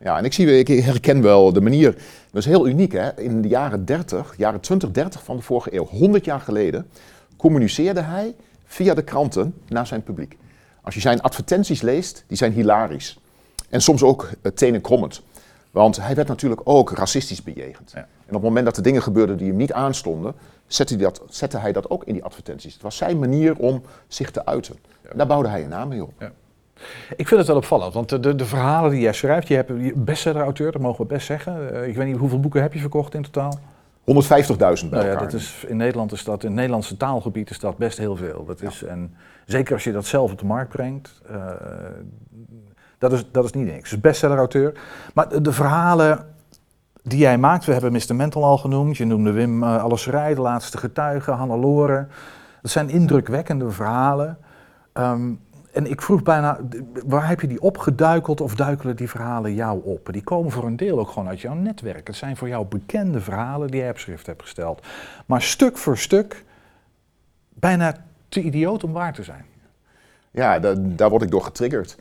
Ja, 0.00 0.18
en 0.18 0.24
ik, 0.24 0.32
zie, 0.32 0.58
ik 0.58 0.84
herken 0.84 1.22
wel 1.22 1.52
de 1.52 1.60
manier, 1.60 1.92
dat 2.30 2.42
is 2.42 2.44
heel 2.44 2.68
uniek 2.68 2.92
hè. 2.92 3.20
In 3.20 3.42
de 3.42 3.48
jaren 3.48 3.84
30, 3.84 4.34
jaren 4.36 4.60
20, 4.60 4.90
30 4.90 5.24
van 5.24 5.36
de 5.36 5.42
vorige 5.42 5.74
eeuw, 5.74 5.84
100 5.84 6.24
jaar 6.24 6.40
geleden, 6.40 6.90
communiceerde 7.36 8.00
hij 8.00 8.34
via 8.64 8.94
de 8.94 9.02
kranten 9.02 9.54
naar 9.68 9.86
zijn 9.86 10.02
publiek. 10.02 10.36
Als 10.82 10.94
je 10.94 11.00
zijn 11.00 11.22
advertenties 11.22 11.82
leest, 11.82 12.24
die 12.26 12.36
zijn 12.36 12.52
hilarisch. 12.52 13.18
En 13.68 13.82
soms 13.82 14.02
ook 14.02 14.30
uh, 14.42 14.52
tenenkrommend. 14.52 15.22
Want 15.70 15.96
hij 15.96 16.14
werd 16.14 16.28
natuurlijk 16.28 16.60
ook 16.64 16.90
racistisch 16.90 17.42
bejegend. 17.42 17.92
Ja. 17.94 18.06
En 18.28 18.34
op 18.34 18.40
het 18.40 18.48
moment 18.48 18.64
dat 18.64 18.76
er 18.76 18.82
dingen 18.82 19.02
gebeurden 19.02 19.36
die 19.36 19.48
hem 19.48 19.56
niet 19.56 19.72
aanstonden, 19.72 20.34
zette 20.66 20.94
hij 20.94 21.02
dat, 21.02 21.22
zette 21.28 21.58
hij 21.58 21.72
dat 21.72 21.90
ook 21.90 22.04
in 22.04 22.12
die 22.12 22.24
advertenties. 22.24 22.72
Het 22.72 22.82
was 22.82 22.96
zijn 22.96 23.18
manier 23.18 23.56
om 23.56 23.82
zich 24.08 24.30
te 24.30 24.46
uiten. 24.46 24.76
En 25.02 25.18
daar 25.18 25.26
bouwde 25.26 25.48
hij 25.48 25.62
een 25.62 25.68
naam 25.68 25.88
mee 25.88 26.02
op. 26.02 26.12
Ik 27.16 27.28
vind 27.28 27.40
het 27.40 27.46
wel 27.46 27.56
opvallend, 27.56 27.94
want 27.94 28.08
de, 28.08 28.34
de, 28.34 28.44
verhalen 28.44 28.90
die 28.90 29.00
jij 29.00 29.12
schrijft, 29.12 29.48
je 29.48 29.54
hebt 29.54 29.70
een 29.70 29.92
bestseller-auteur, 29.96 30.72
dat 30.72 30.80
mogen 30.80 31.02
we 31.02 31.12
best 31.12 31.26
zeggen. 31.26 31.72
Eh, 31.72 31.88
ik 31.88 31.96
weet 31.96 32.06
niet 32.06 32.16
hoeveel 32.16 32.40
boeken 32.40 32.62
heb 32.62 32.72
je 32.72 32.80
verkocht 32.80 33.14
in 33.14 33.22
totaal? 33.22 33.58
150.000 33.58 33.58
bij 34.04 34.14
Nou 34.14 34.94
elkaar. 34.94 35.04
ja, 35.04 35.18
dat 35.18 35.32
is, 35.32 35.64
in 35.66 35.76
Nederland 35.76 36.12
is 36.12 36.24
dat, 36.24 36.42
in 36.42 36.46
het 36.48 36.56
Nederlandse 36.56 36.96
taalgebied 36.96 37.50
is 37.50 37.58
dat 37.58 37.76
best 37.76 37.98
heel 37.98 38.16
veel. 38.16 38.44
Dat 38.44 38.62
is, 38.62 38.82
en 38.82 39.14
zeker 39.46 39.74
als 39.74 39.84
je 39.84 39.92
dat 39.92 40.06
zelf 40.06 40.32
op 40.32 40.38
de 40.38 40.46
markt 40.46 40.68
brengt, 40.68 41.20
eh, 41.28 41.46
dat, 42.98 43.12
is, 43.12 43.24
dat 43.30 43.44
is 43.44 43.52
niet 43.52 43.66
niks. 43.66 43.90
Dus 43.90 44.00
bestseller-auteur. 44.00 44.80
Maar 45.14 45.28
de, 45.28 45.40
de 45.40 45.52
verhalen 45.52 46.26
die 47.08 47.18
jij 47.18 47.38
maakt, 47.38 47.64
we 47.64 47.72
hebben 47.72 47.92
Mr. 47.92 48.14
Mental 48.14 48.44
al 48.44 48.58
genoemd, 48.58 48.96
je 48.96 49.04
noemde 49.04 49.32
Wim 49.32 49.62
uh, 49.62 49.94
De 50.08 50.40
Laatste 50.40 50.78
Getuige, 50.78 51.30
Hannelore. 51.30 52.06
Dat 52.62 52.70
zijn 52.70 52.88
indrukwekkende 52.88 53.70
verhalen. 53.70 54.38
Um, 54.92 55.40
en 55.72 55.90
ik 55.90 56.02
vroeg 56.02 56.22
bijna, 56.22 56.58
waar 57.06 57.28
heb 57.28 57.40
je 57.40 57.46
die 57.46 57.60
opgeduikeld 57.60 58.40
of 58.40 58.54
duikelen 58.54 58.96
die 58.96 59.08
verhalen 59.08 59.54
jou 59.54 59.84
op? 59.84 60.08
Die 60.12 60.22
komen 60.22 60.52
voor 60.52 60.64
een 60.64 60.76
deel 60.76 60.98
ook 60.98 61.08
gewoon 61.08 61.28
uit 61.28 61.40
jouw 61.40 61.54
netwerk. 61.54 62.06
Het 62.06 62.16
zijn 62.16 62.36
voor 62.36 62.48
jou 62.48 62.66
bekende 62.66 63.20
verhalen 63.20 63.68
die 63.68 63.80
jij 63.80 63.90
op 63.90 63.98
schrift 63.98 64.26
hebt 64.26 64.42
gesteld. 64.42 64.86
Maar 65.26 65.42
stuk 65.42 65.76
voor 65.76 65.98
stuk 65.98 66.44
bijna 67.48 67.94
te 68.28 68.40
idioot 68.40 68.84
om 68.84 68.92
waar 68.92 69.12
te 69.12 69.22
zijn. 69.22 69.44
Ja, 70.30 70.58
da 70.58 70.74
daar 70.78 71.10
word 71.10 71.22
ik 71.22 71.30
door 71.30 71.42
getriggerd. 71.42 71.98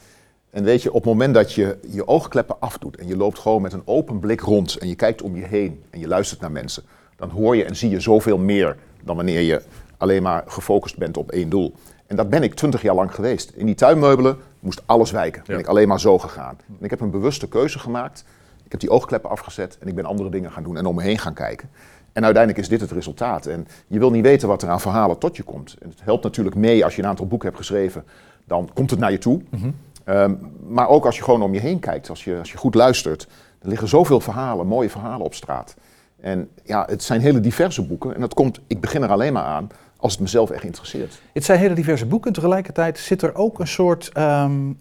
En 0.49 0.63
weet 0.63 0.81
je, 0.81 0.89
op 0.89 0.95
het 0.95 1.05
moment 1.05 1.33
dat 1.33 1.53
je 1.53 1.77
je 1.87 2.07
oogkleppen 2.07 2.59
afdoet 2.59 2.97
en 2.97 3.07
je 3.07 3.17
loopt 3.17 3.39
gewoon 3.39 3.61
met 3.61 3.73
een 3.73 3.81
open 3.85 4.19
blik 4.19 4.41
rond 4.41 4.75
en 4.77 4.87
je 4.87 4.95
kijkt 4.95 5.21
om 5.21 5.35
je 5.35 5.45
heen 5.45 5.83
en 5.89 5.99
je 5.99 6.07
luistert 6.07 6.41
naar 6.41 6.51
mensen, 6.51 6.83
dan 7.15 7.29
hoor 7.29 7.55
je 7.55 7.63
en 7.63 7.75
zie 7.75 7.89
je 7.89 7.99
zoveel 7.99 8.37
meer 8.37 8.77
dan 9.03 9.15
wanneer 9.15 9.41
je 9.41 9.61
alleen 9.97 10.21
maar 10.21 10.43
gefocust 10.47 10.97
bent 10.97 11.17
op 11.17 11.31
één 11.31 11.49
doel. 11.49 11.73
En 12.07 12.15
dat 12.15 12.29
ben 12.29 12.43
ik 12.43 12.53
twintig 12.53 12.81
jaar 12.81 12.95
lang 12.95 13.15
geweest. 13.15 13.51
In 13.55 13.65
die 13.65 13.75
tuinmeubelen 13.75 14.37
moest 14.59 14.81
alles 14.85 15.11
wijken. 15.11 15.43
Ben 15.45 15.59
ik 15.59 15.67
alleen 15.67 15.87
maar 15.87 15.99
zo 15.99 16.17
gegaan. 16.17 16.57
En 16.67 16.85
ik 16.85 16.89
heb 16.89 16.99
een 16.99 17.11
bewuste 17.11 17.47
keuze 17.47 17.79
gemaakt. 17.79 18.23
Ik 18.63 18.71
heb 18.71 18.79
die 18.81 18.89
oogkleppen 18.89 19.29
afgezet 19.29 19.77
en 19.79 19.87
ik 19.87 19.95
ben 19.95 20.05
andere 20.05 20.29
dingen 20.29 20.51
gaan 20.51 20.63
doen 20.63 20.77
en 20.77 20.85
om 20.85 20.95
me 20.95 21.01
heen 21.01 21.17
gaan 21.17 21.33
kijken. 21.33 21.69
En 22.13 22.23
uiteindelijk 22.23 22.63
is 22.63 22.69
dit 22.69 22.81
het 22.81 22.91
resultaat. 22.91 23.45
En 23.45 23.67
je 23.87 23.99
wil 23.99 24.11
niet 24.11 24.23
weten 24.23 24.47
wat 24.47 24.61
er 24.61 24.69
aan 24.69 24.81
verhalen 24.81 25.17
tot 25.17 25.37
je 25.37 25.43
komt. 25.43 25.75
En 25.81 25.89
het 25.89 26.03
helpt 26.03 26.23
natuurlijk 26.23 26.55
mee 26.55 26.83
als 26.83 26.95
je 26.95 27.01
een 27.01 27.07
aantal 27.07 27.27
boeken 27.27 27.47
hebt 27.47 27.59
geschreven. 27.59 28.03
Dan 28.45 28.69
komt 28.73 28.89
het 28.89 28.99
naar 28.99 29.11
je 29.11 29.17
toe. 29.17 29.41
Mm 29.49 29.59
-hmm. 29.61 29.75
Um, 30.09 30.51
maar 30.67 30.87
ook 30.87 31.05
als 31.05 31.17
je 31.17 31.23
gewoon 31.23 31.41
om 31.41 31.53
je 31.53 31.59
heen 31.59 31.79
kijkt, 31.79 32.09
als 32.09 32.23
je, 32.23 32.37
als 32.37 32.51
je 32.51 32.57
goed 32.57 32.75
luistert. 32.75 33.27
Er 33.61 33.69
liggen 33.69 33.87
zoveel 33.87 34.19
verhalen, 34.19 34.67
mooie 34.67 34.89
verhalen 34.89 35.25
op 35.25 35.33
straat. 35.33 35.75
En 36.19 36.49
ja, 36.63 36.85
het 36.89 37.03
zijn 37.03 37.21
hele 37.21 37.39
diverse 37.39 37.85
boeken. 37.85 38.15
En 38.15 38.21
dat 38.21 38.33
komt, 38.33 38.59
ik 38.67 38.81
begin 38.81 39.03
er 39.03 39.09
alleen 39.09 39.33
maar 39.33 39.43
aan 39.43 39.69
als 39.97 40.11
het 40.11 40.21
mezelf 40.21 40.49
echt 40.49 40.63
interesseert. 40.63 41.21
Het 41.33 41.43
zijn 41.43 41.59
hele 41.59 41.73
diverse 41.73 42.05
boeken. 42.05 42.33
Tegelijkertijd 42.33 42.97
zit 42.97 43.21
er 43.21 43.35
ook 43.35 43.59
een 43.59 43.67
soort. 43.67 44.11
Um, 44.17 44.79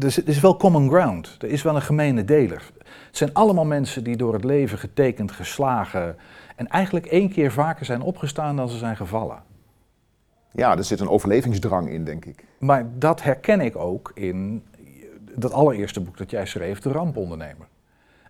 er 0.00 0.28
is 0.28 0.40
wel 0.40 0.56
common 0.56 0.88
ground. 0.88 1.36
Er 1.38 1.48
is 1.48 1.62
wel 1.62 1.74
een 1.74 1.82
gemene 1.82 2.24
deler. 2.24 2.70
Het 3.06 3.16
zijn 3.16 3.32
allemaal 3.32 3.64
mensen 3.64 4.04
die 4.04 4.16
door 4.16 4.32
het 4.32 4.44
leven 4.44 4.78
getekend, 4.78 5.32
geslagen. 5.32 6.16
en 6.56 6.68
eigenlijk 6.68 7.06
één 7.06 7.30
keer 7.30 7.52
vaker 7.52 7.84
zijn 7.84 8.02
opgestaan 8.02 8.56
dan 8.56 8.68
ze 8.68 8.78
zijn 8.78 8.96
gevallen. 8.96 9.42
Ja, 10.52 10.76
er 10.76 10.84
zit 10.84 11.00
een 11.00 11.08
overlevingsdrang 11.08 11.88
in, 11.88 12.04
denk 12.04 12.24
ik. 12.24 12.44
Maar 12.58 12.86
dat 12.98 13.22
herken 13.22 13.60
ik 13.60 13.76
ook 13.76 14.10
in 14.14 14.64
dat 15.34 15.52
allereerste 15.52 16.00
boek 16.00 16.16
dat 16.16 16.30
jij 16.30 16.46
schreef, 16.46 16.80
De 16.80 16.90
Rampondernemer. 16.90 17.66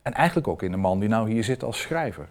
En 0.02 0.12
eigenlijk 0.12 0.48
ook 0.48 0.62
in 0.62 0.70
de 0.70 0.76
man 0.76 1.00
die 1.00 1.08
nou 1.08 1.30
hier 1.30 1.44
zit 1.44 1.64
als 1.64 1.80
schrijver. 1.80 2.28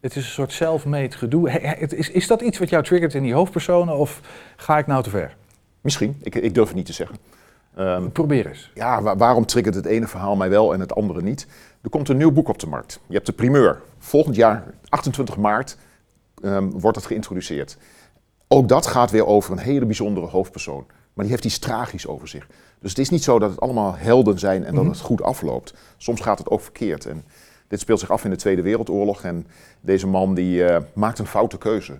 Het 0.00 0.16
is 0.16 0.24
een 0.24 0.30
soort 0.30 0.52
self-made 0.52 1.16
gedoe. 1.16 1.50
Is, 1.78 2.10
is 2.10 2.26
dat 2.26 2.40
iets 2.40 2.58
wat 2.58 2.68
jou 2.68 2.82
triggert 2.84 3.14
in 3.14 3.22
die 3.22 3.34
hoofdpersonen 3.34 3.96
of 3.96 4.20
ga 4.56 4.78
ik 4.78 4.86
nou 4.86 5.02
te 5.02 5.10
ver? 5.10 5.36
Misschien, 5.80 6.16
ik, 6.22 6.34
ik 6.34 6.54
durf 6.54 6.66
het 6.66 6.76
niet 6.76 6.86
te 6.86 6.92
zeggen. 6.92 7.16
Um, 7.78 8.12
Probeer 8.12 8.46
eens. 8.46 8.70
Ja, 8.74 9.02
waar, 9.02 9.16
waarom 9.16 9.46
triggert 9.46 9.74
het 9.74 9.86
ene 9.86 10.06
verhaal 10.06 10.36
mij 10.36 10.50
wel 10.50 10.72
en 10.72 10.80
het 10.80 10.94
andere 10.94 11.22
niet? 11.22 11.46
Er 11.82 11.90
komt 11.90 12.08
een 12.08 12.16
nieuw 12.16 12.32
boek 12.32 12.48
op 12.48 12.58
de 12.58 12.66
markt. 12.66 13.00
Je 13.06 13.14
hebt 13.14 13.26
de 13.26 13.32
primeur. 13.32 13.80
Volgend 13.98 14.36
jaar, 14.36 14.64
28 14.88 15.36
maart, 15.36 15.76
um, 16.42 16.80
wordt 16.80 16.96
het 16.96 17.06
geïntroduceerd. 17.06 17.76
Ook 18.52 18.68
dat 18.68 18.86
gaat 18.86 19.10
weer 19.10 19.26
over 19.26 19.52
een 19.52 19.58
hele 19.58 19.84
bijzondere 19.86 20.26
hoofdpersoon. 20.26 20.84
Maar 21.12 21.24
die 21.24 21.34
heeft 21.34 21.44
iets 21.44 21.58
tragisch 21.58 22.06
over 22.06 22.28
zich. 22.28 22.46
Dus 22.80 22.90
het 22.90 22.98
is 22.98 23.08
niet 23.10 23.22
zo 23.24 23.38
dat 23.38 23.50
het 23.50 23.60
allemaal 23.60 23.94
helden 23.96 24.38
zijn 24.38 24.64
en 24.64 24.74
dat 24.74 24.84
het 24.84 25.00
goed 25.00 25.22
afloopt. 25.22 25.74
Soms 25.96 26.20
gaat 26.20 26.38
het 26.38 26.48
ook 26.50 26.60
verkeerd. 26.60 27.06
En 27.06 27.24
dit 27.68 27.80
speelt 27.80 28.00
zich 28.00 28.10
af 28.10 28.24
in 28.24 28.30
de 28.30 28.36
Tweede 28.36 28.62
Wereldoorlog. 28.62 29.22
En 29.22 29.46
deze 29.80 30.06
man 30.06 30.34
die 30.34 30.64
uh, 30.64 30.76
maakt 30.92 31.18
een 31.18 31.26
foute 31.26 31.58
keuze. 31.58 31.98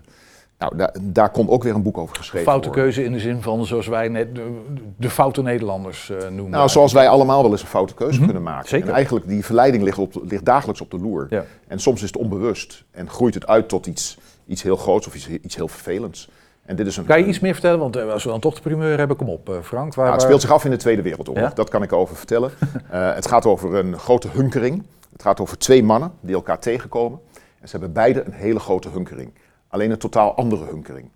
Nou, 0.57 0.75
daar, 0.77 0.95
daar 1.01 1.29
komt 1.29 1.49
ook 1.49 1.63
weer 1.63 1.75
een 1.75 1.83
boek 1.83 1.97
over 1.97 2.15
geschreven 2.15 2.47
Foute 2.47 2.67
worden. 2.67 2.83
keuze 2.83 3.03
in 3.03 3.11
de 3.11 3.19
zin 3.19 3.41
van, 3.41 3.65
zoals 3.65 3.87
wij 3.87 4.07
net 4.07 4.35
de, 4.35 4.61
de 4.97 5.09
foute 5.09 5.41
Nederlanders 5.41 6.09
eh, 6.09 6.17
noemen. 6.29 6.49
Nou, 6.49 6.69
zoals 6.69 6.93
wij 6.93 7.07
allemaal 7.09 7.41
wel 7.41 7.51
eens 7.51 7.61
een 7.61 7.67
foute 7.67 7.93
keuze 7.93 8.15
Mhm, 8.17 8.25
kunnen 8.25 8.43
maken. 8.43 8.69
zeker. 8.69 8.87
En 8.87 8.93
eigenlijk, 8.93 9.27
die 9.27 9.45
verleiding 9.45 9.83
ligt, 9.83 9.97
op, 9.97 10.21
ligt 10.25 10.45
dagelijks 10.45 10.81
op 10.81 10.91
de 10.91 10.97
loer. 10.99 11.27
Ja. 11.29 11.45
En 11.67 11.79
soms 11.79 12.01
is 12.01 12.07
het 12.07 12.17
onbewust 12.17 12.83
en 12.91 13.09
groeit 13.09 13.33
het 13.33 13.47
uit 13.47 13.69
tot 13.69 13.85
iets, 13.87 14.17
iets 14.47 14.63
heel 14.63 14.75
groots 14.75 15.07
of 15.07 15.15
iets, 15.15 15.27
iets 15.29 15.55
heel 15.55 15.67
vervelends. 15.67 16.29
En 16.65 16.75
dit 16.75 16.87
is 16.87 16.97
een, 16.97 17.05
Kan 17.05 17.19
je 17.19 17.25
iets 17.25 17.39
meer 17.39 17.53
vertellen? 17.53 17.79
Want 17.79 17.95
eh, 17.95 18.11
als 18.11 18.23
we 18.23 18.29
dan 18.29 18.39
toch 18.39 18.55
de 18.55 18.61
primeur 18.61 18.97
hebben, 18.97 19.17
kom 19.17 19.29
op 19.29 19.49
eh, 19.49 19.55
Frank. 19.61 19.93
Waar, 19.93 20.05
Nou, 20.05 20.17
het 20.17 20.25
speelt 20.25 20.41
zich 20.41 20.51
af 20.51 20.65
in 20.65 20.71
de 20.71 20.77
Tweede 20.77 21.01
Wereldoorlog, 21.01 21.43
Ja? 21.43 21.53
dat 21.55 21.69
kan 21.69 21.83
ik 21.83 21.93
over 21.93 22.15
vertellen. 22.15 22.51
Eh, 22.89 23.13
het 23.13 23.27
gaat 23.27 23.45
over 23.45 23.75
een 23.75 23.99
grote 23.99 24.27
hunkering. 24.27 24.83
Het 25.11 25.21
gaat 25.21 25.39
over 25.39 25.57
twee 25.57 25.83
mannen 25.83 26.11
die 26.21 26.35
elkaar 26.35 26.59
tegenkomen. 26.59 27.19
En 27.59 27.67
ze 27.67 27.71
hebben 27.71 27.93
beide 27.93 28.23
een 28.23 28.33
hele 28.33 28.59
grote 28.59 28.89
hunkering. 28.89 29.33
Alleen 29.67 29.91
een 29.91 29.97
totaal 29.97 30.35
andere 30.35 30.65
hunkering. 30.65 31.09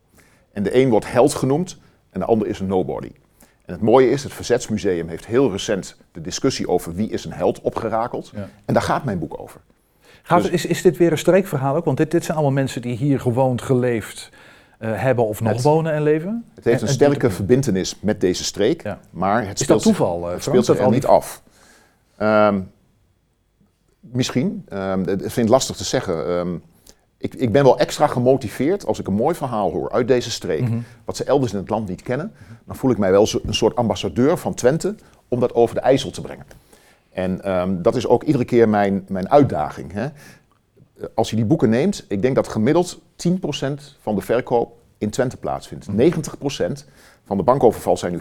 En 0.51 0.63
de 0.63 0.75
een 0.75 0.89
wordt 0.89 1.11
held 1.11 1.33
genoemd 1.33 1.77
en 2.09 2.19
de 2.19 2.25
ander 2.25 2.47
is 2.47 2.59
een 2.59 2.67
nobody. 2.67 3.11
En 3.65 3.73
het 3.73 3.81
mooie 3.81 4.09
is, 4.09 4.23
het 4.23 4.33
Verzetsmuseum 4.33 5.07
heeft 5.07 5.25
heel 5.25 5.51
recent 5.51 5.97
de 6.11 6.21
discussie 6.21 6.67
over 6.67 6.93
wie 6.95 7.09
is 7.09 7.25
een 7.25 7.33
held 7.33 7.61
opgerakeld. 7.61 8.31
Ja. 8.35 8.49
En 8.65 8.73
daar 8.73 8.83
gaat 8.83 9.03
mijn 9.03 9.19
boek 9.19 9.39
over. 9.39 9.61
Gaat, 10.23 10.41
Dus- 10.41 10.51
is, 10.51 10.65
is 10.65 10.81
dit 10.81 10.97
weer 10.97 11.11
een 11.11 11.17
streekverhaal 11.17 11.75
ook? 11.75 11.85
Want 11.85 11.97
dit, 11.97 12.11
dit 12.11 12.23
zijn 12.23 12.37
allemaal 12.37 12.55
mensen 12.55 12.81
die 12.81 12.95
hier 12.95 13.19
gewoond, 13.19 13.61
geleefd 13.61 14.29
eh, 14.78 14.91
hebben 15.01 15.28
of 15.28 15.41
nog 15.41 15.53
Het- 15.53 15.61
wonen 15.61 15.93
en 15.93 16.01
leven. 16.03 16.43
Het 16.55 16.63
heeft 16.63 16.78
En- 16.78 16.82
een 16.84 16.88
en 16.88 16.93
sterke 16.93 17.30
verbintenis 17.30 17.97
met 17.99 18.21
deze 18.21 18.43
streek, 18.43 18.84
Ja. 18.84 18.99
maar 19.09 19.47
het 19.47 19.59
Is 19.59 19.63
speelt 19.63 19.67
dat 19.67 19.82
zich- 19.82 19.95
toeval, 19.97 20.25
eh, 20.28 20.34
Het 20.34 20.43
speelt 20.43 20.65
zich 20.65 20.73
dat 20.75 20.78
er 20.78 20.84
al 20.89 20.91
niet 20.95 21.05
af. 21.05 21.41
Ehm, 22.17 22.59
misschien. 23.99 24.65
Het- 24.69 25.09
ik 25.09 25.19
vind 25.19 25.36
het 25.36 25.49
lastig 25.49 25.75
te 25.75 25.84
zeggen. 25.84 26.28
Ehm, 26.28 26.55
ik, 27.17 27.36
ik 27.36 27.51
ben 27.51 27.63
wel 27.63 27.80
extra 27.80 28.07
gemotiveerd 28.07 28.86
als 28.86 28.99
ik 28.99 29.07
een 29.07 29.13
mooi 29.13 29.36
verhaal 29.36 29.71
hoor 29.71 29.91
uit 29.91 30.07
deze 30.07 30.32
streek, 30.32 30.61
Mhm. 30.61 30.78
wat 31.05 31.17
ze 31.17 31.23
elders 31.23 31.51
in 31.53 31.57
het 31.59 31.69
land 31.69 31.88
niet 31.88 32.01
kennen. 32.01 32.32
Dan 32.65 32.75
voel 32.75 32.91
ik 32.91 32.97
mij 32.97 33.11
wel 33.11 33.28
zo- 33.28 33.39
een 33.45 33.53
soort 33.53 33.75
ambassadeur 33.75 34.38
van 34.38 34.53
Twente 34.53 34.95
om 35.28 35.39
dat 35.39 35.53
over 35.53 35.75
de 35.75 35.82
IJssel 35.82 36.11
te 36.11 36.21
brengen. 36.21 36.45
En 37.11 37.41
dat 37.82 37.95
is 37.95 38.07
ook 38.07 38.23
iedere 38.23 38.45
keer 38.45 38.69
mijn, 38.69 39.05
mijn 39.07 39.30
uitdaging. 39.30 39.91
Hè. 39.93 40.07
Als 41.13 41.29
je 41.29 41.35
die 41.35 41.45
boeken 41.45 41.69
neemt, 41.69 42.05
ik 42.07 42.21
denk 42.21 42.35
dat 42.35 42.47
gemiddeld 42.47 42.99
10% 42.99 43.31
van 43.99 44.15
de 44.15 44.21
verkoop 44.21 44.75
in 44.97 45.09
Twente 45.09 45.37
plaatsvindt. 45.37 45.87
90% 45.89 45.91
van 47.25 47.37
de 47.37 47.43
bankoverval 47.43 47.97
zijn 47.97 48.11
nu 48.11 48.19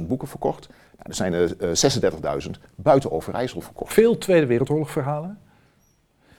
40.000 0.00 0.06
boeken 0.06 0.28
verkocht. 0.28 0.68
Nou, 0.68 1.02
er 1.02 1.14
zijn 1.14 1.32
er 1.32 1.56
eh, 1.58 2.42
36.000 2.44 2.50
buiten 2.74 3.12
Overijssel 3.12 3.60
verkocht. 3.60 3.92
Veel 3.92 4.18
Tweede 4.18 4.46
Wereldoorlog 4.46 4.90
verhalen. 4.90 5.38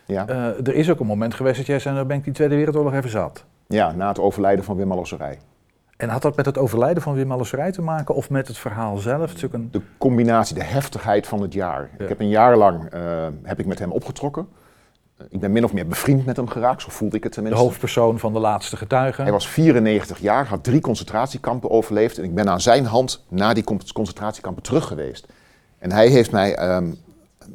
Ja. 0.05 0.27
Eh, 0.27 0.67
er 0.67 0.73
is 0.73 0.89
ook 0.89 0.99
een 0.99 1.07
moment 1.07 1.34
geweest 1.34 1.57
dat 1.57 1.65
jij 1.65 1.79
zei, 1.79 1.95
nou 1.95 2.07
ben 2.07 2.17
ik 2.17 2.23
die 2.23 2.34
Tweede 2.34 2.55
Wereldoorlog 2.55 2.93
even 2.93 3.09
zat. 3.09 3.43
ja, 3.67 3.91
na 3.91 4.07
het 4.07 4.19
overlijden 4.19 4.65
van 4.65 4.75
Wim 4.75 4.91
Alosserij. 4.91 5.39
En 5.97 6.09
had 6.09 6.21
dat 6.21 6.36
met 6.36 6.45
het 6.45 6.57
overlijden 6.57 7.03
van 7.03 7.13
Wim 7.13 7.32
Alesserij 7.32 7.71
te 7.71 7.82
maken 7.82 8.15
of 8.15 8.29
met 8.29 8.47
het 8.47 8.57
verhaal 8.57 8.97
zelf? 8.97 9.41
Het 9.41 9.53
een... 9.53 9.71
De 9.71 9.82
combinatie, 9.97 10.55
de 10.55 10.63
heftigheid 10.63 11.27
van 11.27 11.41
het 11.41 11.53
jaar. 11.53 11.89
Ja. 11.97 12.03
Ik 12.03 12.09
heb 12.09 12.19
een 12.19 12.29
jaar 12.29 12.57
lang 12.57 12.89
eh, 12.89 13.27
heb 13.43 13.59
ik 13.59 13.65
met 13.65 13.79
hem 13.79 13.91
opgetrokken. 13.91 14.47
Ik 15.30 15.39
ben 15.39 15.51
min 15.51 15.63
of 15.63 15.74
meer 15.74 15.88
bevriend 15.88 16.26
met 16.26 16.36
hem 16.36 16.47
geraakt, 16.47 16.82
zo 16.82 16.88
voelde 16.89 17.17
ik 17.17 17.24
het 17.24 17.32
De 17.34 17.38
tenminste. 17.41 17.63
hoofdpersoon 17.67 18.19
van 18.19 18.34
de 18.34 18.39
laatste 18.39 18.78
getuigen. 18.78 19.24
Hij 19.24 19.32
was 19.32 19.47
94 19.47 20.19
jaar, 20.19 20.47
had 20.47 20.63
drie 20.63 20.82
concentratiekampen 20.82 21.69
overleefd. 21.69 22.17
En 22.17 22.24
ik 22.24 22.36
ben 22.36 22.49
aan 22.49 22.61
zijn 22.61 22.86
hand 22.86 23.24
naar 23.30 23.53
die 23.53 23.63
con- 23.63 23.82
concentratiekampen 23.93 24.63
terug 24.63 24.86
geweest. 24.88 25.26
En 25.78 25.91
hij 25.91 26.07
heeft 26.07 26.32
mij 26.32 26.55
ehm, 26.55 26.88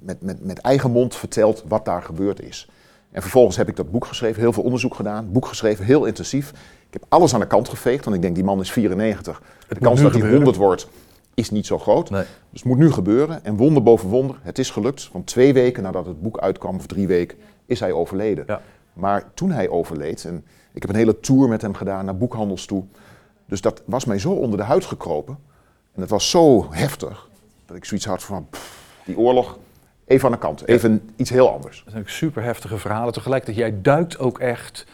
met, 0.00 0.22
met, 0.22 0.44
met 0.44 0.58
eigen 0.58 0.90
mond 0.90 1.14
verteld 1.14 1.64
wat 1.68 1.84
daar 1.84 2.02
gebeurd 2.02 2.40
is. 2.42 2.68
En 3.10 3.22
vervolgens 3.22 3.56
heb 3.56 3.68
ik 3.68 3.76
dat 3.76 3.90
boek 3.90 4.04
geschreven, 4.06 4.40
heel 4.40 4.52
veel 4.52 4.62
onderzoek 4.62 4.94
gedaan. 4.94 5.32
Boek 5.32 5.46
geschreven, 5.46 5.84
heel 5.84 6.04
intensief. 6.04 6.50
Ik 6.86 6.92
heb 6.92 7.04
alles 7.08 7.34
aan 7.34 7.40
de 7.40 7.46
kant 7.46 7.68
geveegd, 7.68 8.04
want 8.04 8.16
ik 8.16 8.22
denk 8.22 8.34
die 8.34 8.44
man 8.44 8.60
is 8.60 8.70
94. 8.72 9.42
De 9.68 9.74
kans 9.74 9.84
dat 9.84 9.96
hij 9.96 10.20
gebeuren. 10.20 10.34
100 10.34 10.56
wordt 10.56 10.88
is 11.34 11.50
niet 11.50 11.66
zo 11.66 11.78
groot. 11.78 12.10
Nee. 12.10 12.22
Dus 12.50 12.60
het 12.60 12.64
moet 12.64 12.78
nu 12.78 12.92
gebeuren. 12.92 13.44
En 13.44 13.56
wonder 13.56 13.82
boven 13.82 14.08
wonder, 14.08 14.36
het 14.42 14.58
is 14.58 14.70
gelukt. 14.70 15.02
Van 15.12 15.24
twee 15.24 15.52
weken 15.52 15.82
nadat 15.82 16.06
het 16.06 16.22
boek 16.22 16.38
uitkwam, 16.38 16.76
of 16.76 16.86
drie 16.86 17.06
weken, 17.06 17.38
is 17.66 17.80
hij 17.80 17.92
overleden. 17.92 18.44
Ja. 18.46 18.60
Maar 18.92 19.24
toen 19.34 19.50
hij 19.50 19.68
overleed, 19.68 20.24
en 20.24 20.44
ik 20.72 20.82
heb 20.82 20.90
een 20.90 20.96
hele 20.96 21.20
tour 21.20 21.48
met 21.48 21.62
hem 21.62 21.74
gedaan 21.74 22.04
naar 22.04 22.16
boekhandels 22.16 22.66
toe. 22.66 22.84
Dus 23.46 23.60
dat 23.60 23.82
was 23.84 24.04
mij 24.04 24.18
zo 24.18 24.30
onder 24.32 24.58
de 24.58 24.64
huid 24.64 24.84
gekropen. 24.84 25.38
En 25.94 26.00
het 26.00 26.10
was 26.10 26.30
zo 26.30 26.66
heftig, 26.72 27.28
dat 27.66 27.76
ik 27.76 27.84
zoiets 27.84 28.06
had 28.06 28.22
van, 28.22 28.46
pff, 28.50 29.00
die 29.04 29.18
oorlog, 29.18 29.58
even 30.04 30.26
aan 30.26 30.32
de 30.32 30.38
kant. 30.38 30.66
Even 30.66 31.10
iets 31.16 31.30
heel 31.30 31.50
anders. 31.52 31.82
Dat 31.84 31.92
zijn 31.92 32.04
super 32.06 32.42
heftige 32.42 32.78
verhalen. 32.78 33.12
Tegelijkertijd, 33.12 33.58
jij 33.58 33.78
duikt 33.82 34.18
ook 34.18 34.38
echt 34.38 34.86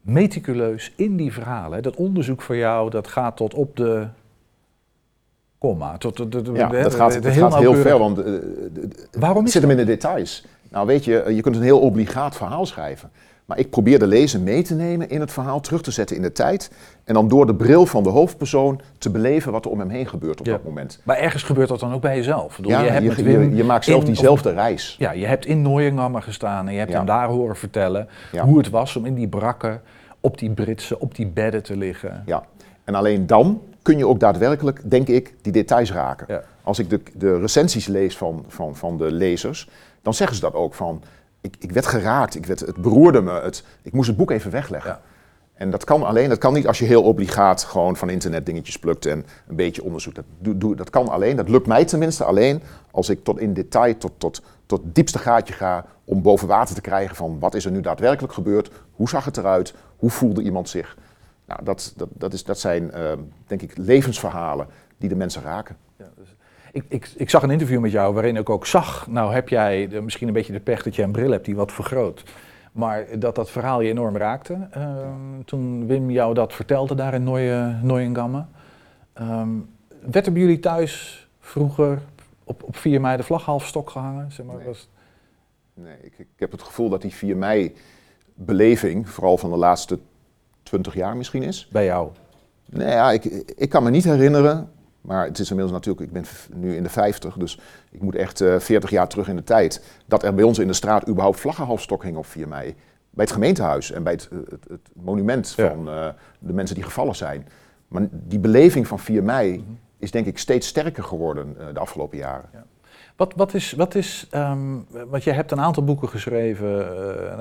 meticuleus 0.00 0.92
in 0.96 1.16
die 1.16 1.32
verhalen. 1.32 1.82
Dat 1.82 1.96
onderzoek 1.96 2.42
voor 2.42 2.56
jou, 2.56 2.90
dat 2.90 3.08
gaat 3.08 3.36
tot 3.36 3.54
op 3.54 3.76
de 3.76 4.06
komma. 5.58 5.98
Tot, 5.98 6.16
de, 6.16 6.52
Ja, 6.52 6.68
de- 6.68 6.82
dat 6.82 6.94
gaat, 6.94 7.12
dat 7.22 7.32
heel 7.32 7.50
gaat 7.50 7.60
heel 7.60 7.74
ver, 7.74 7.98
want 7.98 8.18
eh, 8.18 8.32
Waarom 9.12 9.44
is 9.44 9.52
zit 9.52 9.62
hem 9.62 9.70
in 9.70 9.76
de 9.76 9.84
details. 9.84 10.44
Nou 10.74 10.86
weet 10.86 11.04
je, 11.04 11.24
je 11.34 11.40
kunt 11.42 11.56
een 11.56 11.62
heel 11.62 11.80
obligaat 11.80 12.36
verhaal 12.36 12.66
schrijven. 12.66 13.10
Maar 13.44 13.58
ik 13.58 13.70
probeer 13.70 13.98
de 13.98 14.06
lezer 14.06 14.40
mee 14.40 14.62
te 14.62 14.74
nemen 14.74 15.08
in 15.10 15.20
het 15.20 15.32
verhaal, 15.32 15.60
terug 15.60 15.82
te 15.82 15.90
zetten 15.90 16.16
in 16.16 16.22
de 16.22 16.32
tijd. 16.32 16.70
En 17.04 17.14
dan 17.14 17.28
door 17.28 17.46
de 17.46 17.54
bril 17.54 17.86
van 17.86 18.02
de 18.02 18.08
hoofdpersoon 18.08 18.80
te 18.98 19.10
beleven 19.10 19.52
wat 19.52 19.64
er 19.64 19.70
om 19.70 19.78
hem 19.78 19.88
heen 19.88 20.06
gebeurt 20.06 20.40
op 20.40 20.46
Ja. 20.46 20.52
dat 20.52 20.64
moment. 20.64 21.00
Maar 21.02 21.16
ergens 21.16 21.42
gebeurt 21.42 21.68
dat 21.68 21.80
dan 21.80 21.92
ook 21.92 22.00
bij 22.00 22.16
jezelf. 22.16 22.56
Bedoel, 22.56 22.70
Ja, 22.72 22.80
je, 22.82 22.90
hebt 22.90 23.16
je, 23.16 23.54
je 23.54 23.64
maakt 23.64 23.84
zelf 23.84 24.00
in- 24.00 24.06
diezelfde 24.06 24.50
reis. 24.52 24.96
Ja, 24.98 25.12
je 25.12 25.26
hebt 25.26 25.46
in 25.46 25.62
Nooiengammer 25.62 26.22
gestaan 26.22 26.66
en 26.66 26.72
je 26.72 26.78
hebt 26.78 26.90
Ja. 26.90 26.96
hem 26.96 27.06
daar 27.06 27.28
horen 27.28 27.56
vertellen 27.56 28.08
hoe 28.42 28.58
het 28.58 28.70
was 28.70 28.96
om 28.96 29.04
in 29.06 29.14
die 29.14 29.28
brakken, 29.28 29.80
op 30.20 30.38
die 30.38 30.50
Britse, 30.50 30.98
op 30.98 31.14
die 31.14 31.26
bedden 31.26 31.62
te 31.62 31.76
liggen. 31.76 32.22
Ja. 32.26 32.44
En 32.84 32.94
alleen 32.94 33.26
dan 33.26 33.60
kun 33.82 33.98
je 33.98 34.06
ook 34.06 34.20
daadwerkelijk, 34.20 34.80
denk 34.90 35.08
ik, 35.08 35.34
die 35.42 35.52
details 35.52 35.92
raken. 35.92 36.42
Als 36.62 36.78
ik 36.78 36.90
de, 36.90 37.00
de 37.14 37.38
recensies 37.38 37.86
lees 37.86 38.16
van, 38.16 38.44
van, 38.48 38.76
van 38.76 38.96
de 38.98 39.12
lezers, 39.12 39.68
dan 40.04 40.14
zeggen 40.14 40.36
ze 40.36 40.42
dat 40.42 40.54
ook 40.54 40.74
van... 40.74 41.02
Ik, 41.40 41.56
ik 41.58 41.72
werd 41.72 41.86
geraakt, 41.86 42.34
ik 42.34 42.46
werd, 42.46 42.60
het 42.60 42.76
beroerde 42.76 43.22
me, 43.22 43.32
het, 43.32 43.64
ik 43.82 43.92
moest 43.92 44.08
het 44.08 44.16
boek 44.16 44.30
even 44.30 44.50
wegleggen. 44.50 44.90
Ja. 44.90 45.00
En 45.54 45.70
dat 45.70 45.84
kan 45.84 46.02
alleen, 46.02 46.28
dat 46.28 46.38
kan 46.38 46.52
niet 46.52 46.66
als 46.66 46.78
je 46.78 46.84
heel 46.84 47.02
obligaat 47.02 47.62
gewoon 47.62 47.96
van 47.96 48.10
internet 48.10 48.46
dingetjes 48.46 48.78
plukt 48.78 49.06
en 49.06 49.26
een 49.48 49.56
beetje 49.56 49.84
onderzoekt. 49.84 50.16
Dat, 50.16 50.24
doe, 50.38 50.58
doe, 50.58 50.76
dat 50.76 50.90
kan 50.90 51.08
alleen, 51.08 51.36
dat 51.36 51.48
lukt 51.48 51.66
mij 51.66 51.84
tenminste 51.84 52.24
alleen 52.24 52.62
als 52.90 53.08
ik 53.08 53.24
tot 53.24 53.38
in 53.38 53.54
detail, 53.54 53.98
tot, 53.98 54.12
tot, 54.18 54.42
tot 54.66 54.80
diepste 54.84 55.18
gaatje 55.18 55.54
ga 55.54 55.86
om 56.04 56.22
boven 56.22 56.48
water 56.48 56.74
te 56.74 56.80
krijgen 56.80 57.16
van 57.16 57.38
wat 57.38 57.54
is 57.54 57.64
er 57.64 57.70
nu 57.70 57.80
daadwerkelijk 57.80 58.32
gebeurd, 58.32 58.70
hoe 58.92 59.08
zag 59.08 59.24
het 59.24 59.36
eruit, 59.36 59.74
hoe 59.96 60.10
voelde 60.10 60.42
iemand 60.42 60.68
zich. 60.68 60.96
Nou, 61.46 61.64
dat, 61.64 61.92
dat, 61.96 62.08
dat, 62.12 62.32
is, 62.32 62.44
dat 62.44 62.58
zijn, 62.58 62.92
eh, 62.92 63.12
denk 63.46 63.62
ik, 63.62 63.76
levensverhalen 63.76 64.66
die 64.96 65.08
de 65.08 65.16
mensen 65.16 65.42
raken. 65.42 65.76
Ik, 66.74 66.84
ik, 66.88 67.12
ik 67.16 67.30
zag 67.30 67.42
een 67.42 67.50
interview 67.50 67.80
met 67.80 67.90
jou 67.90 68.14
waarin 68.14 68.36
ik 68.36 68.50
ook 68.50 68.66
zag, 68.66 69.06
nou 69.06 69.32
heb 69.34 69.48
jij 69.48 69.88
de- 69.88 70.00
misschien 70.00 70.28
een 70.28 70.34
beetje 70.34 70.52
de 70.52 70.60
pech 70.60 70.82
dat 70.82 70.96
je 70.96 71.02
een 71.02 71.12
bril 71.12 71.30
hebt 71.30 71.44
die 71.44 71.56
wat 71.56 71.72
vergroot. 71.72 72.22
Maar 72.72 73.06
dat 73.18 73.34
dat 73.34 73.50
verhaal 73.50 73.80
je 73.80 73.90
enorm 73.90 74.16
raakte. 74.16 74.68
Ehm, 74.70 75.42
toen 75.44 75.86
Wim 75.86 76.10
jou 76.10 76.34
dat 76.34 76.52
vertelde 76.52 76.94
daar 76.94 77.14
in 77.14 77.22
Nooiengamme. 77.82 78.44
Ehm, 79.12 79.48
werd 80.10 80.26
er 80.26 80.32
bij 80.32 80.40
jullie 80.42 80.58
thuis 80.60 81.26
vroeger 81.40 81.98
op, 82.44 82.62
op 82.62 82.76
4 82.76 83.00
mei 83.00 83.16
de 83.16 83.22
vlag 83.22 83.44
half 83.44 83.66
stok 83.66 83.90
gehangen? 83.90 84.32
Zeg 84.32 84.46
maar, 84.46 84.56
Nee. 84.56 84.66
was, 84.66 84.88
Nee, 85.74 85.96
ik, 86.02 86.12
ik 86.18 86.26
heb 86.36 86.50
het 86.52 86.62
gevoel 86.62 86.88
dat 86.88 87.02
die 87.02 87.12
4 87.14 87.36
mei 87.36 87.74
beleving, 88.34 89.08
vooral 89.08 89.38
van 89.38 89.50
de 89.50 89.56
laatste 89.56 89.98
20 90.62 90.94
jaar 90.94 91.16
misschien 91.16 91.42
is. 91.42 91.68
bij 91.72 91.84
jou? 91.84 92.08
Nee, 92.70 92.88
ja, 92.88 93.10
ik, 93.12 93.24
ik 93.56 93.68
kan 93.68 93.82
me 93.82 93.90
niet 93.90 94.04
herinneren, 94.04 94.70
maar 95.04 95.24
het 95.26 95.38
is 95.38 95.48
inmiddels 95.50 95.76
natuurlijk, 95.76 96.06
ik 96.06 96.12
ben 96.12 96.24
nu 96.60 96.76
in 96.76 96.82
de 96.82 96.88
50, 96.88 97.34
dus 97.36 97.58
ik 97.90 98.02
moet 98.02 98.14
echt 98.14 98.40
eh 98.40 98.58
40 98.58 98.90
jaar 98.90 99.08
terug 99.08 99.28
in 99.28 99.36
de 99.36 99.44
tijd, 99.44 99.84
dat 100.06 100.22
er 100.22 100.34
bij 100.34 100.44
ons 100.44 100.58
in 100.58 100.66
de 100.66 100.72
straat 100.72 101.08
überhaupt 101.08 101.40
vlaggenhalfstok 101.40 102.02
hing 102.02 102.16
op 102.16 102.26
4 102.26 102.48
mei. 102.48 102.74
Bij 103.10 103.24
het 103.24 103.32
gemeentehuis 103.32 103.90
en 103.92 104.02
bij 104.02 104.12
het, 104.12 104.28
eh, 104.32 104.38
het, 104.48 104.64
het 104.68 104.80
monument 104.92 105.54
Ja. 105.56 105.68
van 105.68 105.88
eh, 105.88 106.08
de 106.38 106.52
mensen 106.52 106.74
die 106.74 106.84
gevallen 106.84 107.16
zijn. 107.16 107.48
Maar 107.88 108.02
die 108.10 108.38
beleving 108.38 108.86
van 108.86 108.98
4 108.98 109.22
mei 109.22 109.64
is 109.98 110.10
denk 110.10 110.26
ik 110.26 110.38
steeds 110.38 110.66
sterker 110.66 111.02
geworden 111.04 111.56
de 111.72 111.78
afgelopen 111.80 112.18
jaren. 112.18 112.48
Wat, 113.16 113.32
wat 113.36 113.54
is, 113.54 113.72
wat 113.72 113.94
is 113.94 114.26
ehm, 114.30 114.58
want 115.08 115.24
je 115.24 115.30
hebt 115.32 115.50
een 115.50 115.60
aantal 115.60 115.84
boeken 115.84 116.08
geschreven, 116.08 116.86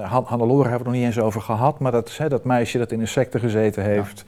Han- 0.02 0.24
Hannelore 0.26 0.70
hebben 0.70 0.72
we 0.72 0.74
het 0.78 0.84
nog 0.84 0.94
niet 0.94 1.04
eens 1.04 1.20
over 1.20 1.42
gehad, 1.42 1.80
maar 1.80 1.92
dat, 1.92 2.18
hè, 2.18 2.30
dat 2.30 2.44
meisje 2.44 2.78
dat 2.78 2.92
in 2.92 3.00
een 3.00 3.08
secte 3.08 3.40
gezeten 3.40 3.84
heeft, 3.84 4.24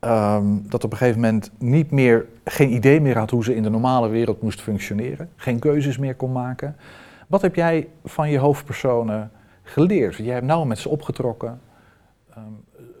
ehm, 0.00 0.46
dat 0.62 0.84
op 0.84 0.92
een 0.92 0.98
gegeven 0.98 1.20
moment 1.20 1.50
niet 1.58 1.90
meer, 1.90 2.26
geen 2.44 2.72
idee 2.72 3.00
meer 3.00 3.18
had 3.18 3.30
hoe 3.30 3.44
ze 3.44 3.54
in 3.54 3.62
de 3.62 3.70
normale 3.70 4.08
wereld 4.08 4.42
moest 4.42 4.60
functioneren, 4.60 5.28
geen 5.36 5.58
keuzes 5.58 5.98
meer 5.98 6.14
kon 6.14 6.32
maken. 6.32 6.76
Wat 7.26 7.42
heb 7.42 7.54
jij 7.54 7.88
van 8.04 8.30
je 8.30 8.38
hoofdpersonen 8.38 9.30
geleerd? 9.62 10.16
Jij 10.16 10.34
hebt 10.34 10.46
nauw 10.46 10.64
met 10.64 10.78
ze 10.78 10.88
opgetrokken, 10.88 11.60
ehm, 12.30 12.42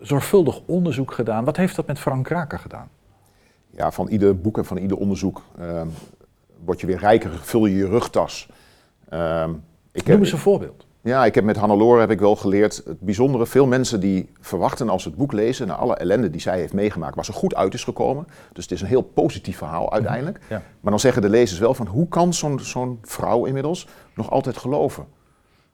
zorgvuldig 0.00 0.60
onderzoek 0.66 1.12
gedaan. 1.12 1.44
Wat 1.44 1.56
heeft 1.56 1.76
dat 1.76 1.86
met 1.86 1.98
Frank 1.98 2.24
Kraker 2.24 2.58
gedaan? 2.58 2.88
ja, 3.78 3.92
van 3.92 4.08
ieder 4.08 4.40
boek 4.40 4.58
en 4.58 4.64
van 4.64 4.76
ieder 4.76 4.96
onderzoek 4.96 5.42
ehm, 5.58 5.86
word 6.64 6.80
je 6.80 6.86
weer 6.86 6.98
rijker, 6.98 7.30
vul 7.38 7.66
je 7.66 7.76
je 7.76 7.86
rugtas. 7.86 8.48
Ik 9.92 10.06
Noem 10.06 10.18
eens 10.18 10.32
een 10.32 10.38
voorbeeld. 10.38 10.86
Ja, 11.08 11.24
ik 11.24 11.34
heb 11.34 11.44
met 11.44 11.56
Hannelore 11.56 12.00
heb 12.00 12.10
ik 12.10 12.20
wel 12.20 12.36
geleerd. 12.36 12.82
Het 12.84 13.00
bijzondere, 13.00 13.46
veel 13.46 13.66
mensen 13.66 14.00
die 14.00 14.30
verwachten 14.40 14.88
als 14.88 15.02
ze 15.02 15.08
het 15.08 15.18
boek 15.18 15.32
lezen, 15.32 15.66
na 15.66 15.74
alle 15.74 15.94
ellende 15.94 16.30
die 16.30 16.40
zij 16.40 16.58
heeft 16.58 16.72
meegemaakt, 16.72 17.14
waar 17.14 17.24
ze 17.24 17.32
goed 17.32 17.54
uit 17.54 17.74
is 17.74 17.84
gekomen. 17.84 18.26
Dus 18.52 18.64
het 18.64 18.72
is 18.72 18.80
een 18.80 18.86
heel 18.86 19.02
positief 19.02 19.56
verhaal 19.56 19.92
uiteindelijk. 19.92 20.40
Ja. 20.48 20.62
Maar 20.80 20.90
dan 20.90 21.00
zeggen 21.00 21.22
de 21.22 21.28
lezers 21.28 21.60
wel 21.60 21.74
van 21.74 21.86
hoe 21.86 22.08
kan 22.08 22.34
zo'n 22.34 22.60
zo'n 22.60 22.98
vrouw 23.02 23.44
inmiddels 23.44 23.88
nog 24.14 24.30
altijd 24.30 24.56
geloven? 24.56 25.06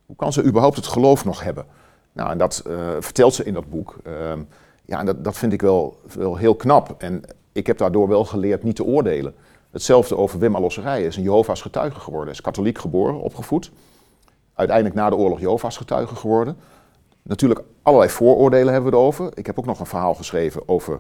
Hoe 0.07 0.16
kan 0.16 0.32
ze 0.32 0.45
überhaupt 0.45 0.76
het 0.76 0.87
geloof 0.87 1.24
nog 1.24 1.43
hebben? 1.43 1.64
Nou, 2.12 2.30
en 2.30 2.39
dat 2.39 2.62
eh, 2.66 2.76
vertelt 3.01 3.35
ze 3.35 3.45
in 3.45 3.55
dat 3.55 3.70
boek. 3.70 3.97
Ehm, 4.03 4.43
ja, 4.85 4.99
en 4.99 5.07
dat, 5.07 5.24
dat 5.24 5.37
vind 5.37 5.53
ik 5.53 5.62
wel, 5.62 6.01
wel 6.14 6.37
heel 6.37 6.55
knap. 6.55 6.95
En 6.99 7.22
ik 7.53 7.66
heb 7.66 7.78
daardoor 7.78 8.09
wel 8.09 8.24
geleerd 8.24 8.62
niet 8.62 8.76
te 8.76 8.85
oordelen. 8.85 9.35
Hetzelfde 9.70 10.16
over 10.16 10.39
Wim 10.39 10.57
Alosserij. 10.57 10.99
Hij 10.99 11.07
is 11.07 11.16
een 11.16 11.22
Jehovah's 11.22 11.62
getuige 11.62 12.01
geworden. 12.01 12.28
Hij 12.28 12.37
is 12.37 12.45
katholiek 12.45 12.78
geboren, 12.78 13.20
opgevoed. 13.20 13.70
Uiteindelijk 14.55 14.96
na 14.96 15.11
de 15.11 15.16
oorlog 15.16 15.40
Jehovah's 15.40 15.76
getuige 15.76 16.14
geworden. 16.14 16.57
Natuurlijk 17.22 17.61
allerlei 17.82 18.11
vooroordelen 18.11 18.72
hebben 18.72 18.90
we 18.90 18.96
erover. 18.96 19.30
Ik 19.34 19.46
heb 19.46 19.59
ook 19.59 19.66
nog 19.66 19.80
een 19.80 19.86
verhaal 19.86 20.14
geschreven 20.14 20.68
over... 20.68 20.98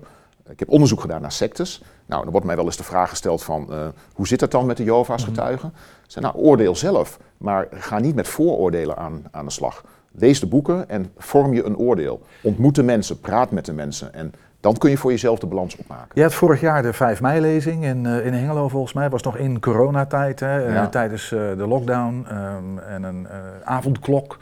Ik 0.48 0.58
heb 0.58 0.70
onderzoek 0.70 1.00
gedaan 1.00 1.20
naar 1.20 1.32
sectes. 1.32 1.82
Nou, 2.06 2.22
dan 2.22 2.30
wordt 2.30 2.46
mij 2.46 2.56
wel 2.56 2.64
eens 2.64 2.76
de 2.76 2.84
vraag 2.84 3.08
gesteld 3.08 3.42
van... 3.42 3.72
eh, 3.72 3.86
hoe 4.14 4.26
zit 4.26 4.40
dat 4.40 4.50
dan 4.50 4.66
met 4.66 4.76
de 4.76 4.84
Jehovah's 4.84 5.24
getuigen? 5.24 5.68
Ik 6.04 6.10
zei, 6.10 6.24
nou, 6.24 6.36
oordeel 6.36 6.76
zelf. 6.76 7.18
Maar 7.38 7.68
ga 7.70 7.98
niet 7.98 8.14
met 8.14 8.28
vooroordelen 8.28 8.96
aan, 8.96 9.24
aan 9.30 9.44
de 9.44 9.50
slag. 9.50 9.84
Lees 10.12 10.40
de 10.40 10.46
boeken 10.46 10.88
en 10.88 11.12
vorm 11.16 11.54
je 11.54 11.64
een 11.64 11.76
oordeel. 11.76 12.20
Ontmoet 12.42 12.74
de 12.74 12.82
mensen, 12.82 13.20
praat 13.20 13.50
met 13.50 13.64
de 13.64 13.72
mensen. 13.72 14.14
En 14.14 14.32
dan 14.64 14.78
kun 14.78 14.90
je 14.90 14.96
voor 14.96 15.10
jezelf 15.10 15.38
de 15.38 15.46
balans 15.46 15.76
opmaken. 15.76 16.08
Je 16.12 16.22
had 16.22 16.34
vorig 16.34 16.60
jaar 16.60 16.82
de 16.82 16.92
5 16.92 17.20
mei-lezing 17.20 17.84
in, 17.84 18.06
eh, 18.06 18.26
in 18.26 18.32
Hengelo 18.32 18.68
volgens 18.68 18.92
mij. 18.92 19.10
was 19.10 19.22
nog 19.22 19.36
in 19.36 19.60
coronatijd, 19.60 20.40
hè, 20.40 20.66
eh, 20.66 20.74
Ja. 20.74 20.88
tijdens 20.88 21.32
eh, 21.32 21.38
de 21.38 21.66
lockdown. 21.66 22.26
ehm, 22.28 22.78
en 22.78 23.02
een 23.02 23.28
avondklok. 23.64 24.38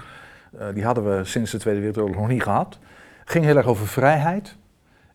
Die 0.75 0.85
hadden 0.85 1.17
we 1.17 1.25
sinds 1.25 1.51
de 1.51 1.59
Tweede 1.59 1.81
Wereldoorlog 1.81 2.17
nog 2.17 2.29
niet 2.29 2.43
gehad. 2.43 2.79
Ging 3.25 3.45
heel 3.45 3.57
erg 3.57 3.67
over 3.67 3.87
vrijheid. 3.87 4.57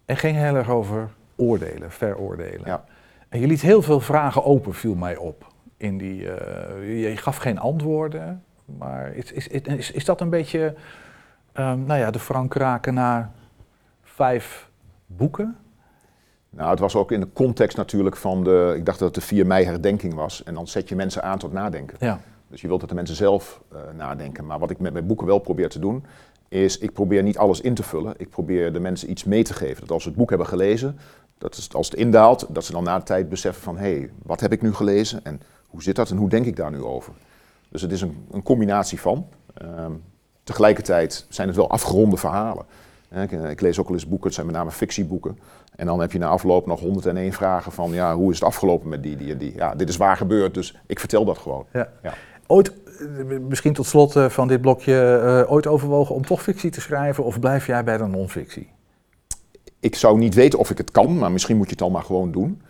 En 0.05 0.17
ging 0.17 0.37
heel 0.37 0.55
erg 0.55 0.69
over 0.69 1.09
oordelen, 1.35 1.91
veroordelen. 1.91 2.65
Ja. 2.65 2.83
En 3.29 3.39
je 3.39 3.47
liet 3.47 3.61
heel 3.61 3.81
veel 3.81 3.99
vragen 3.99 4.43
open, 4.43 4.73
viel 4.73 4.95
mij 4.95 5.15
op. 5.15 5.47
In 5.77 5.97
die, 5.97 6.21
je 6.81 7.13
gaf 7.15 7.37
geen 7.37 7.59
antwoorden. 7.59 8.43
Maar 8.65 9.15
is, 9.15 9.31
is, 9.31 9.47
is, 9.47 9.91
is 9.91 10.05
dat 10.05 10.21
een 10.21 10.29
beetje 10.29 10.75
ehm, 11.53 11.85
nou 11.85 11.99
ja, 11.99 12.11
de 12.11 12.19
Frank 12.19 12.53
Raken 12.53 12.93
na 12.93 13.31
vijf 14.03 14.66
boeken? 15.07 15.57
Nou, 16.49 16.69
het 16.69 16.79
was 16.79 16.95
ook 16.95 17.11
in 17.11 17.19
de 17.19 17.27
context 17.33 17.77
natuurlijk 17.77 18.15
van 18.15 18.43
de... 18.43 18.73
Ik 18.77 18.85
dacht 18.85 18.99
dat 18.99 19.07
het 19.07 19.23
de 19.23 19.27
4 19.27 19.45
mei 19.47 19.65
herdenking 19.65 20.13
was. 20.13 20.43
En 20.43 20.53
dan 20.53 20.67
zet 20.67 20.89
je 20.89 20.95
mensen 20.95 21.23
aan 21.23 21.37
tot 21.37 21.53
nadenken. 21.53 21.97
Ja. 21.99 22.19
Dus 22.47 22.61
je 22.61 22.67
wilt 22.67 22.79
dat 22.79 22.89
de 22.89 22.95
mensen 22.95 23.15
zelf 23.15 23.61
eh, 23.71 23.79
nadenken. 23.95 24.45
Maar 24.45 24.59
wat 24.59 24.69
ik 24.69 24.79
met 24.79 24.93
mijn 24.93 25.07
boeken 25.07 25.27
wel 25.27 25.39
probeer 25.39 25.69
te 25.69 25.79
doen, 25.79 26.05
is 26.47 26.77
ik 26.77 26.93
probeer 26.93 27.23
niet 27.23 27.37
alles 27.37 27.61
in 27.61 27.73
te 27.73 27.83
vullen. 27.83 28.13
Ik 28.17 28.29
probeer 28.29 28.73
de 28.73 28.79
mensen 28.79 29.09
iets 29.09 29.23
mee 29.23 29.43
te 29.43 29.53
geven. 29.53 29.81
Dat 29.81 29.91
als 29.91 30.03
ze 30.03 30.09
het 30.09 30.17
boek 30.17 30.29
hebben 30.29 30.47
gelezen, 30.47 30.99
dat 31.37 31.57
is, 31.57 31.73
als 31.73 31.89
het 31.89 31.99
indaalt, 31.99 32.45
dat 32.49 32.65
ze 32.65 32.71
dan 32.71 32.83
na 32.83 32.97
de 32.97 33.03
tijd 33.03 33.29
beseffen 33.29 33.63
van... 33.63 33.77
hé, 33.77 33.97
hey, 33.97 34.09
wat 34.23 34.39
heb 34.39 34.51
ik 34.51 34.61
nu 34.61 34.73
gelezen 34.73 35.25
en 35.25 35.41
hoe 35.67 35.83
zit 35.83 35.95
dat 35.95 36.09
en 36.09 36.17
hoe 36.17 36.29
denk 36.29 36.45
ik 36.45 36.55
daar 36.55 36.71
nu 36.71 36.83
over? 36.83 37.13
Dus 37.69 37.81
het 37.81 37.91
is 37.91 38.01
een, 38.01 38.27
een 38.31 38.43
combinatie 38.43 38.99
van. 38.99 39.27
Ehm, 39.53 39.91
tegelijkertijd 40.43 41.25
zijn 41.29 41.47
het 41.47 41.57
wel 41.57 41.69
afgeronde 41.69 42.17
verhalen. 42.17 42.65
Hè, 43.09 43.23
Ik, 43.23 43.31
ik 43.31 43.61
lees 43.61 43.79
ook 43.79 43.87
wel 43.87 43.97
eens 43.97 44.07
boeken, 44.07 44.25
het 44.25 44.35
zijn 44.35 44.45
met 44.45 44.55
name 44.55 44.71
fictieboeken. 44.71 45.39
En 45.75 45.85
dan 45.85 45.99
heb 45.99 46.11
je 46.11 46.19
na 46.19 46.27
afloop 46.27 46.65
nog 46.65 46.79
101 46.79 47.33
vragen 47.33 47.71
van, 47.71 47.91
ja, 47.91 48.15
hoe 48.15 48.31
is 48.31 48.39
het 48.39 48.47
afgelopen 48.47 48.89
met 48.89 49.03
die, 49.03 49.15
die 49.15 49.31
en 49.31 49.37
die? 49.37 49.53
Ja, 49.55 49.75
dit 49.75 49.89
is 49.89 49.97
waar 49.97 50.17
gebeurd, 50.17 50.53
dus 50.53 50.77
ik 50.85 50.99
vertel 50.99 51.25
dat 51.25 51.37
gewoon. 51.37 51.65
Ja. 51.73 51.89
Ja. 52.03 52.13
Ooit, 52.47 52.71
eh, 52.99 53.39
misschien 53.47 53.73
tot 53.73 53.85
slot 53.85 54.15
eh, 54.15 54.29
van 54.29 54.47
dit 54.47 54.61
blokje, 54.61 55.17
eh, 55.45 55.51
ooit 55.51 55.67
overwogen 55.67 56.15
om 56.15 56.25
toch 56.25 56.43
fictie 56.43 56.69
te 56.71 56.81
schrijven 56.81 57.23
of 57.23 57.39
blijf 57.39 57.67
jij 57.67 57.83
bij 57.83 57.97
de 57.97 58.05
non-fictie? 58.05 58.69
Ik 59.79 59.95
zou 59.95 60.17
niet 60.17 60.33
weten 60.33 60.59
of 60.59 60.69
ik 60.69 60.77
het 60.77 60.91
kan, 60.91 61.17
maar 61.17 61.31
misschien 61.31 61.55
moet 61.57 61.65
je 61.65 61.71
het 61.71 61.79
dan 61.79 61.91
maar 61.91 62.03
gewoon 62.03 62.31
doen. 62.31 62.61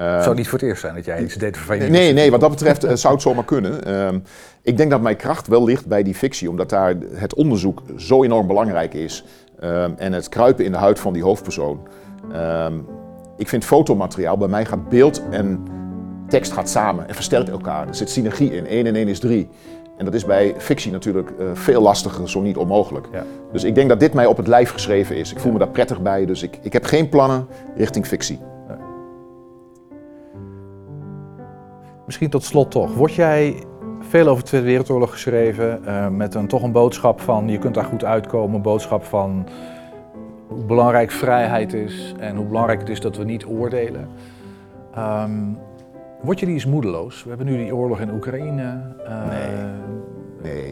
Het 0.00 0.08
Ehm, 0.08 0.22
zou 0.22 0.34
niet 0.36 0.48
voor 0.48 0.58
het 0.58 0.68
eerst 0.68 0.80
zijn 0.80 0.94
dat 0.94 1.04
jij 1.04 1.22
iets 1.22 1.34
deed 1.34 1.58
van 1.58 1.78
je 1.78 1.88
Nee, 1.88 2.12
nee, 2.12 2.30
wat 2.30 2.40
dat 2.40 2.50
betreft 2.50 2.84
eh, 2.84 2.94
zou 2.94 3.14
het 3.14 3.22
zomaar 3.22 3.44
kunnen. 3.44 3.84
Ehm, 3.84 4.18
ik 4.62 4.76
denk 4.76 4.90
dat 4.90 5.00
mijn 5.00 5.16
kracht 5.16 5.46
wel 5.46 5.64
ligt 5.64 5.86
bij 5.86 6.02
die 6.02 6.14
fictie, 6.14 6.50
omdat 6.50 6.68
daar 6.68 6.94
het 7.12 7.34
onderzoek 7.34 7.82
zo 7.96 8.24
enorm 8.24 8.46
belangrijk 8.46 8.94
is. 8.94 9.24
Ehm, 9.60 9.92
en 9.96 10.12
het 10.12 10.28
kruipen 10.28 10.64
in 10.64 10.72
de 10.72 10.78
huid 10.78 10.98
van 10.98 11.12
die 11.12 11.22
hoofdpersoon. 11.22 11.80
Ehm, 12.32 12.74
ik 13.36 13.48
vind 13.48 13.64
fotomateriaal, 13.64 14.36
bij 14.36 14.48
mij 14.48 14.64
gaat 14.64 14.88
beeld 14.88 15.22
en 15.30 15.64
tekst 16.28 16.52
gaat 16.52 16.68
samen 16.68 17.08
en 17.08 17.14
versterkt 17.14 17.48
elkaar. 17.48 17.88
Er 17.88 17.94
zit 17.94 18.10
synergie 18.10 18.52
in, 18.52 18.66
1 18.66 18.86
en 18.86 18.96
1 18.96 19.08
is 19.08 19.18
3. 19.18 19.48
En 19.96 20.04
dat 20.04 20.14
is 20.14 20.24
bij 20.24 20.54
fictie 20.58 20.92
natuurlijk 20.92 21.30
eh, 21.38 21.46
veel 21.52 21.82
lastiger, 21.82 22.30
zo 22.30 22.40
niet 22.40 22.56
onmogelijk. 22.56 23.06
Ja. 23.12 23.24
Dus 23.52 23.64
ik 23.64 23.74
denk 23.74 23.88
dat 23.88 24.00
dit 24.00 24.14
mij 24.14 24.26
op 24.26 24.36
het 24.36 24.46
lijf 24.46 24.70
geschreven 24.70 25.16
is. 25.16 25.32
Ik 25.32 25.38
voel 25.38 25.52
me 25.52 25.58
daar 25.58 25.68
prettig 25.68 26.00
bij, 26.02 26.26
dus 26.26 26.42
ik, 26.42 26.58
ik 26.62 26.72
heb 26.72 26.84
geen 26.84 27.08
plannen 27.08 27.46
richting 27.76 28.06
fictie. 28.06 28.38
Misschien 32.06 32.30
tot 32.30 32.44
slot 32.44 32.70
toch. 32.70 32.94
Word 32.94 33.14
jij 33.14 33.62
veel 34.10 34.26
over 34.28 34.42
de 34.42 34.48
Tweede 34.48 34.66
Wereldoorlog 34.66 35.10
geschreven 35.10 35.84
eh, 35.86 36.08
met 36.08 36.34
een, 36.34 36.46
toch 36.46 36.62
een 36.62 36.72
boodschap 36.72 37.20
van 37.20 37.48
je 37.48 37.58
kunt 37.58 37.74
daar 37.74 37.84
goed 37.84 38.04
uitkomen, 38.04 38.56
een 38.56 38.62
boodschap 38.62 39.04
van 39.04 39.46
hoe 40.48 40.64
belangrijk 40.64 41.10
vrijheid 41.10 41.72
is 41.72 42.14
en 42.18 42.36
hoe 42.36 42.46
belangrijk 42.46 42.80
het 42.80 42.88
is 42.88 43.00
dat 43.00 43.16
we 43.16 43.24
niet 43.24 43.46
oordelen. 43.46 44.08
Ehm, 44.94 45.30
word 46.22 46.40
je 46.40 46.46
die 46.46 46.54
eens 46.54 46.66
moedeloos? 46.66 47.22
We 47.22 47.28
hebben 47.28 47.46
nu 47.46 47.56
die 47.56 47.74
oorlog 47.74 48.00
in 48.00 48.10
Oekraïne. 48.10 48.80
eh, 49.06 49.12
Nee. 50.42 50.68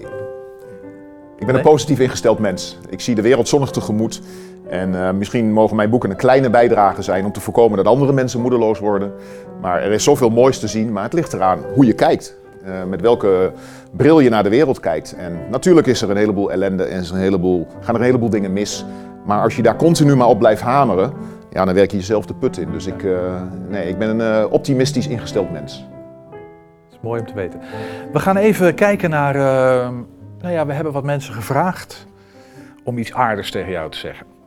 Ik 1.39 1.47
ben 1.47 1.55
Nee? 1.55 1.57
een 1.64 1.70
positief 1.70 1.99
ingesteld 1.99 2.39
mens. 2.39 2.78
Ik 2.89 3.01
zie 3.01 3.14
de 3.14 3.22
wereld 3.22 3.49
zonnig 3.49 3.70
tegemoet. 3.70 4.22
En 4.68 4.95
eh, 5.07 5.12
misschien 5.12 5.53
mogen 5.53 5.76
mijn 5.76 5.91
boeken 5.91 6.11
een 6.11 6.16
kleine 6.16 6.51
bijdrage 6.51 7.03
zijn 7.03 7.24
om 7.24 7.32
te 7.32 7.41
voorkomen 7.41 7.76
dat 7.76 7.86
andere 7.86 8.12
mensen 8.12 8.41
moedeloos 8.41 8.78
worden. 8.78 9.12
Maar 9.61 9.82
er 9.82 9.93
is 9.93 10.05
zoveel 10.05 10.30
moois 10.30 10.59
te 10.59 10.66
zien, 10.68 10.93
maar 10.93 11.03
het 11.03 11.12
ligt 11.12 11.32
eraan 11.32 11.59
hoe 11.74 11.86
je 11.86 11.93
kijkt. 11.93 12.36
Eh, 12.64 12.84
met 12.84 13.00
welke 13.00 13.52
bril 13.96 14.20
je 14.20 14.30
naar 14.30 14.42
de 14.42 14.48
wereld 14.48 14.80
kijkt. 14.80 15.14
En 15.16 15.38
natuurlijk 15.50 15.86
is 15.86 16.02
er 16.02 16.11
een 16.11 16.16
heleboel 16.16 16.52
ellende 16.52 16.84
en 16.84 17.00
is 17.00 17.11
een 17.11 17.18
heleboel, 17.18 17.66
gaan 17.80 17.94
er 17.94 18.00
een 18.00 18.06
heleboel 18.06 18.30
dingen 18.30 18.52
mis. 18.52 18.84
Maar 19.24 19.42
als 19.42 19.56
je 19.56 19.62
daar 19.62 19.76
continu 19.76 20.16
maar 20.16 20.26
op 20.26 20.38
blijft 20.38 20.61
hameren, 20.61 21.12
ja, 21.50 21.64
dan 21.64 21.74
werk 21.74 21.90
je 21.90 21.96
jezelf 21.96 22.26
de 22.26 22.34
put 22.34 22.59
in. 22.59 22.70
Dus 22.70 22.86
ik, 22.86 23.02
eh, 23.02 23.42
nee, 23.68 23.88
ik 23.88 23.98
ben 23.98 24.09
een 24.09 24.42
eh, 24.44 24.52
optimistisch 24.52 25.09
ingesteld 25.09 25.52
mens. 25.52 25.86
Dat 26.30 26.92
is 26.92 26.98
mooi 27.00 27.20
om 27.20 27.26
te 27.26 27.34
weten. 27.34 27.61
We 28.12 28.18
gaan 28.18 28.36
even 28.36 28.74
kijken 28.74 29.11
naar. 29.11 29.34
nou 30.40 30.52
ja, 30.52 30.66
we 30.66 30.72
hebben 30.72 30.92
wat 30.92 31.04
mensen 31.04 31.34
gevraagd 31.34 32.06
om 32.84 32.98
iets 32.98 33.12
aardigs 33.12 33.50
tegen 33.50 33.70
jou 33.70 33.90
te 33.90 33.98
zeggen. 33.98 34.38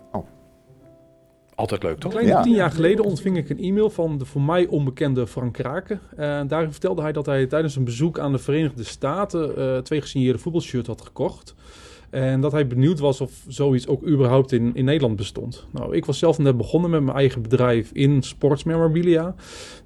Altijd 1.62 1.84
leuk, 1.84 1.98
toch? 1.98 2.14
Tien 2.42 2.54
jaar 2.54 2.72
geleden 2.72 3.06
ontving 3.06 3.38
ik 3.38 3.50
een 3.50 3.60
e-mail 3.60 3.90
van 3.90 4.18
de 4.18 4.26
voor 4.26 4.42
mij 4.42 4.68
onbekende 4.68 5.28
Frank 5.28 5.54
Kraken. 5.54 6.00
En 6.16 6.48
daarin 6.48 6.72
vertelde 6.72 7.02
hij 7.02 7.12
dat 7.12 7.26
hij 7.26 7.46
tijdens 7.46 7.76
een 7.76 7.84
bezoek 7.84 8.20
aan 8.20 8.32
de 8.32 8.38
Verenigde 8.38 8.84
Staten 8.84 9.58
eh, 9.58 9.78
twee 9.78 10.02
gesigneerde 10.02 10.40
voetbalshirts 10.40 10.88
had 10.88 11.02
gekocht. 11.02 11.56
En 12.10 12.42
dat 12.42 12.52
hij 12.52 12.68
benieuwd 12.68 13.00
was 13.00 13.22
of 13.22 13.32
zoiets 13.48 13.88
ook 13.88 14.08
überhaupt 14.08 14.52
in, 14.52 14.72
in 14.76 14.86
Nederland 14.86 15.16
bestond. 15.16 15.68
Nou, 15.72 15.96
ik 15.96 16.06
was 16.06 16.20
zelf 16.20 16.38
net 16.38 16.58
begonnen 16.58 16.90
met 16.90 17.04
mijn 17.04 17.18
eigen 17.18 17.42
bedrijf 17.42 17.92
in 17.94 18.22
sportsmemorabilia. 18.22 19.36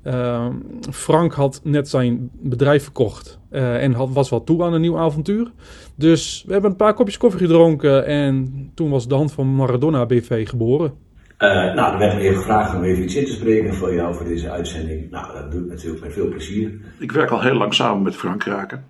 Uh, 0.04 0.48
Frank 0.92 1.34
had 1.34 1.60
net 1.64 1.90
zijn 1.90 2.30
bedrijf 2.34 2.84
verkocht 2.84 3.40
uh, 3.52 3.84
en 3.84 3.94
had, 3.94 4.10
was 4.12 4.30
wel 4.30 4.44
toe 4.44 4.64
aan 4.64 4.74
een 4.74 4.82
nieuw 4.82 4.98
avontuur. 4.98 5.52
Dus 5.96 6.44
we 6.46 6.52
hebben 6.54 6.72
een 6.72 6.78
paar 6.78 6.94
kopjes 6.94 7.18
koffie 7.18 7.40
gedronken 7.40 8.06
en 8.06 8.72
toen 8.74 8.90
was 8.90 9.08
de 9.08 9.16
hand 9.16 9.32
van 9.32 9.56
Maradona 9.56 10.06
BV 10.06 10.50
geboren. 10.50 11.04
Uh, 11.40 11.50
nou, 11.50 11.76
dan 11.76 11.98
werd 11.98 12.14
me 12.14 12.20
even 12.20 12.36
gevraagd 12.36 12.76
om 12.76 12.84
even 12.84 13.04
iets 13.04 13.16
in 13.16 13.26
te 13.26 13.32
spreken 13.32 13.74
voor 13.74 13.94
jou 13.94 14.16
voor 14.16 14.26
deze 14.26 14.52
uitzending. 14.52 15.12
Nou, 15.12 15.34
dat 15.34 15.52
doe 15.52 15.62
ik 15.62 15.68
natuurlijk 15.68 16.04
met 16.04 16.14
veel 16.14 16.30
plezier. 16.30 16.80
Ik 17.00 17.12
werk 17.12 17.30
al 17.30 17.42
heel 17.42 17.54
lang 17.54 17.74
samen 17.74 18.04
met 18.04 18.16
Frank 18.16 18.40
Kraken. 18.40 18.86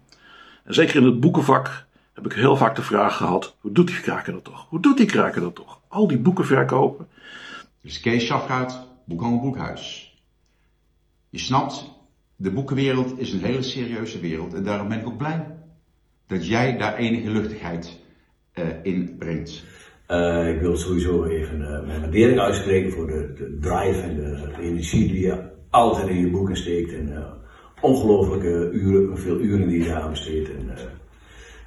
En 0.63 0.73
zeker 0.73 0.95
in 0.95 1.03
het 1.03 1.19
boekenvak 1.19 1.85
heb 2.13 2.25
ik 2.25 2.33
heel 2.33 2.57
vaak 2.57 2.75
de 2.75 2.81
vraag 2.81 3.17
gehad: 3.17 3.55
hoe 3.59 3.71
doet 3.71 3.87
die 3.87 3.99
Kraken 3.99 4.33
dat 4.33 4.43
toch? 4.43 4.65
Hoe 4.69 4.79
doet 4.79 4.97
die 4.97 5.05
Kraken 5.05 5.41
dat 5.41 5.55
toch? 5.55 5.79
Al 5.87 6.07
die 6.07 6.17
boeken 6.17 6.45
verkopen. 6.45 7.07
Is 7.81 7.99
Kees 7.99 8.25
Schafgaard, 8.25 8.79
Boekhandel 9.05 9.41
Boekhuis. 9.41 10.15
Je 11.29 11.39
snapt, 11.39 11.91
de 12.35 12.51
boekenwereld 12.51 13.19
is 13.19 13.33
een 13.33 13.43
hele 13.43 13.61
serieuze 13.61 14.19
wereld 14.19 14.53
en 14.53 14.63
daarom 14.63 14.87
ben 14.87 14.99
ik 14.99 15.07
ook 15.07 15.17
blij 15.17 15.57
dat 16.27 16.47
jij 16.47 16.77
daar 16.77 16.95
enige 16.95 17.29
luchtigheid 17.29 17.99
uh, 18.53 18.65
in 18.83 19.15
brengt. 19.17 19.63
Uh, 20.11 20.49
ik 20.49 20.61
wil 20.61 20.77
sowieso 20.77 21.23
even 21.23 21.61
uh, 21.61 21.87
mijn 21.87 22.01
waardering 22.01 22.39
uitspreken 22.39 22.91
voor 22.91 23.07
de, 23.07 23.33
de 23.33 23.57
drive 23.61 24.01
en 24.01 24.15
de, 24.15 24.53
energie 24.61 25.07
die 25.07 25.21
je 25.21 25.43
altijd 25.69 26.07
in 26.07 26.19
je 26.19 26.29
boeken 26.29 26.57
steekt. 26.57 26.93
En 26.93 27.07
uh, 27.07 27.19
ongelooflijke 27.81 28.69
uren, 28.71 29.17
veel 29.17 29.39
uren 29.39 29.67
die 29.67 29.83
je 29.83 29.95
aan 29.95 30.09
besteedt. 30.09 30.49
En, 30.49 30.71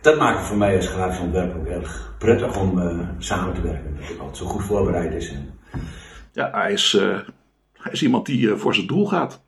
dat 0.01 0.19
maakt 0.19 0.39
het 0.39 0.47
voor 0.47 0.57
mij 0.57 0.77
als 0.77 0.89
grafisch 0.89 1.21
ontwerper 1.21 1.61
ook 1.61 1.67
erg 1.67 2.15
prettig 2.19 2.61
om 2.61 2.81
samen 3.19 3.55
te 3.55 3.61
werken. 3.61 3.97
Dat 3.97 4.09
het 4.09 4.19
altijd 4.19 4.37
zo 4.37 4.47
goed 4.47 4.65
voorbereid 4.65 5.15
is. 5.15 5.33
En... 5.33 5.59
Ja, 6.33 6.51
hij 6.53 6.73
is, 6.73 6.93
hij 7.73 7.93
is 7.93 8.03
iemand 8.03 8.27
die 8.27 8.55
voor 8.55 8.75
zijn 8.75 8.87
doel 8.87 9.07
gaat. 9.07 9.43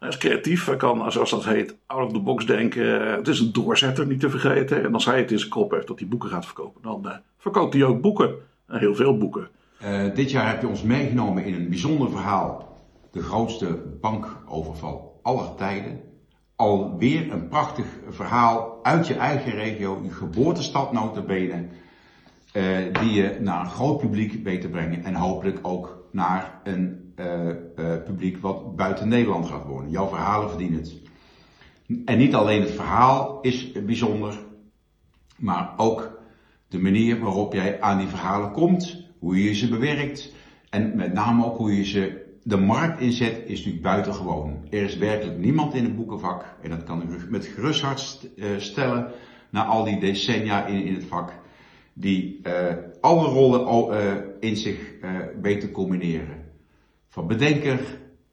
Hij 0.00 0.08
is 0.08 0.18
creatief, 0.18 0.66
hij 0.66 0.76
kan, 0.76 1.12
zoals 1.12 1.30
dat 1.30 1.44
heet, 1.44 1.76
out 1.86 2.06
of 2.06 2.12
the 2.12 2.20
box 2.20 2.46
denken. 2.46 3.12
Het 3.12 3.28
is 3.28 3.40
een 3.40 3.52
doorzetter, 3.52 4.06
niet 4.06 4.20
te 4.20 4.30
vergeten. 4.30 4.84
En 4.84 4.94
als 4.94 5.04
hij 5.04 5.18
het 5.18 5.30
in 5.30 5.38
zijn 5.38 5.50
kop 5.50 5.70
heeft 5.70 5.86
dat 5.86 5.98
hij 5.98 6.08
boeken 6.08 6.28
gaat 6.28 6.44
verkopen, 6.46 6.82
dan 6.82 7.08
eh, 7.08 7.16
verkoopt 7.38 7.74
hij 7.74 7.84
ook 7.84 8.00
boeken. 8.00 8.34
En 8.66 8.78
heel 8.78 8.94
veel 8.94 9.18
boeken. 9.18 9.48
Eh, 9.78 10.14
dit 10.14 10.30
jaar 10.30 10.48
heb 10.48 10.60
je 10.60 10.68
ons 10.68 10.82
meegenomen 10.82 11.44
in 11.44 11.54
een 11.54 11.68
bijzonder 11.68 12.10
verhaal. 12.10 12.78
De 13.10 13.22
grootste 13.22 13.78
bankoverval 14.00 15.20
aller 15.22 15.54
tijden. 15.56 16.00
Alweer 16.56 17.32
een 17.32 17.48
prachtig 17.48 17.86
verhaal 18.08 18.78
uit 18.82 19.06
je 19.06 19.14
eigen 19.14 19.52
regio, 19.52 20.00
je 20.02 20.10
geboortestad 20.10 20.92
notabene. 20.92 21.66
eh 22.52 22.64
die 23.00 23.12
je 23.12 23.36
naar 23.40 23.60
een 23.60 23.70
groot 23.70 23.98
publiek 23.98 24.44
weet 24.44 24.60
te 24.60 24.68
brengen. 24.68 25.04
En 25.04 25.14
hopelijk 25.14 25.58
ook 25.62 26.08
naar 26.12 26.60
een 26.64 26.74
eh, 26.74 26.88
eh, 26.90 27.09
publiek 28.04 28.38
wat 28.38 28.76
buiten 28.76 29.08
Nederland 29.08 29.46
gaat 29.46 29.66
wonen. 29.66 29.90
Jouw 29.90 30.08
verhalen 30.08 30.48
verdienen 30.48 30.78
het. 30.78 30.94
En 32.04 32.18
niet 32.18 32.34
alleen 32.34 32.60
het 32.60 32.70
verhaal 32.70 33.38
is 33.40 33.72
bijzonder, 33.72 34.38
maar 35.36 35.72
ook 35.76 36.20
de 36.68 36.78
manier 36.78 37.20
waarop 37.20 37.52
jij 37.52 37.80
aan 37.80 37.98
die 37.98 38.08
verhalen 38.08 38.52
komt, 38.52 39.06
hoe 39.18 39.44
je 39.44 39.54
ze 39.54 39.68
bewerkt 39.68 40.32
en 40.70 40.96
met 40.96 41.12
name 41.12 41.44
ook 41.44 41.56
hoe 41.56 41.76
je 41.76 41.84
ze 41.84 42.28
de 42.42 42.56
markt 42.56 43.00
inzet, 43.00 43.42
is 43.44 43.56
natuurlijk 43.56 43.82
buitengewoon. 43.82 44.56
Er 44.70 44.82
is 44.82 44.96
werkelijk 44.96 45.38
niemand 45.38 45.74
in 45.74 45.84
het 45.84 45.96
boekenvak, 45.96 46.56
en 46.62 46.70
dat 46.70 46.84
kan 46.84 47.02
ik 47.02 47.30
met 47.30 47.46
gerust 47.46 47.82
hart 47.82 48.28
eh, 48.36 48.48
stellen, 48.58 49.12
na 49.50 49.64
al 49.64 49.84
die 49.84 50.00
decennia 50.00 50.66
in, 50.66 50.84
in 50.84 50.94
het 50.94 51.04
vak, 51.04 51.32
die 51.92 52.40
eh, 52.42 52.74
alle 53.00 53.28
rollen 53.28 53.66
al, 53.66 53.94
eh, 53.94 54.12
in 54.40 54.56
zich 54.56 54.92
eh, 55.00 55.10
weet 55.42 55.60
te 55.60 55.70
combineren. 55.70 56.39
Van 57.10 57.26
bedenker, 57.26 57.80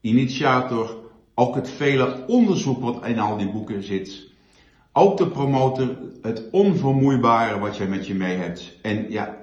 initiator, 0.01 0.95
ook 1.35 1.55
het 1.55 1.69
vele 1.69 2.23
onderzoek 2.27 2.81
wat 2.81 3.05
in 3.05 3.19
al 3.19 3.37
die 3.37 3.49
boeken 3.49 3.83
zit. 3.83 4.27
Ook 4.93 5.17
de 5.17 5.27
promotor, 5.27 5.97
het 6.21 6.43
onvermoeibare 6.51 7.59
wat 7.59 7.77
jij 7.77 7.87
met 7.87 8.07
je 8.07 8.15
mee 8.15 8.37
hebt. 8.37 8.77
En 8.81 9.11
ja, 9.11 9.37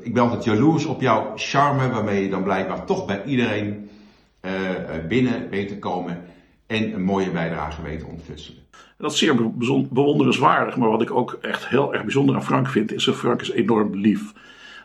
ik 0.00 0.14
ben 0.14 0.22
altijd 0.22 0.44
jaloers 0.44 0.84
op 0.84 1.00
jouw 1.00 1.32
charme, 1.36 1.88
waarmee 1.88 2.22
je 2.22 2.28
dan 2.28 2.42
blijkbaar 2.42 2.84
toch 2.84 3.06
bij 3.06 3.24
iedereen 3.24 3.90
eh, 4.40 4.96
eh, 4.96 5.06
binnen 5.06 5.48
weet 5.50 5.68
te 5.68 5.78
komen. 5.78 6.24
En 6.66 6.94
een 6.94 7.04
mooie 7.04 7.30
bijdrage 7.30 7.82
weet 7.82 7.98
te 7.98 8.06
ontfutselen. 8.06 8.62
En 8.70 9.04
dat 9.04 9.12
is 9.12 9.18
zeer 9.18 9.52
bewonderenswaardig. 9.88 10.76
Maar 10.76 10.88
wat 10.88 11.02
ik 11.02 11.10
ook 11.10 11.38
echt 11.40 11.68
heel 11.68 11.94
erg 11.94 12.02
bijzonder 12.02 12.34
aan 12.34 12.44
Frank 12.44 12.68
vind, 12.68 12.92
is 12.92 13.04
dat 13.04 13.16
Frank 13.16 13.40
is 13.40 13.50
enorm 13.50 13.94
lief. 13.94 14.32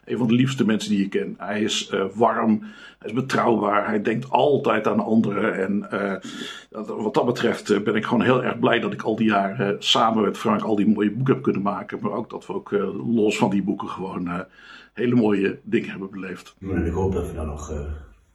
Een 0.05 0.17
van 0.17 0.27
de 0.27 0.33
liefste 0.33 0.65
mensen 0.65 0.89
die 0.89 0.99
je 0.99 1.07
kent. 1.07 1.39
Hij 1.39 1.61
is 1.61 1.87
eh, 1.89 2.05
warm, 2.13 2.59
hij 2.99 3.07
is 3.09 3.13
betrouwbaar, 3.13 3.87
hij 3.87 4.01
denkt 4.01 4.29
altijd 4.29 4.87
aan 4.87 4.99
anderen. 4.99 5.53
En 5.55 5.91
eh, 5.91 6.15
wat 6.87 7.13
dat 7.13 7.25
betreft 7.25 7.69
eh, 7.69 7.81
ben 7.81 7.95
ik 7.95 8.05
gewoon 8.05 8.23
heel 8.23 8.43
erg 8.43 8.59
blij 8.59 8.79
dat 8.79 8.93
ik 8.93 9.01
al 9.01 9.15
die 9.15 9.27
jaren 9.27 9.67
eh, 9.67 9.75
samen 9.79 10.23
met 10.23 10.37
Frank 10.37 10.61
al 10.61 10.75
die 10.75 10.87
mooie 10.87 11.11
boeken 11.11 11.33
heb 11.33 11.43
kunnen 11.43 11.61
maken. 11.61 11.99
Maar 12.01 12.11
ook 12.11 12.29
dat 12.29 12.45
we 12.45 12.53
ook 12.53 12.71
eh, 12.71 13.15
los 13.15 13.37
van 13.37 13.49
die 13.49 13.63
boeken 13.63 13.87
gewoon 13.87 14.27
eh, 14.27 14.39
hele 14.93 15.15
mooie 15.15 15.59
dingen 15.63 15.89
hebben 15.89 16.09
beleefd. 16.09 16.55
En 16.61 16.85
ik 16.85 16.93
hoop 16.93 17.13
dat 17.13 17.27
we 17.27 17.33
dan 17.33 17.45
nog 17.47 17.71
eh, 17.71 17.79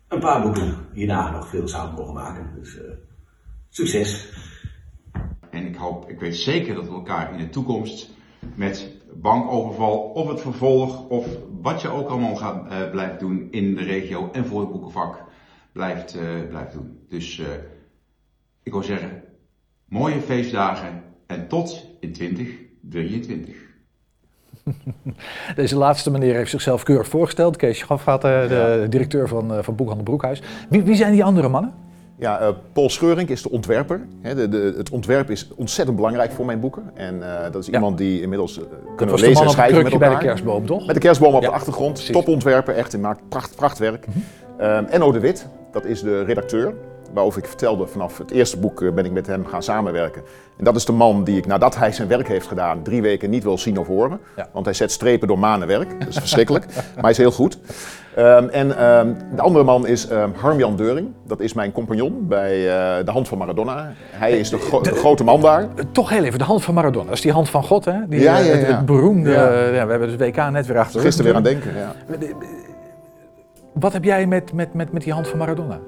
een 0.08 0.20
paar 0.20 0.42
boeken 0.42 0.74
hierna 0.92 1.30
nog 1.30 1.48
veel 1.48 1.68
samen 1.68 1.94
mogen 1.94 2.14
maken. 2.14 2.50
Dus 2.54 2.78
eh, 2.78 2.90
succes. 3.68 4.32
En 5.50 5.66
ik 5.66 5.76
hoop, 5.76 6.08
ik 6.10 6.20
weet 6.20 6.36
zeker 6.36 6.74
dat 6.74 6.84
we 6.84 6.92
elkaar 6.92 7.32
in 7.32 7.38
de 7.38 7.48
toekomst 7.48 8.10
met 8.54 8.96
bankoverval 9.20 9.98
of 9.98 10.28
het 10.28 10.40
vervolg 10.40 11.08
of 11.08 11.26
wat 11.60 11.82
je 11.82 11.88
ook 11.88 12.08
allemaal 12.08 12.36
gaat 12.36 12.66
eh, 12.68 12.90
blijven 12.90 13.18
doen 13.18 13.48
in 13.50 13.74
de 13.74 13.82
regio 13.82 14.28
en 14.32 14.46
voor 14.46 14.60
het 14.60 14.70
boekenvak 14.70 15.24
blijft, 15.72 16.14
eh, 16.14 16.48
blijft 16.48 16.72
doen. 16.72 16.98
Dus 17.08 17.38
eh, 17.38 17.46
ik 18.62 18.72
wil 18.72 18.82
zeggen, 18.82 19.22
mooie 19.84 20.20
feestdagen 20.20 21.02
en 21.26 21.48
tot 21.48 21.86
in 22.00 22.12
2023. 22.12 23.68
Deze 25.54 25.76
laatste 25.76 26.10
meneer 26.10 26.34
heeft 26.34 26.50
zichzelf 26.50 26.82
keurig 26.82 27.08
voorgesteld. 27.08 27.56
Kees 27.56 27.78
Schafvaat, 27.78 28.24
eh, 28.24 28.48
de 28.48 28.86
directeur 28.88 29.28
van, 29.28 29.54
eh, 29.54 29.62
van 29.62 29.76
Boekhandel 29.76 30.04
Broekhuis. 30.04 30.42
Wie, 30.68 30.82
wie 30.82 30.96
zijn 30.96 31.12
die 31.12 31.24
andere 31.24 31.48
mannen? 31.48 31.74
Ja, 32.18 32.38
eh, 32.40 32.48
Paul 32.72 32.90
Scheurink 32.90 33.28
is 33.28 33.42
de 33.42 33.50
ontwerper. 33.50 34.00
De, 34.22 34.48
de, 34.48 34.74
het 34.76 34.90
ontwerp 34.90 35.30
is 35.30 35.48
ontzettend 35.56 35.96
belangrijk 35.96 36.32
voor 36.32 36.44
mijn 36.46 36.60
boeken. 36.60 36.82
En 36.94 37.22
eh, 37.44 37.52
dat 37.52 37.62
is 37.62 37.68
iemand 37.68 37.98
die 37.98 38.20
inmiddels 38.22 38.58
eh, 38.58 38.64
kunnen 38.96 39.14
lezen 39.20 39.44
en 39.44 39.50
schrijven 39.50 39.74
met 39.76 39.86
krukje 39.86 39.98
bij 39.98 40.08
de 40.08 40.14
elkaar. 40.14 40.28
kerstboom, 40.28 40.66
toch? 40.66 40.86
Met 40.86 40.94
de 40.94 41.00
kerstboom 41.00 41.34
op 41.34 41.42
Ja, 41.42 41.48
de 41.48 41.54
achtergrond. 41.54 41.92
precies. 41.92 42.12
Topontwerper, 42.12 42.74
echt. 42.74 42.92
Hij 42.92 43.00
maakt 43.00 43.20
pracht, 43.28 43.56
prachtwerk. 43.56 44.06
Ehm, 44.58 44.84
Enno 44.84 45.12
de 45.12 45.20
Wit, 45.20 45.46
dat 45.72 45.84
is 45.84 46.00
de 46.02 46.22
redacteur. 46.22 46.74
Waarover 47.12 47.38
ik 47.42 47.48
vertelde, 47.48 47.86
vanaf 47.86 48.18
het 48.18 48.30
eerste 48.30 48.58
boek 48.58 48.94
ben 48.94 49.04
ik 49.04 49.12
met 49.12 49.26
hem 49.26 49.46
gaan 49.46 49.62
samenwerken. 49.62 50.22
En 50.56 50.64
dat 50.64 50.76
is 50.76 50.84
de 50.84 50.92
man 50.92 51.24
die 51.24 51.36
ik, 51.36 51.46
nadat 51.46 51.76
hij 51.76 51.92
zijn 51.92 52.08
werk 52.08 52.28
heeft 52.28 52.46
gedaan, 52.46 52.82
drie 52.82 53.02
weken 53.02 53.30
niet 53.30 53.42
wil 53.42 53.58
zien 53.58 53.78
of 53.78 53.86
horen. 53.86 54.20
Want 54.52 54.64
hij 54.64 54.74
zet 54.74 54.92
strepen 54.92 55.28
door 55.28 55.38
manenwerk. 55.38 55.98
Dat 56.00 56.08
is 56.08 56.16
verschrikkelijk. 56.16 56.66
maar 56.94 57.02
hij 57.02 57.10
is 57.10 57.16
heel 57.16 57.30
goed. 57.30 57.58
Ehm, 58.18 58.48
en 58.48 58.76
ehm, 58.78 59.12
de 59.36 59.42
andere 59.42 59.64
man 59.64 59.86
is 59.86 60.08
ehm, 60.08 60.30
Harmjan 60.34 60.76
Deuring. 60.76 61.08
Dat 61.26 61.40
is 61.40 61.52
mijn 61.52 61.72
compagnon 61.72 62.26
bij 62.28 62.52
eh, 62.68 63.04
de 63.04 63.10
hand 63.10 63.28
van 63.28 63.38
Maradona. 63.38 63.92
Hij 64.10 64.38
is 64.38 64.50
de, 64.50 64.58
gro- 64.58 64.80
de 64.80 64.94
grote 64.94 65.24
man 65.24 65.40
daar. 65.40 65.68
Toch 65.92 66.08
heel 66.10 66.24
even, 66.24 66.38
de 66.38 66.44
hand 66.44 66.64
van 66.64 66.74
Maradona. 66.74 67.04
Dat 67.04 67.14
is 67.14 67.20
die 67.20 67.32
hand 67.32 67.50
van 67.50 67.64
God, 67.64 67.84
hè? 67.84 67.94
Die, 68.08 68.20
Ja, 68.20 68.38
eh, 68.38 68.46
ja, 68.68 68.76
Het, 68.76 68.86
beroemde... 68.86 69.30
Ja. 69.30 69.44
eh, 69.50 69.70
we 69.70 69.76
hebben 69.90 70.10
het 70.10 70.20
WK 70.20 70.50
net 70.50 70.66
weer 70.66 70.78
achter 70.78 71.00
Gisteren 71.00 71.26
weer 71.26 71.36
aan 71.36 71.42
denken. 71.42 71.72
Ja. 71.76 71.94
Wat 73.72 73.92
heb 73.92 74.04
jij 74.04 74.26
met, 74.26 74.52
met, 74.52 74.74
met, 74.74 74.92
met 74.92 75.02
die 75.02 75.12
hand 75.12 75.28
van 75.28 75.38
Maradona? 75.38 75.74
Ik 75.74 75.80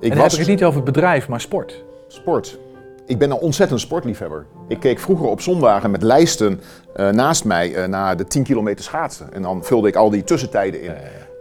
en 0.00 0.08
dan 0.08 0.18
was- 0.18 0.22
heb 0.22 0.32
ik 0.32 0.38
het 0.38 0.48
niet 0.48 0.64
over 0.64 0.76
het 0.76 0.92
bedrijf, 0.92 1.28
maar 1.28 1.40
sport. 1.40 1.84
Sport. 2.08 2.58
Ik 3.06 3.18
ben 3.18 3.30
een 3.30 3.36
ontzettend 3.38 3.80
sportliefhebber. 3.80 4.46
Ik 4.68 4.80
keek 4.80 4.98
vroeger 4.98 5.26
op 5.26 5.40
zondagen 5.40 5.90
met 5.90 6.02
lijsten 6.02 6.60
naast 7.10 7.44
mij 7.44 7.86
naar 7.86 8.16
de 8.16 8.24
10 8.24 8.42
kilometer 8.42 8.84
schaatsen. 8.84 9.32
En 9.32 9.42
dan 9.42 9.64
vulde 9.64 9.88
ik 9.88 9.96
al 9.96 10.10
die 10.10 10.24
tussentijden 10.24 10.82
in. 10.82 10.92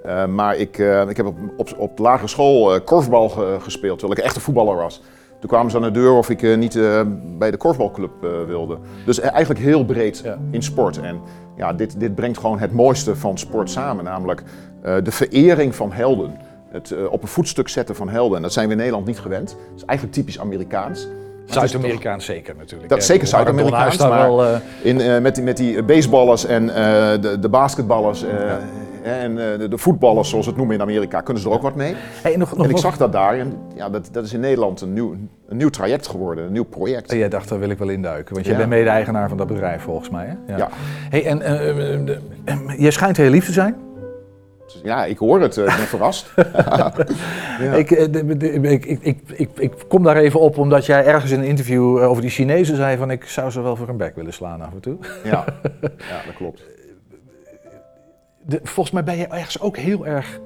Eh, 0.10 0.26
maar 0.26 0.56
ik, 0.56 0.78
eh, 0.78 1.10
ik 1.10 1.18
heb 1.18 1.26
op, 1.26 1.38
op, 1.58 1.70
op 1.78 1.98
de 1.98 2.04
lagere 2.04 2.28
school 2.28 2.74
eh, 2.74 2.80
korfbal 2.86 3.30
ge- 3.30 3.58
gespeeld, 3.62 4.00
terwijl 4.00 4.20
ik 4.20 4.26
echt 4.26 4.36
een 4.36 4.42
voetballer 4.42 4.76
was. 4.76 5.02
Toen 5.40 5.50
kwamen 5.50 5.72
ze 5.72 5.78
aan 5.78 5.84
de 5.84 5.92
deur 5.92 6.12
of 6.12 6.30
ik 6.30 6.58
niet 6.58 6.80
bij 7.38 7.52
de 7.52 7.58
korfbalclub 7.58 8.12
wilde. 8.48 8.78
Dus 9.06 9.20
eh, 9.20 9.32
eigenlijk 9.32 9.60
heel 9.60 9.86
breed 9.86 10.24
in 10.52 10.64
sport. 10.64 10.98
En 11.02 11.20
ja, 11.58 11.74
dit, 11.74 12.00
dit 12.00 12.16
brengt 12.16 12.38
gewoon 12.38 12.60
het 12.60 12.74
mooiste 12.74 13.16
van 13.16 13.38
sport 13.38 13.70
samen, 13.70 14.04
namelijk 14.04 14.44
de 14.82 15.12
verering 15.12 15.76
van 15.76 15.92
helden. 15.92 16.38
Het 16.72 16.96
op 17.10 17.22
een 17.22 17.28
voetstuk 17.28 17.68
zetten 17.70 17.96
van 17.96 18.10
helden. 18.10 18.36
En 18.38 18.42
dat 18.42 18.54
zijn 18.54 18.66
we 18.66 18.72
in 18.72 18.78
Nederland 18.78 19.06
niet 19.06 19.20
gewend. 19.20 19.48
Dat 19.50 19.76
is 19.76 19.86
eigenlijk 19.86 20.18
typisch 20.18 20.40
Amerikaans. 20.40 21.08
Zuid-Amerikaans 21.46 22.26
zeker 22.26 22.56
natuurlijk. 22.58 22.90
dat 22.90 23.04
zeker 23.04 23.28
Zuid-Amerikaans, 23.28 23.98
maar 23.98 24.36
wel, 24.36 24.60
in, 24.82 25.22
met, 25.22 25.36
die, 25.36 25.44
met 25.44 25.58
die 25.58 25.84
baseballers 25.84 26.46
en 26.46 26.66
de, 27.22 27.38
de 27.40 27.50
basketballers 27.50 28.24
en 29.04 29.32
eh, 29.62 29.70
de, 29.70 29.78
voetballers, 29.78 30.30
zoals 30.30 30.46
het 30.46 30.56
noemen 30.56 30.76
in 30.76 30.82
Amerika, 30.82 31.22
kunnen 31.22 31.44
ze 31.44 31.50
er 31.50 31.56
ook 31.56 31.62
wat 31.62 31.76
mee. 31.76 31.96
Hey, 32.22 32.36
nog, 32.36 32.56
nog 32.56 32.66
en 32.66 32.72
ik 32.72 32.78
zag 32.78 32.98
dat 32.98 33.12
daar 33.12 33.38
en 33.40 33.58
ja, 33.76 33.90
dat, 33.90 34.10
dat 34.12 34.26
is 34.26 34.34
in 34.34 34.40
Nederland 34.40 34.82
een 34.82 34.94
nieuw, 34.94 35.16
een 35.48 35.58
nieuw 35.58 35.70
traject 35.70 36.08
geworden, 36.08 36.46
een 36.46 36.52
nieuw 36.52 36.64
project. 36.64 37.12
En 37.12 37.18
jij 37.18 37.30
dacht, 37.30 37.50
daar 37.50 37.60
wil 37.60 37.70
ik 37.70 37.78
wel 37.78 37.90
induiken. 37.90 38.34
Want 38.34 38.46
jij 38.46 38.54
Ja. 38.54 38.60
bent 38.60 38.72
mede-eigenaar 38.72 39.30
van 39.30 39.38
dat 39.38 39.48
bedrijf 39.48 39.82
volgens 39.82 40.10
mij. 40.10 40.38
Hè? 40.46 40.56
Ja. 40.58 40.70
Hey, 41.10 41.26
en 41.26 41.42
eh, 41.42 41.94
eh, 41.94 42.18
jij 42.78 42.92
schijnt 42.92 43.18
heel 43.18 43.30
lief 43.30 43.46
te 43.46 43.52
zijn. 43.52 43.76
Ja, 44.84 45.06
ik 45.06 45.18
hoor 45.18 45.42
het, 45.42 45.58
ik 45.58 45.66
ben 45.66 45.74
verrast. 45.96 46.32
Ja. 47.60 47.76
Ik, 47.76 47.92
ik, 47.92 48.86
ik, 49.30 49.50
ik, 49.56 49.74
kom 49.88 50.04
daar 50.04 50.16
even 50.16 50.40
op 50.40 50.58
omdat 50.58 50.86
jij 50.86 51.06
ergens 51.06 51.32
in 51.32 51.40
een 51.40 51.46
interview 51.46 51.98
over 51.98 52.22
die 52.22 52.32
Chinezen 52.32 52.76
zei 52.76 52.98
van 52.98 53.12
ik 53.12 53.24
zou 53.24 53.52
ze 53.52 53.62
wel 53.62 53.76
voor 53.76 53.90
een 53.90 53.98
bek 53.98 54.16
willen 54.16 54.34
slaan 54.34 54.62
af 54.62 54.74
en 54.74 54.80
toe. 54.80 54.98
Ja, 55.24 55.30
ja 56.12 56.22
dat 56.26 56.36
klopt. 56.36 56.64
De- 58.46 58.60
volgens 58.64 58.92
mij 58.92 59.04
ben 59.04 59.18
je 59.18 59.28
ergens 59.28 59.62
ook 59.62 59.78
heel 59.78 60.06
erg, 60.08 60.40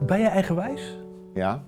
ben 0.00 0.20
je 0.20 0.26
eigenwijs? 0.28 0.98
Ja, 1.34 1.62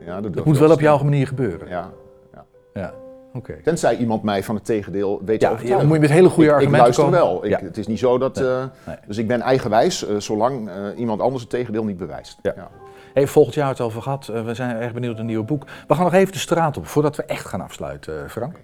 ja 0.00 0.20
dat, 0.20 0.32
Dat 0.34 0.44
moet 0.44 0.58
wel 0.58 0.70
op 0.72 0.80
jouw 0.80 0.98
manier 1.02 1.26
gebeuren. 1.26 1.68
Ja, 1.68 1.90
ja. 2.32 2.44
Ja, 2.74 2.92
oké. 3.34 3.52
Tenzij 3.62 3.96
iemand 3.96 4.22
mij 4.22 4.42
van 4.42 4.54
het 4.54 4.64
tegendeel 4.64 5.20
weet 5.24 5.40
Ja, 5.40 5.56
ja, 5.62 5.82
moet 5.82 5.94
je 5.94 6.00
met 6.00 6.10
hele 6.10 6.28
goede 6.28 6.48
Ik- 6.48 6.54
argumenten 6.54 6.78
Ik 6.88 6.96
luister 6.96 7.04
komen. 7.04 7.18
wel. 7.20 7.44
Ik, 7.44 7.50
Ja. 7.50 7.58
Het 7.66 7.76
is 7.78 7.86
niet 7.86 7.98
zo 7.98 8.18
dat... 8.18 8.36
Nee, 8.36 8.48
eh, 8.48 8.64
nee. 8.86 8.96
Dus 9.06 9.18
ik 9.18 9.26
ben 9.28 9.40
eigenwijs, 9.40 10.06
eh, 10.06 10.16
zolang 10.16 10.68
eh, 10.68 10.74
iemand 10.96 11.20
anders 11.20 11.42
het 11.42 11.50
tegendeel 11.50 11.84
niet 11.84 11.96
bewijst. 11.96 12.38
Ja. 12.42 12.68
Hey, 13.14 13.26
volgend 13.26 13.54
jaar 13.54 13.68
het 13.68 13.80
over 13.80 14.02
gehad. 14.02 14.28
Eh, 14.28 14.44
we 14.44 14.54
zijn 14.54 14.76
erg 14.76 14.92
benieuwd 14.92 15.12
naar 15.12 15.20
een 15.20 15.26
nieuw 15.26 15.44
boek. 15.44 15.64
We 15.88 15.94
gaan 15.94 16.04
nog 16.04 16.12
even 16.14 16.32
de 16.32 16.38
straat 16.38 16.76
op 16.76 16.86
voordat 16.86 17.16
we 17.16 17.24
echt 17.24 17.46
gaan 17.46 17.60
afsluiten, 17.60 18.30
Frank. 18.30 18.56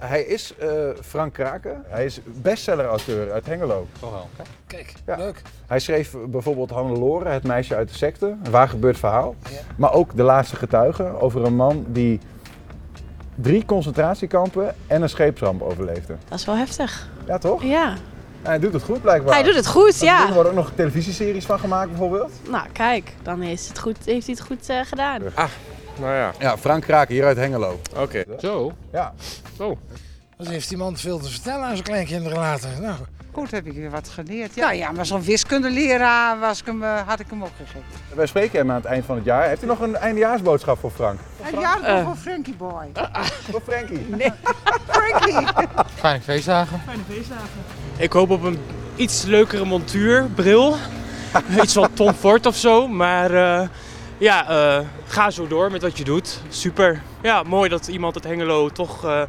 Hij 0.00 0.22
is 0.22 0.54
eh, 0.58 0.68
Frank 1.02 1.32
Kraken. 1.32 1.84
Hij 1.88 2.04
is 2.04 2.20
bestseller-auteur 2.24 3.32
uit 3.32 3.46
Hengelo. 3.46 3.86
Oh 4.00 4.12
wel. 4.12 4.28
Kijk, 4.66 4.92
Ja. 5.06 5.16
leuk. 5.16 5.42
Hij 5.66 5.78
schreef 5.78 6.14
bijvoorbeeld 6.26 6.70
Hannelore, 6.70 7.28
het 7.28 7.42
meisje 7.42 7.74
uit 7.74 7.88
de 7.88 7.94
secte, 7.94 8.36
een 8.44 8.50
waar 8.50 8.68
gebeurd 8.68 8.98
verhaal. 8.98 9.34
Maar 9.76 9.92
ook 9.92 10.16
De 10.16 10.22
Laatste 10.22 10.56
Getuige 10.56 11.20
over 11.20 11.44
een 11.44 11.56
man 11.56 11.84
die 11.88 12.20
drie 13.34 13.64
concentratiekampen 13.64 14.74
en 14.86 15.02
een 15.02 15.08
scheepsramp 15.08 15.62
overleefde. 15.62 16.16
Dat 16.28 16.38
is 16.38 16.44
wel 16.44 16.56
heftig. 16.56 17.08
Ja, 17.26 17.38
toch? 17.38 17.62
Ja. 17.62 17.94
hij 18.42 18.58
doet 18.58 18.72
het 18.72 18.82
goed 18.82 19.00
blijkbaar. 19.02 19.34
Hij 19.34 19.42
doet 19.42 19.54
het 19.54 19.66
goed, 19.66 20.00
ja. 20.00 20.28
Er 20.28 20.34
worden 20.34 20.52
ook 20.52 20.58
nog 20.58 20.70
televisieseries 20.74 21.46
van 21.46 21.58
gemaakt 21.58 21.88
bijvoorbeeld. 21.88 22.32
Nou, 22.50 22.66
kijk, 22.72 23.12
dan 23.22 23.42
is 23.42 23.68
het 23.68 23.78
goed, 23.78 23.96
heeft 24.04 24.26
hij 24.26 24.34
het 24.38 24.46
goed 24.46 24.68
eh, 24.68 24.80
gedaan. 24.84 25.22
Ah, 25.34 25.48
Nou 25.98 26.14
ja. 26.14 26.32
Ja, 26.38 26.58
Frank 26.58 26.82
Kraken 26.82 27.14
hier 27.14 27.24
uit 27.24 27.36
Hengelo. 27.36 27.80
Oké. 27.96 28.24
Zo? 28.38 28.72
Ja. 28.92 29.12
Zo. 29.56 29.78
Wat 30.36 30.46
heeft 30.46 30.68
die 30.68 30.78
man 30.78 30.96
veel 30.96 31.18
te 31.18 31.30
vertellen 31.30 31.64
aan 31.64 31.72
zijn 31.72 31.82
kleinkinderen 31.82 32.38
later? 32.38 32.68
Nou, 32.80 32.96
Goed, 33.32 33.50
heb 33.50 33.66
ik 33.66 33.72
weer 33.72 33.90
wat 33.90 34.08
geleerd. 34.08 34.54
Ja, 34.54 34.72
ja 34.72 34.92
maar 34.92 35.06
zo'n 35.06 35.22
wiskundeleraar 35.22 36.38
was 36.38 36.60
ik 36.60 36.66
hem, 36.66 36.82
eh, 36.82 36.98
had 37.06 37.20
ik 37.20 37.26
hem 37.30 37.42
ook 37.42 37.50
gegeven. 37.56 37.82
Wij 38.14 38.26
spreken 38.26 38.58
hem 38.58 38.70
aan 38.70 38.76
het 38.76 38.84
eind 38.84 39.04
van 39.04 39.16
het 39.16 39.24
jaar. 39.24 39.48
Heeft 39.48 39.62
u 39.62 39.66
nog 39.66 39.80
een 39.80 39.96
eindejaarsboodschap 39.96 40.78
voor 40.78 40.90
Frank? 40.90 41.20
Een 41.52 41.60
jaar 41.60 42.04
voor 42.04 42.16
Frankie 42.16 42.54
Boy. 42.54 42.90
Voor 43.50 43.60
Frankie? 43.66 44.06
Nee, 44.08 44.32
Frankie. 44.86 45.46
Fijne 45.94 46.20
feestdagen. 46.20 46.80
Fijne 46.86 47.02
feestdagen. 47.08 47.48
Ik 47.96 48.12
hoop 48.12 48.30
op 48.30 48.42
een 48.42 48.58
iets 48.96 49.22
leukere 49.22 49.64
montuur, 49.64 50.28
bril. 50.34 50.76
iets 51.62 51.72
van 51.72 51.92
Tom 51.92 52.12
Ford 52.14 52.46
of 52.46 52.56
zo. 52.56 52.88
Maar 52.88 53.34
eh, 53.34 53.68
ja, 54.20 54.48
eh, 54.48 54.86
ga 55.06 55.30
zo 55.30 55.46
door 55.46 55.70
met 55.70 55.82
wat 55.82 55.98
je 55.98 56.04
doet. 56.04 56.40
Super. 56.48 57.02
Ja, 57.22 57.42
mooi 57.42 57.68
dat 57.68 57.88
iemand 57.88 58.14
het 58.14 58.24
Hengelo 58.24 58.68
toch 58.68 59.04
eh, 59.04 59.22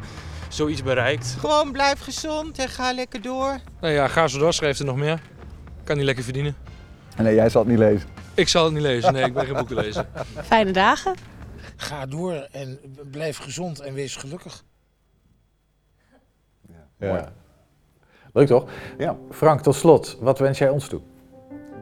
zoiets 0.48 0.82
bereikt. 0.82 1.36
Gewoon 1.38 1.72
blijf 1.72 2.00
gezond 2.00 2.58
en 2.58 2.68
ga 2.68 2.92
lekker 2.92 3.22
door. 3.22 3.58
Nou 3.80 3.92
ja, 3.92 4.08
ga 4.08 4.28
zo 4.28 4.38
door, 4.38 4.52
schrijft 4.52 4.78
er 4.78 4.84
nog 4.84 4.96
meer. 4.96 5.20
Kan 5.84 5.96
niet 5.96 6.04
lekker 6.04 6.24
verdienen. 6.24 6.56
Nee, 7.16 7.34
jij 7.34 7.48
zal 7.48 7.60
het 7.60 7.70
niet 7.70 7.78
lezen. 7.78 8.08
Ik 8.34 8.48
zal 8.48 8.64
het 8.64 8.72
niet 8.72 8.82
lezen, 8.82 9.12
nee, 9.12 9.24
ik 9.24 9.34
ben 9.34 9.46
geen 9.46 9.54
boeken 9.54 9.76
lezen. 9.76 10.08
Fijne 10.44 10.70
dagen. 10.70 11.14
ga 11.76 12.06
door 12.06 12.32
en 12.50 12.78
blijf 13.10 13.36
gezond 13.36 13.80
en 13.80 13.94
wees 13.94 14.16
gelukkig. 14.16 14.64
Ja. 16.98 17.32
Leuk 18.32 18.46
toch? 18.46 18.70
Ja. 18.98 19.16
Frank, 19.30 19.60
tot 19.60 19.74
slot, 19.74 20.16
wat 20.20 20.38
wens 20.38 20.58
jij 20.58 20.68
ons 20.68 20.88
toe? 20.88 21.00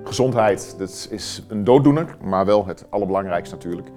Gezondheid, 0.05 0.74
dat 0.78 1.09
is 1.11 1.42
een 1.48 1.64
dooddoener, 1.64 2.16
maar 2.22 2.46
wel 2.46 2.66
het 2.66 2.84
allerbelangrijkste 2.90 3.55
natuurlijk. 3.55 3.88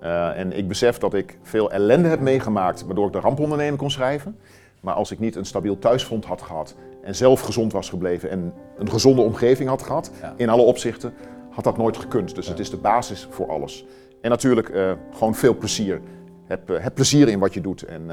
Eh, 0.00 0.38
en 0.38 0.52
ik 0.52 0.68
besef 0.68 0.98
dat 0.98 1.14
ik 1.14 1.38
veel 1.42 1.70
ellende 1.70 2.08
heb 2.08 2.20
meegemaakt 2.20 2.84
waardoor 2.86 3.06
ik 3.06 3.12
de 3.12 3.20
ramponderneming 3.20 3.78
kon 3.78 3.90
schrijven. 3.90 4.38
Maar 4.80 4.94
als 4.94 5.10
ik 5.10 5.18
niet 5.18 5.36
een 5.36 5.44
stabiel 5.44 5.78
thuisfront 5.78 6.24
had 6.24 6.42
gehad 6.42 6.74
en 7.02 7.14
zelf 7.14 7.40
gezond 7.40 7.72
was 7.72 7.88
gebleven 7.88 8.30
en 8.30 8.52
een 8.78 8.90
gezonde 8.90 9.22
omgeving 9.22 9.68
had 9.68 9.82
gehad, 9.82 10.10
in 10.36 10.48
alle 10.48 10.62
opzichten, 10.62 11.14
had 11.50 11.64
dat 11.64 11.76
nooit 11.76 11.96
gekund. 11.96 12.34
Dus 12.34 12.48
het 12.48 12.58
is 12.58 12.70
de 12.70 12.76
basis 12.76 13.26
voor 13.30 13.50
alles. 13.50 13.84
En 14.20 14.30
natuurlijk 14.30 14.68
eh, 14.68 14.92
gewoon 15.12 15.34
veel 15.34 15.56
plezier. 15.56 16.00
Heb, 16.46 16.70
eh, 16.70 16.82
heb 16.82 16.94
plezier 16.94 17.28
in 17.28 17.38
wat 17.38 17.54
je 17.54 17.60
doet. 17.60 17.82
En 17.82 18.10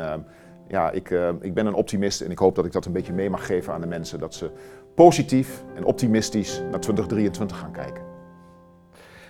ja, 0.68 0.92
ik, 0.92 1.10
ik 1.42 1.54
ben 1.54 1.66
een 1.66 1.74
optimist 1.74 2.22
en 2.22 2.32
ik 2.32 2.38
hoop 2.38 2.56
dat 2.56 2.66
ik 2.66 2.72
dat 2.72 2.86
een 2.86 2.92
beetje 2.92 3.14
mee 3.14 3.30
mag 3.30 3.46
geven 3.46 3.74
aan 3.74 3.82
de 3.82 3.88
mensen. 3.88 4.20
Dat 4.20 4.34
ze 4.34 4.52
positief 4.96 5.64
en 5.76 5.84
optimistisch 5.86 6.62
naar 6.72 6.80
2023 6.80 7.58
gaan 7.58 7.72
kijken. 7.72 8.04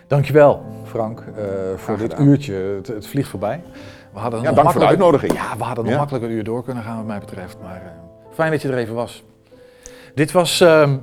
Dankjewel, 0.08 0.64
Frank, 0.86 1.20
eh, 1.20 1.44
voor 1.76 1.98
dit 1.98 2.12
gedaan. 2.12 2.28
uurtje. 2.28 2.54
Het, 2.54 2.88
het 2.88 3.08
vliegt 3.08 3.30
voorbij. 3.30 3.62
We 4.14 4.20
hadden 4.20 4.42
Ja, 4.42 4.46
nog 4.46 4.56
dank 4.56 4.72
voor 4.72 4.82
de 4.82 4.88
uitnodiging. 4.88 5.34
Ja, 5.34 5.58
we 5.58 5.64
hadden 5.64 5.84
nog 5.84 5.94
Ja. 5.94 6.00
makkelijk 6.00 6.26
een 6.26 6.32
uur 6.32 6.44
door 6.44 6.64
kunnen 6.64 6.84
gaan, 6.84 6.98
wat 6.98 7.06
mij 7.06 7.20
betreft. 7.20 7.58
Maar 7.62 7.76
eh, 7.76 7.92
fijn 8.34 8.52
dat 8.52 8.62
je 8.62 8.68
er 8.70 8.78
even 8.78 8.96
was. 8.96 9.24
Dit 10.16 10.32
was 10.32 10.62
ehm, 10.62 10.98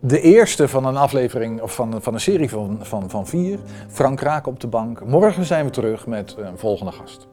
de 0.00 0.20
eerste 0.20 0.68
van 0.68 0.84
een 0.84 0.96
aflevering, 0.96 1.60
of 1.60 1.74
van, 1.74 2.02
van 2.02 2.14
een 2.14 2.20
serie 2.20 2.50
van, 2.50 2.78
van, 2.80 3.10
van 3.10 3.26
vier. 3.26 3.58
Frank 3.88 4.20
Raak 4.20 4.46
op 4.46 4.60
de 4.60 4.66
bank. 4.66 5.04
Morgen 5.04 5.44
zijn 5.44 5.64
we 5.64 5.70
terug 5.70 6.06
met 6.06 6.36
een 6.38 6.58
volgende 6.58 6.92
gast. 6.92 7.28